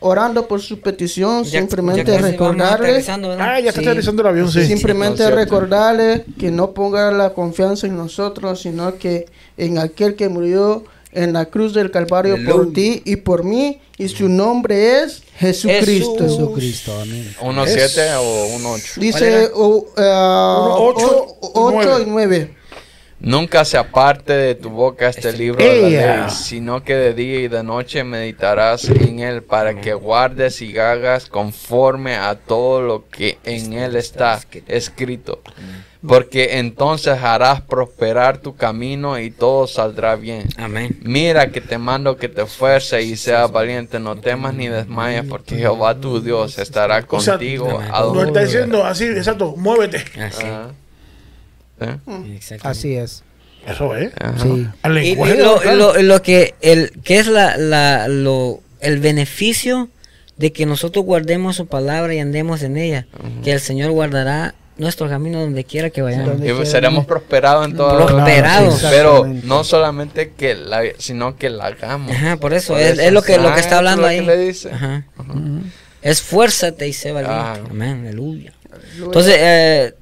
[0.01, 1.45] orando por su petición.
[1.45, 3.09] simplemente recordarles.
[3.09, 4.65] Ah, ya está aterrizando el avión, sí.
[4.67, 9.27] Simplemente recordarles que no ponga la confianza en nosotros, sino que
[9.57, 10.85] en aquel que murió
[11.17, 16.19] en la cruz del Calvario por ti y por mí, y su nombre es Jesucristo.
[16.19, 17.35] Jesucristo, amén.
[17.41, 18.95] 1.7 o 1.8.
[18.97, 19.51] Dice
[21.55, 22.55] 8 y 9.
[23.19, 27.15] Nunca se aparte de tu boca este, este libro de la ley, sino que de
[27.15, 32.83] día y de noche meditarás en él para que guardes y hagas conforme a todo
[32.83, 35.41] lo que en él está escrito.
[36.07, 40.49] Porque entonces harás prosperar tu camino y todo saldrá bien.
[40.57, 40.97] Amén.
[41.03, 45.57] Mira que te mando que te esfuerces y seas valiente, no temas ni desmayes, porque
[45.57, 47.81] Jehová tu Dios estará contigo.
[48.13, 50.05] no está diciendo así, exacto, muévete.
[50.21, 50.45] Así,
[51.81, 52.39] ¿Eh?
[52.63, 53.23] así es.
[53.67, 54.13] Eso es.
[54.43, 54.69] Sí.
[55.03, 59.89] Y, lo, lo, que el que es la, la lo el beneficio
[60.37, 63.07] de que nosotros guardemos su palabra y andemos en ella,
[63.43, 66.41] que el Señor guardará nuestro camino donde quiera que vayamos.
[66.41, 68.85] Y seremos prosperados en todo Prosperados.
[68.91, 72.13] pero no solamente que la, sino que la hagamos.
[72.13, 74.21] Ajá, por eso, es, lo que lo que está hablando ahí.
[74.21, 74.71] Le dice.
[74.71, 75.07] Ajá.
[76.03, 77.71] Esfuérzate y sé valiente.
[77.71, 78.53] Amén, aleluya.
[78.99, 79.95] Entonces, eh,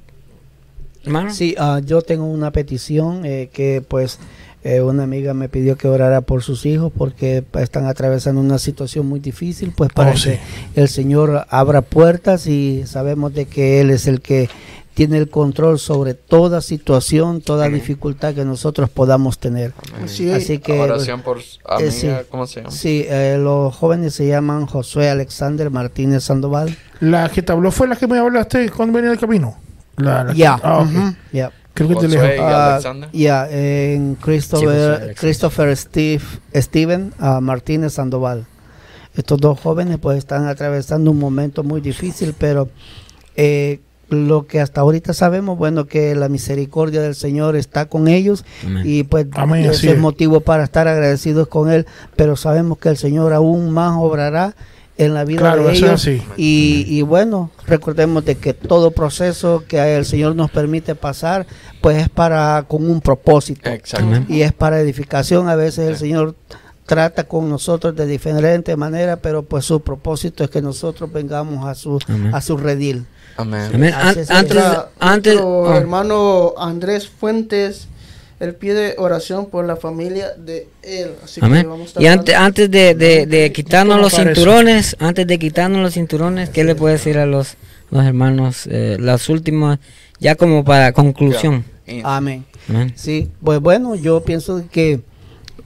[1.05, 1.33] hermano.
[1.33, 4.19] Sí, uh, yo tengo una petición eh, que pues
[4.63, 9.05] eh, una amiga me pidió que orara por sus hijos porque están atravesando una situación
[9.05, 10.39] muy difícil, pues para oh, que
[10.75, 14.49] el Señor abra puertas y sabemos de que Él es el que
[14.95, 19.73] tiene el control sobre toda situación, toda dificultad que nosotros podamos tener.
[20.01, 22.71] Así que oración por amiga, eh, ¿cómo se llama?
[22.71, 26.75] Sí, eh, los jóvenes se llaman Josué Alexander Martínez Sandoval.
[27.01, 29.57] La que te habló fue la que me hablaste cuando venía del camino.
[30.35, 30.59] Ya,
[31.31, 31.51] ya.
[31.73, 36.23] Creo que te uh, Ya, en Christopher, Christopher Steve,
[36.53, 38.45] Steven uh, Martínez Sandoval.
[39.13, 42.69] Estos dos jóvenes pues están atravesando un momento muy difícil, pero
[43.35, 48.45] eh, lo que hasta ahorita sabemos, bueno, que la misericordia del Señor está con ellos
[48.83, 49.27] y pues
[49.57, 51.85] ese es motivo para estar agradecidos con Él,
[52.15, 54.55] pero sabemos que el Señor aún más obrará
[54.97, 56.07] en la vida de ellos.
[56.07, 61.45] Y, y, bueno, recordemos de que todo proceso que el Señor nos permite pasar,
[61.81, 63.69] pues es para con un propósito.
[64.27, 65.49] Y es para edificación.
[65.49, 66.35] A veces el Señor
[66.85, 71.75] trata con nosotros de diferente manera, pero pues su propósito es que nosotros vengamos a
[71.75, 71.99] su
[72.31, 73.05] a su redil.
[73.37, 73.93] Amén.
[73.93, 74.29] Antes,
[74.99, 75.73] antes, oh.
[75.73, 77.89] hermano Andrés Fuentes
[78.39, 81.11] él pide oración por la familia de él.
[81.23, 85.39] Así Que vamos a y antes, antes de, de, de quitarnos los cinturones, antes de
[85.39, 87.55] quitarnos los cinturones, ¿qué le puede decir a los,
[87.91, 88.67] los hermanos?
[88.69, 89.79] Eh, las últimas,
[90.19, 91.63] ya como para conclusión.
[92.03, 92.45] Amén.
[92.95, 95.01] Sí, pues bueno, yo pienso que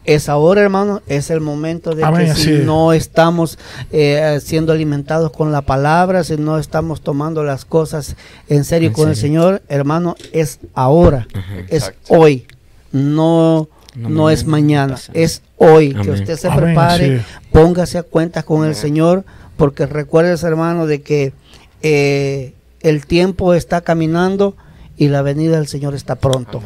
[0.05, 3.57] es ahora, hermano, es el momento de que si no estamos
[3.91, 8.15] eh, siendo alimentados con la palabra, si no estamos tomando las cosas
[8.47, 11.27] en serio con el Señor, hermano, es ahora,
[11.67, 12.47] es hoy,
[12.91, 15.94] no, no, es mañana, es hoy.
[15.94, 19.26] Que usted se prepare, póngase a cuentas con el Señor,
[19.57, 21.34] porque recuerde, hermano, de que
[21.82, 24.56] eh, el tiempo está caminando
[24.99, 26.61] y la venida del Señor está pronto.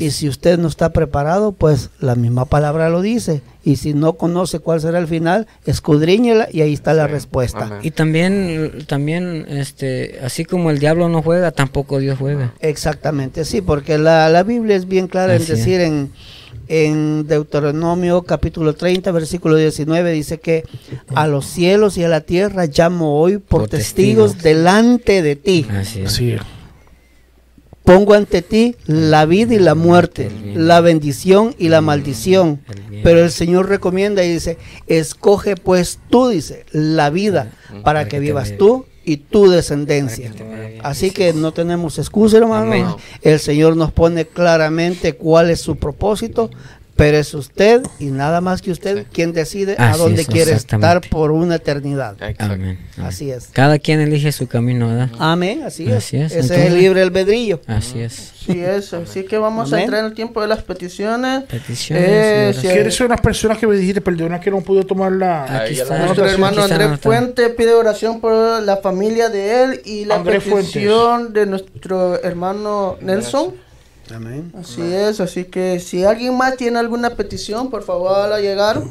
[0.00, 3.40] Y si usted no está preparado, pues la misma palabra lo dice.
[3.62, 7.78] Y si no conoce cuál será el final, escudriñela y ahí está la respuesta.
[7.82, 12.52] Y también, también, este, así como el diablo no juega, tampoco Dios juega.
[12.58, 16.10] Exactamente, sí, porque la, la Biblia es bien clara en decir en,
[16.66, 20.64] en Deuteronomio capítulo 30, versículo 19, dice que
[21.14, 25.64] a los cielos y a la tierra llamo hoy por, testigos, delante de ti.
[25.70, 26.00] Así
[26.32, 26.40] es.
[27.88, 32.60] Pongo ante ti la vida y la muerte, la bendición y la maldición.
[33.02, 34.58] Pero el Señor recomienda y dice,
[34.88, 37.50] escoge pues tú, dice, la vida
[37.84, 40.30] para que vivas tú y tu descendencia.
[40.82, 42.98] Así que no tenemos excusa, hermano.
[43.22, 46.50] El Señor nos pone claramente cuál es su propósito
[46.98, 51.30] pero es usted y nada más que usted quien decide a dónde quiere estar por
[51.30, 52.16] una eternidad.
[52.38, 52.76] Amén.
[53.00, 53.50] Así es.
[53.52, 55.10] Cada quien elige su camino, ¿verdad?
[55.20, 56.12] Amén, así, es.
[56.12, 57.60] Ese es el libre albedrillo.
[57.68, 58.32] Así es.
[58.44, 59.04] Sí, eso.
[59.08, 61.44] Así que vamos a entrar en el tiempo de las peticiones.
[61.44, 62.04] Peticiones.
[62.04, 65.44] Eh, si ¿Quieres unas personas que me dijiste, perdona que no pude tomar la...
[65.44, 65.98] Aquí está.
[65.98, 71.46] Nuestro hermano Andrés Fuente pide oración por la familia de él y la petición de
[71.46, 73.67] nuestro hermano Nelson.
[74.58, 78.82] Así es, así que si alguien más tiene alguna petición, por favor a llegar.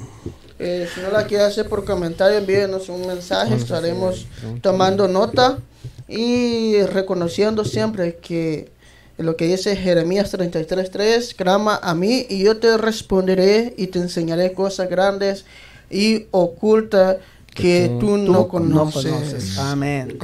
[0.60, 4.26] Eh, si no la quiere hacer por comentario, envíenos un mensaje, estaremos
[4.62, 5.60] tomando nota
[6.08, 8.72] y reconociendo siempre que
[9.18, 14.54] lo que dice Jeremías 33.3, clama a mí y yo te responderé y te enseñaré
[14.54, 15.46] cosas grandes
[15.90, 17.18] y ocultas
[17.58, 19.58] que tú, no, conoces.
[19.58, 20.18] Amén.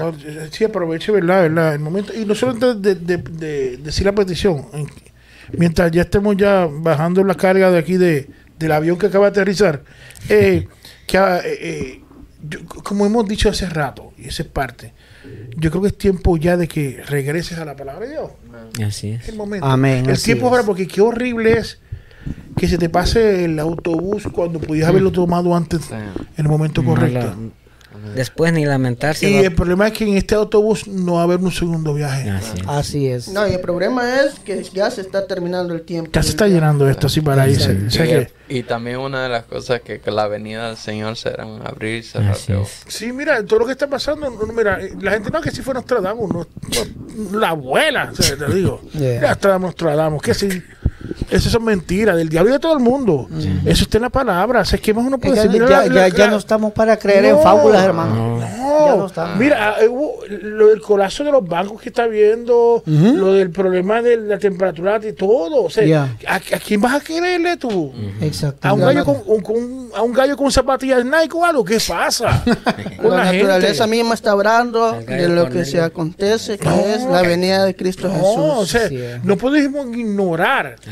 [0.52, 1.44] Sí, aproveche, ¿verdad?
[1.44, 1.74] ¿verdad?
[1.74, 2.96] El momento, y no solo de,
[3.78, 4.66] decir la petición,
[5.58, 9.32] mientras ya estemos ya bajando la carga de aquí de, del avión que acaba de
[9.32, 9.84] aterrizar,
[10.30, 10.68] eh,
[11.08, 12.02] que, eh, eh,
[12.84, 14.94] como hemos dicho hace rato, y esa es parte,
[15.58, 18.32] yo creo que es tiempo ya de que regreses a la palabra de Dios.
[18.86, 19.28] Así es.
[19.30, 19.66] El momento.
[19.66, 20.10] Amén.
[20.10, 21.80] El tiempo ahora, porque qué horrible es
[22.56, 27.36] que se te pase el autobús cuando pudieras haberlo tomado antes en el momento correcto.
[28.16, 29.30] Después ni lamentarse.
[29.30, 32.30] Y el problema es que en este autobús no va a haber un segundo viaje.
[32.68, 33.30] Así es.
[33.30, 36.12] No, y el problema es que ya se está terminando el tiempo.
[36.14, 37.88] Ya se está llenando esto así para irse.
[38.50, 42.04] y, también una de las cosas que, que la venida del Señor será abrir y
[42.04, 42.36] cerrar.
[42.88, 46.30] Sí, mira, todo lo que está pasando, mira, la gente no que si fue Nostradamus,
[46.32, 46.48] no,
[47.40, 48.82] la abuela, o sea, te digo.
[48.94, 50.64] Ya está Nostradamus, que si
[51.34, 53.28] eso son mentiras del diablo y de todo el mundo.
[53.66, 54.62] Eso está en la palabra.
[54.62, 58.40] es que uno puede decir, ya, ya, no estamos para creer en fábulas, hermano.
[58.40, 58.73] No.
[59.38, 59.82] Mira, ah,
[60.30, 65.00] lo del colapso de los bancos que está viendo, lo del problema de la temperatura
[65.04, 65.64] y todo.
[65.64, 67.92] O sea, ¿a, quién vas a creerle tú?
[68.22, 68.68] Exacto.
[68.68, 72.44] A un gallo con, a un gallo con zapatillas Nike o algo, ¿qué pasa?
[73.04, 77.76] la, naturaleza misma está hablando de lo que se acontece, que es la venida de
[77.76, 78.24] Cristo Jesús.
[78.38, 78.90] O sea,
[79.24, 80.44] no podemos ignorar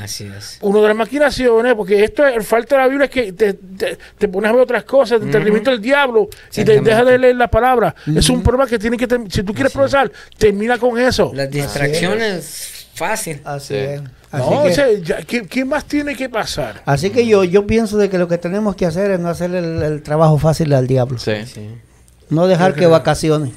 [0.02, 0.58] Así es.
[0.62, 4.28] Uno de las maquinaciones, porque esto, el falta de la Biblia es que te, te,
[4.28, 7.50] pones a ver otras cosas, te, alimenta el diablo y te deja de leer la
[7.50, 7.81] palabra.
[8.16, 11.32] Es un problema que tiene que, si tú quieres progresar, termina con eso.
[11.34, 13.42] Las distracciones, fácil.
[13.44, 14.02] Así es.
[14.32, 14.64] no,
[15.50, 16.82] ¿qué, más tiene que pasar?
[16.86, 19.54] Así que yo, yo pienso de que lo que tenemos que hacer es no hacer
[19.54, 21.18] el, trabajo fácil al diablo.
[21.20, 21.46] Sí.
[21.46, 21.70] sí.
[22.30, 23.54] No dejar que vacaciones.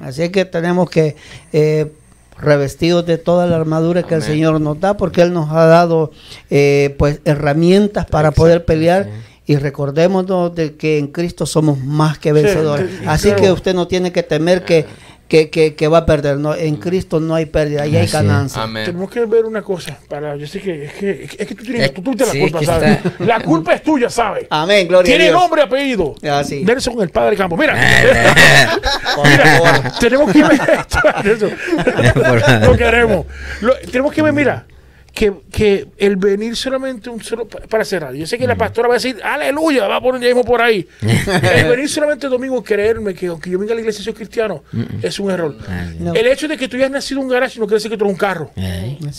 [0.00, 1.16] Así que tenemos que
[1.54, 1.90] eh,
[2.38, 6.12] revestidos de toda la armadura que el Señor nos da, porque Él nos ha dado
[6.50, 9.08] eh, pues herramientas para poder pelear.
[9.48, 12.90] Y recordémonos de que en Cristo somos más que vencedores.
[13.06, 14.84] Así que usted no tiene que temer que
[15.26, 16.38] que, que, que, va a perder.
[16.38, 18.62] No, en Cristo no hay pérdida, ahí hay ganancia.
[18.64, 19.98] Tenemos que ver una cosa.
[20.08, 22.98] Para, yo sé que es que, es que tú tienes tú, la culpa, ¿sabes?
[23.20, 24.46] La culpa es tuya, ¿sabes?
[24.50, 26.14] Amén, gloria Tiene nombre y apellido.
[26.24, 27.56] Ah, Nelson, el padre de campo.
[27.56, 27.74] Mira,
[29.24, 30.52] mira tenemos que ver
[31.26, 31.48] esto.
[32.66, 33.26] Lo queremos.
[33.90, 34.66] tenemos que ver, mira
[35.12, 38.14] que, que, el venir solamente un solo para cerrar.
[38.14, 40.86] Yo sé que la pastora va a decir, aleluya, va a poner ya por ahí.
[41.02, 44.62] el venir solamente domingo, creerme que aunque yo venga a la iglesia soy cristiano,
[45.02, 45.56] es un error.
[46.14, 48.04] El hecho de que tú hayas nacido en un garaje no quiere decir que tú
[48.04, 48.50] eres un carro.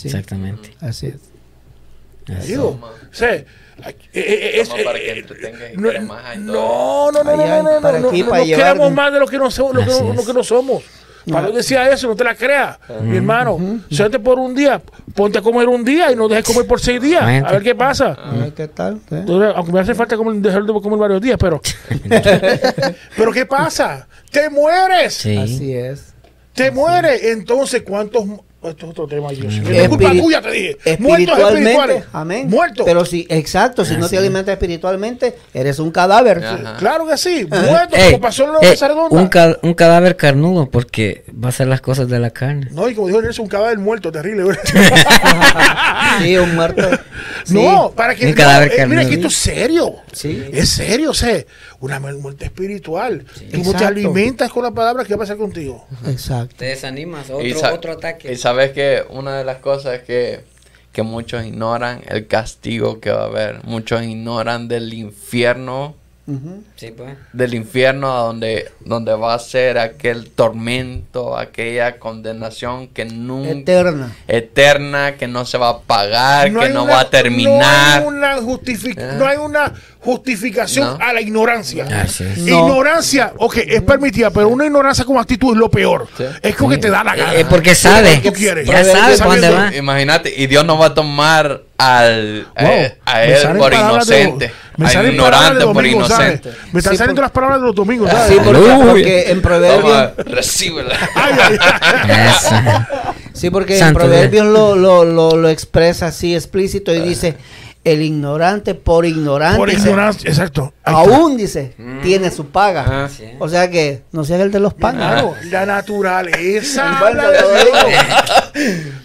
[0.04, 0.70] exactamente.
[0.80, 1.30] Así es.
[2.46, 3.46] Digo, o sea, eh,
[4.12, 5.90] eh, es, eh, no,
[7.10, 8.10] no, no, no, no, no, no, no, no, no,
[8.44, 10.84] queremos más de lo que no somos, lo que no, somos.
[11.30, 12.78] Pablo decía eso, no te la creas.
[13.02, 13.80] Mi hermano, uh
[14.22, 14.80] por un día,
[15.14, 17.22] ponte a comer un día y no dejes comer por seis días.
[17.22, 18.12] A ver qué pasa.
[18.12, 19.00] A ver qué tal.
[19.54, 21.60] aunque me hace falta comer, dejar de comer varios días, pero.
[23.16, 24.06] pero ¿qué pasa?
[24.30, 25.18] Te mueres.
[25.18, 26.14] Así es.
[26.54, 27.22] Te mueres.
[27.24, 28.24] Entonces, ¿cuántos
[28.62, 29.54] esto es otro tema, Dios.
[29.54, 30.76] Es culpa tuya, te dije.
[30.98, 32.04] Muertos espirituales.
[32.12, 32.48] Amén.
[32.48, 32.84] Muertos.
[32.84, 36.42] Pero si, exacto, si no te alimentas espiritualmente, eres un cadáver.
[36.78, 37.46] Claro que sí.
[37.48, 38.76] Muerto, como pasó en eh,
[39.10, 42.68] un, un, cadáver carnudo, porque va a ser las cosas de la carne.
[42.72, 44.44] No, y como dijo, eres un cadáver muerto, terrible.
[46.22, 46.88] sí, un muerto.
[47.48, 48.26] No, para que.
[48.26, 48.98] Un cadáver carnudo.
[48.98, 49.94] Mira, que esto es serio.
[50.12, 50.48] Sí.
[50.52, 51.44] Es serio, o sea
[51.80, 53.24] una muerte espiritual.
[53.50, 55.86] Tú no te alimentas con la palabra, ¿qué va a pasar contigo?
[56.06, 56.56] Exacto.
[56.58, 58.32] Te desanimas, otro, otro ataque.
[58.32, 60.44] Y sabes que una de las cosas que,
[60.92, 63.64] que muchos ignoran, el castigo que va a haber.
[63.64, 65.96] Muchos ignoran del infierno
[66.96, 67.16] pues.
[67.32, 73.50] Del infierno a donde, donde va a ser aquel tormento, aquella condenación que nunca...
[73.50, 74.16] Eterna.
[74.28, 78.02] Eterna, que no se va a pagar, que no va a terminar.
[78.02, 79.14] No hay una, ah.
[79.18, 81.86] no hay una justificación a la ignorancia.
[82.36, 86.08] Ignorancia, ok, es permitida, pero una ignorancia como actitud es lo peor.
[86.42, 87.34] Es como que te da la gana.
[87.34, 88.20] Es porque sabe.
[88.64, 89.74] Ya sabe dónde va.
[89.74, 94.52] Imagínate, y Dios no va a tomar al, eh, a él por inocente.
[94.76, 96.50] Me salen ignorante por inocente.
[96.72, 98.10] Me están saliendo las palabras de los domingos.
[98.28, 100.12] Sí, porque, en Proverbios.
[100.16, 100.96] Recíbela.
[103.34, 107.36] sí, porque en Proverbios lo, lo, lo, lo, expresa así explícito y dice:
[107.84, 109.58] el ignorante por ignorante.
[109.58, 110.72] Por ignorancia, exacto.
[110.84, 112.02] aún dice, mm.
[112.02, 112.84] tiene su paga.
[112.86, 113.08] Ah,
[113.38, 115.24] o sea que no sea el de los pagas.
[115.50, 117.00] la naturaleza.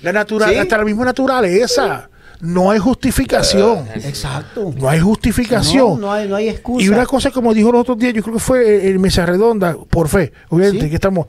[0.02, 2.10] la naturaleza, hasta la misma naturaleza.
[2.42, 3.88] No hay justificación.
[3.96, 4.74] Exacto.
[4.78, 6.02] No hay justificación.
[6.02, 6.86] No, hay, no hay excusa.
[6.86, 9.78] Y una cosa, como dijo los otros días, yo creo que fue en Mesa Redonda,
[9.90, 11.28] por fe, obviamente, que estamos.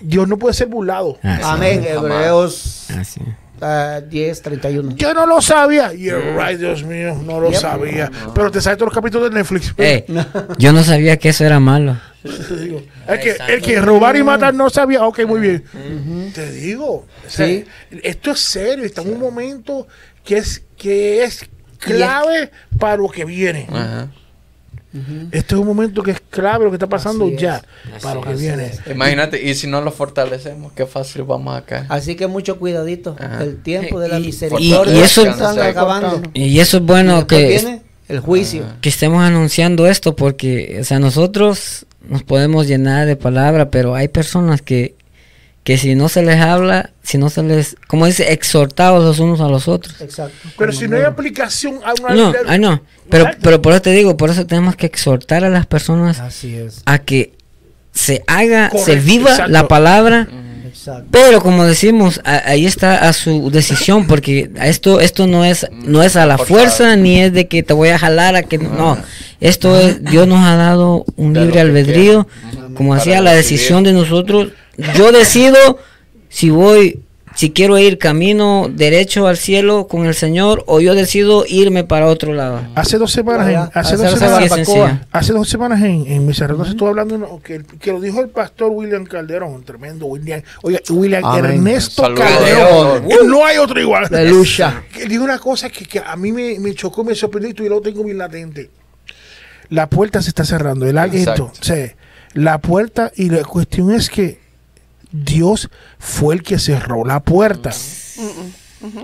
[0.00, 1.18] Dios no puede ser burlado.
[1.22, 1.84] Amén.
[1.84, 2.86] Hebreos.
[3.62, 4.96] 10, 31.
[4.96, 5.92] Yo no lo sabía.
[5.92, 8.10] You're right, Dios mío, no lo sabía.
[8.34, 9.74] Pero te sabes todos los capítulos de Netflix.
[10.58, 11.96] yo no sabía que eso era malo.
[12.24, 15.04] el, que, el que robar y matar no sabía.
[15.04, 15.64] Ok, muy bien.
[16.34, 17.06] Te digo.
[18.02, 18.84] esto es serio.
[18.84, 19.86] Estamos en un momento
[20.24, 21.48] que es, que es
[21.78, 23.68] clave para lo que viene.
[25.30, 27.62] Este es un momento que es clave lo que está pasando ya
[28.02, 28.70] para lo que viene.
[28.90, 31.86] Imagínate, y si no lo fortalecemos, qué fácil vamos a caer.
[31.88, 33.16] Así que mucho cuidadito.
[33.40, 34.94] El tiempo de la misericordia.
[34.94, 36.22] Y, eso, acabando.
[36.34, 38.64] y eso es bueno que, el juicio.
[38.80, 44.08] que estemos anunciando esto porque, o sea, nosotros nos podemos llenar de palabra, pero hay
[44.08, 44.94] personas que
[45.64, 49.40] que si no se les habla, si no se les, como dice, exhortados los unos
[49.40, 50.00] a los otros.
[50.00, 50.48] Exacto.
[50.58, 52.82] Pero si no hay aplicación a una No, ah, no.
[53.08, 56.20] Pero, pero por eso te digo, por eso tenemos que exhortar a las personas
[56.84, 57.34] a que
[57.92, 60.28] se haga, se viva la palabra.
[60.66, 61.06] Exacto.
[61.12, 66.16] Pero como decimos, ahí está a su decisión, porque esto, esto no es, no es
[66.16, 68.98] a la fuerza, ni es de que te voy a jalar a que no.
[69.38, 72.26] Esto es, Dios nos ha dado un libre albedrío,
[72.74, 75.78] como hacía la decisión de nosotros yo decido
[76.28, 77.02] si voy,
[77.34, 82.06] si quiero ir camino derecho al cielo con el Señor o yo decido irme para
[82.06, 82.62] otro lado.
[82.74, 86.88] Hace dos semanas, en, hace, dos semanas, hace dos semanas en, en mi sacerdocio estuve
[86.88, 92.02] hablando que, que, lo dijo el pastor William Calderón, un tremendo William, oye, William Ernesto
[92.14, 94.06] Calderón, no hay otro igual.
[94.06, 94.84] Aleluya.
[95.06, 98.04] Dijo una cosa que, que a mí me, me, chocó, me sorprendió y lo tengo
[98.04, 98.70] bien latente.
[99.68, 101.50] La puerta se está cerrando, el esto,
[102.34, 104.41] la puerta y la cuestión es que
[105.12, 105.68] Dios
[105.98, 107.70] fue el que cerró la puerta.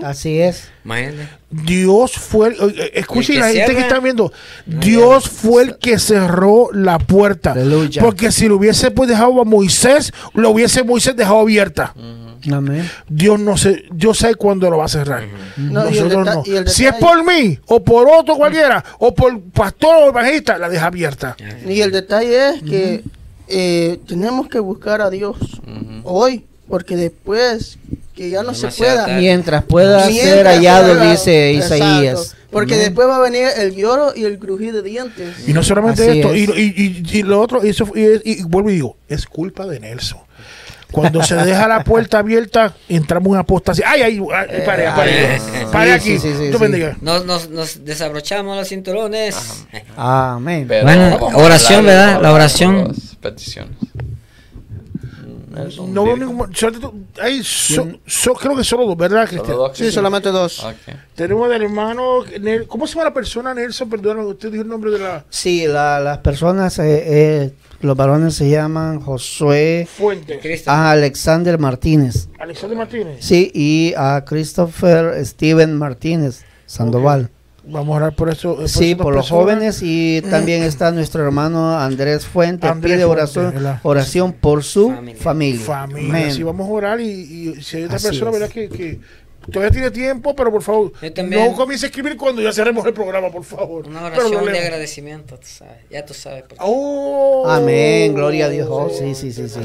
[0.03, 0.69] Así es.
[1.49, 4.31] Dios fue, eh, escuchen la gente que está viendo,
[4.65, 7.55] Dios fue el que cerró la puerta.
[7.99, 11.93] Porque si lo hubiese pues dejado a Moisés, lo hubiese Moisés dejado abierta.
[13.07, 15.27] Dios no sé, Dios sabe cuándo lo va a cerrar.
[15.57, 16.43] Nosotros no.
[16.67, 20.87] Si es por mí, o por otro cualquiera, o por pastor o evangelista, la deja
[20.87, 21.35] abierta.
[21.67, 23.03] Y el detalle es que
[23.49, 25.37] eh, tenemos que buscar a Dios
[26.03, 27.77] hoy, porque después
[28.15, 29.07] que ya no, se pueda.
[29.17, 32.35] Mientras pueda ser hallado, dice Isaías.
[32.51, 35.47] Porque después va a venir el lloro y el crujir de dientes.
[35.47, 39.65] Y no solamente esto, y, lo otro, y, eso, y, vuelvo y digo, es culpa
[39.67, 40.19] de Nelson.
[40.91, 43.85] Cuando se deja la puerta abierta, entramos en apostasía.
[43.87, 44.21] ¡Ay, ay!
[44.33, 45.41] ay pare, pare,
[45.71, 46.17] pare aquí.
[47.01, 49.65] Nos, nos, nos, desabrochamos los cinturones.
[49.95, 50.67] Amén.
[50.67, 52.21] bueno, oración, ¿verdad?
[52.21, 52.95] La oración.
[53.21, 53.75] Peticiones.
[55.87, 56.51] No veo ningún.
[57.21, 57.41] Hay
[58.39, 59.57] creo que solo dos, ¿verdad, Cristian?
[59.73, 60.65] sí, solamente dos.
[61.15, 62.23] Tenemos del hermano.
[62.67, 63.89] ¿Cómo se llama la persona, Nelson?
[63.89, 65.25] Perdóname, usted dijo el nombre de la.
[65.29, 66.79] Sí, la, las personas.
[66.79, 69.87] Eh, eh, los varones se llaman Josué.
[69.89, 70.39] Fuente.
[70.65, 72.29] A Alexander Martínez.
[72.37, 73.17] Alexander Martínez.
[73.19, 77.29] Sí, y a Christopher Steven Martínez Sandoval.
[77.65, 78.67] Vamos a orar por eso.
[78.67, 82.67] sí, por los jóvenes y también está nuestro hermano Andrés Fuente.
[82.81, 83.53] pide oración,
[83.83, 85.61] oración por su familia.
[85.61, 86.31] Familia.
[86.31, 88.49] Sí, vamos a orar y, si hay otra persona, ¿verdad?
[88.49, 88.99] que
[89.51, 90.91] Todavía tiene tiempo, pero por favor,
[91.25, 93.87] no comience a escribir cuando ya cerremos el programa, por favor.
[93.87, 95.77] Una oración de agradecimiento, tú sabes.
[95.89, 96.45] Ya tú sabes.
[96.59, 98.67] Oh, Amén, gloria a Dios.
[98.69, 99.59] Oh, sí, sí, sí, sí.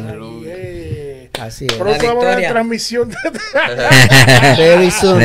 [1.41, 1.73] Así es.
[1.75, 3.11] Pronto vamos a la transmisión.
[4.57, 5.21] Very soon.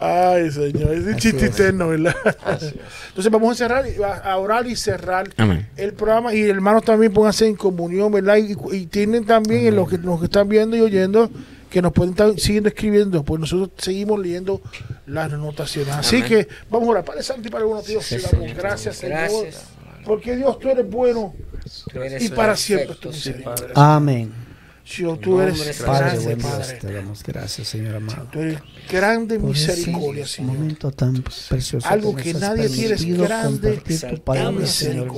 [0.00, 2.14] Ay, Señor, es un chiste eterno, ¿verdad?
[3.08, 3.84] Entonces vamos a cerrar,
[4.22, 5.30] a orar y cerrar
[5.76, 6.34] el programa.
[6.34, 8.36] Y hermanos también pónganse en comunión, ¿verdad?
[8.36, 11.30] Y, tienen también, los que nos están viendo y oyendo,
[11.70, 14.60] que nos pueden estar siguiendo escribiendo, pues nosotros seguimos leyendo
[15.06, 15.94] las anotaciones.
[15.94, 17.04] Así que vamos a orar.
[17.04, 18.06] Padre Santo y Padre bueno, Dios,
[18.56, 19.30] gracias, Señor.
[20.04, 21.34] Porque Dios, tú eres bueno
[22.20, 23.68] y para siempre tu misericordia.
[23.74, 24.47] Amén.
[24.88, 26.78] Señor, tú eres Padre, grande, Padre.
[26.78, 28.26] Te damos gracias, Señor amado.
[28.32, 28.58] Tú eres
[28.90, 30.54] grande misericordia, Señor.
[30.54, 31.86] momento tan precioso.
[31.86, 35.08] Algo que, nadie tiene es grande tu palabra, Señor.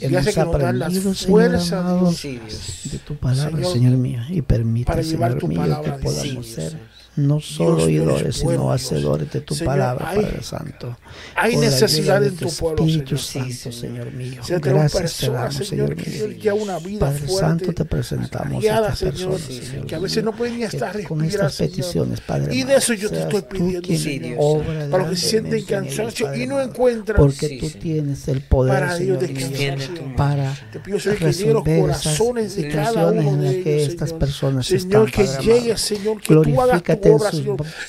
[0.00, 5.90] Hemos que aprendido, Señor amado, de tu palabra, Señor mío, y permite, Señor mío, que
[5.92, 10.96] podamos ser no solo oidores, sino hacedores de tu palabra, Padre Santo.
[11.34, 14.40] Hay necesidad en tu, pueblo, Espíritu Santo, Señor mío.
[14.48, 16.54] Gracias te damos, Señor mío.
[16.54, 20.62] Una vida Padre Santo, te presentamos a estas personas, Señor, que a veces no pueden
[20.62, 22.54] estar con estas peticiones, Padre.
[22.54, 26.46] Y de eso yo te estoy pidiendo, Señor, para los que se sienten cansados y
[26.46, 27.16] no encuentran.
[27.16, 29.74] Porque tú tienes el poder, Señor mío,
[30.16, 30.54] para
[30.84, 36.60] resolver esas situaciones en las que estas personas están, Señor, que llegue, Señor, que tú
[36.60, 36.82] hagas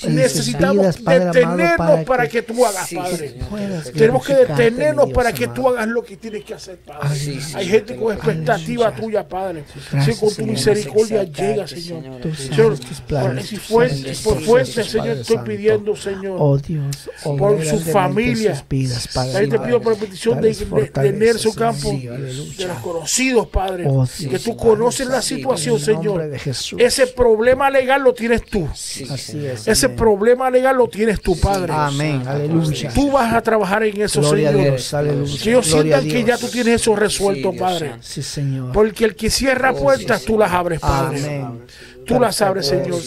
[0.08, 3.36] Necesitamos detenernos para, que, tú hagas, Padre.
[3.94, 7.40] Tenemos que detenernos para que tú hagas lo que tienes que hacer, Padre.
[7.56, 9.64] Hay gente con expectativa tuya, Padre.
[10.06, 12.04] Si con tu misericordia llega, Señor.
[12.36, 12.78] Señor,
[13.70, 13.90] por,
[14.24, 18.64] por fuente, Señor, estoy pidiendo, Señor, oh, por su familia.
[19.14, 23.86] También te pido por petición de, de, Nelson Campo, de los conocidos, Padre.
[23.88, 26.32] Oh, que tú conoces la situación, Señor.
[26.78, 28.68] Ese problema legal lo tienes tú.
[29.66, 31.74] Ese problema legal lo tienes tu Padre.
[31.76, 32.24] Amén.
[32.26, 32.92] Aleluya.
[32.94, 34.78] Tú vas a trabajar en eso, Señor.
[35.42, 37.96] Que ellos sientan que ya tú tienes eso resuelto, Padre.
[38.02, 38.72] Sí, Señor.
[38.72, 41.20] Porque el que cierra oh, puertas, tú las abres, Padre.
[41.20, 41.62] Amén
[42.10, 43.00] tú las abres, Señor.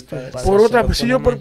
[0.44, 1.38] Por otra, Señor, por,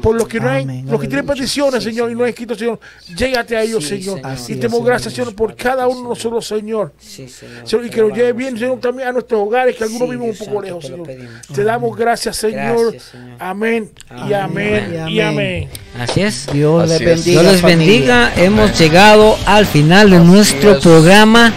[0.00, 2.80] por los que no hay, los que tienen peticiones, Señor, y no hay escrito, Señor,
[3.14, 4.20] llégate a ellos, Señor.
[4.48, 6.92] Y te damos gracias, Señor, por cada uno de nosotros, Señor.
[6.98, 10.36] Señor, y que nos lleve bien, Señor, también a nuestros hogares, que algunos viven un
[10.36, 11.08] poco lejos, Señor.
[11.54, 12.96] Te damos gracias, Señor.
[13.38, 13.90] Amén
[14.28, 15.68] y amén y amén.
[15.98, 16.46] Así es.
[16.52, 17.42] Dios les bendiga.
[17.42, 18.32] Dios les bendiga.
[18.36, 21.52] Hemos llegado al final de nuestro programa.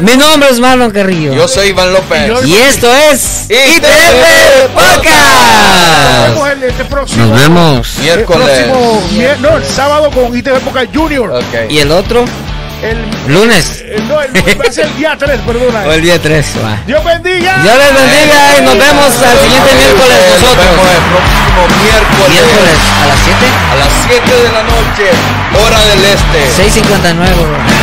[0.00, 1.32] Mi nombre es Marlon Carrillo.
[1.32, 2.44] Yo soy Iván López.
[2.44, 6.36] Y esto es ITF Podcast.
[6.62, 7.98] Este Nos vemos.
[8.00, 8.66] Miércoles.
[9.40, 11.40] no, el sábado con ITF Podcast Junior.
[11.68, 12.24] ¿Y el otro?
[12.82, 12.98] El
[13.32, 13.84] lunes.
[14.02, 15.82] no, el, va a ser el día 3, perdona.
[15.86, 16.82] O el día 3, va.
[16.86, 17.62] Dios bendiga.
[17.62, 20.66] Dios les bendiga y nos vemos al siguiente miércoles nosotros.
[20.66, 22.28] Nos vemos el próximo miércoles.
[22.30, 23.46] Miércoles a las 7.
[23.70, 25.06] A las 7 de la noche,
[25.54, 26.40] hora del este.
[26.82, 27.75] 6.59.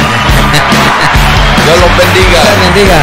[1.66, 2.40] Dios los bendiga.
[2.42, 3.00] Dios bendiga.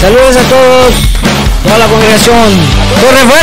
[0.00, 0.94] Saludos a todos,
[1.62, 2.48] toda la congregación.
[3.00, 3.40] Corre fuerte.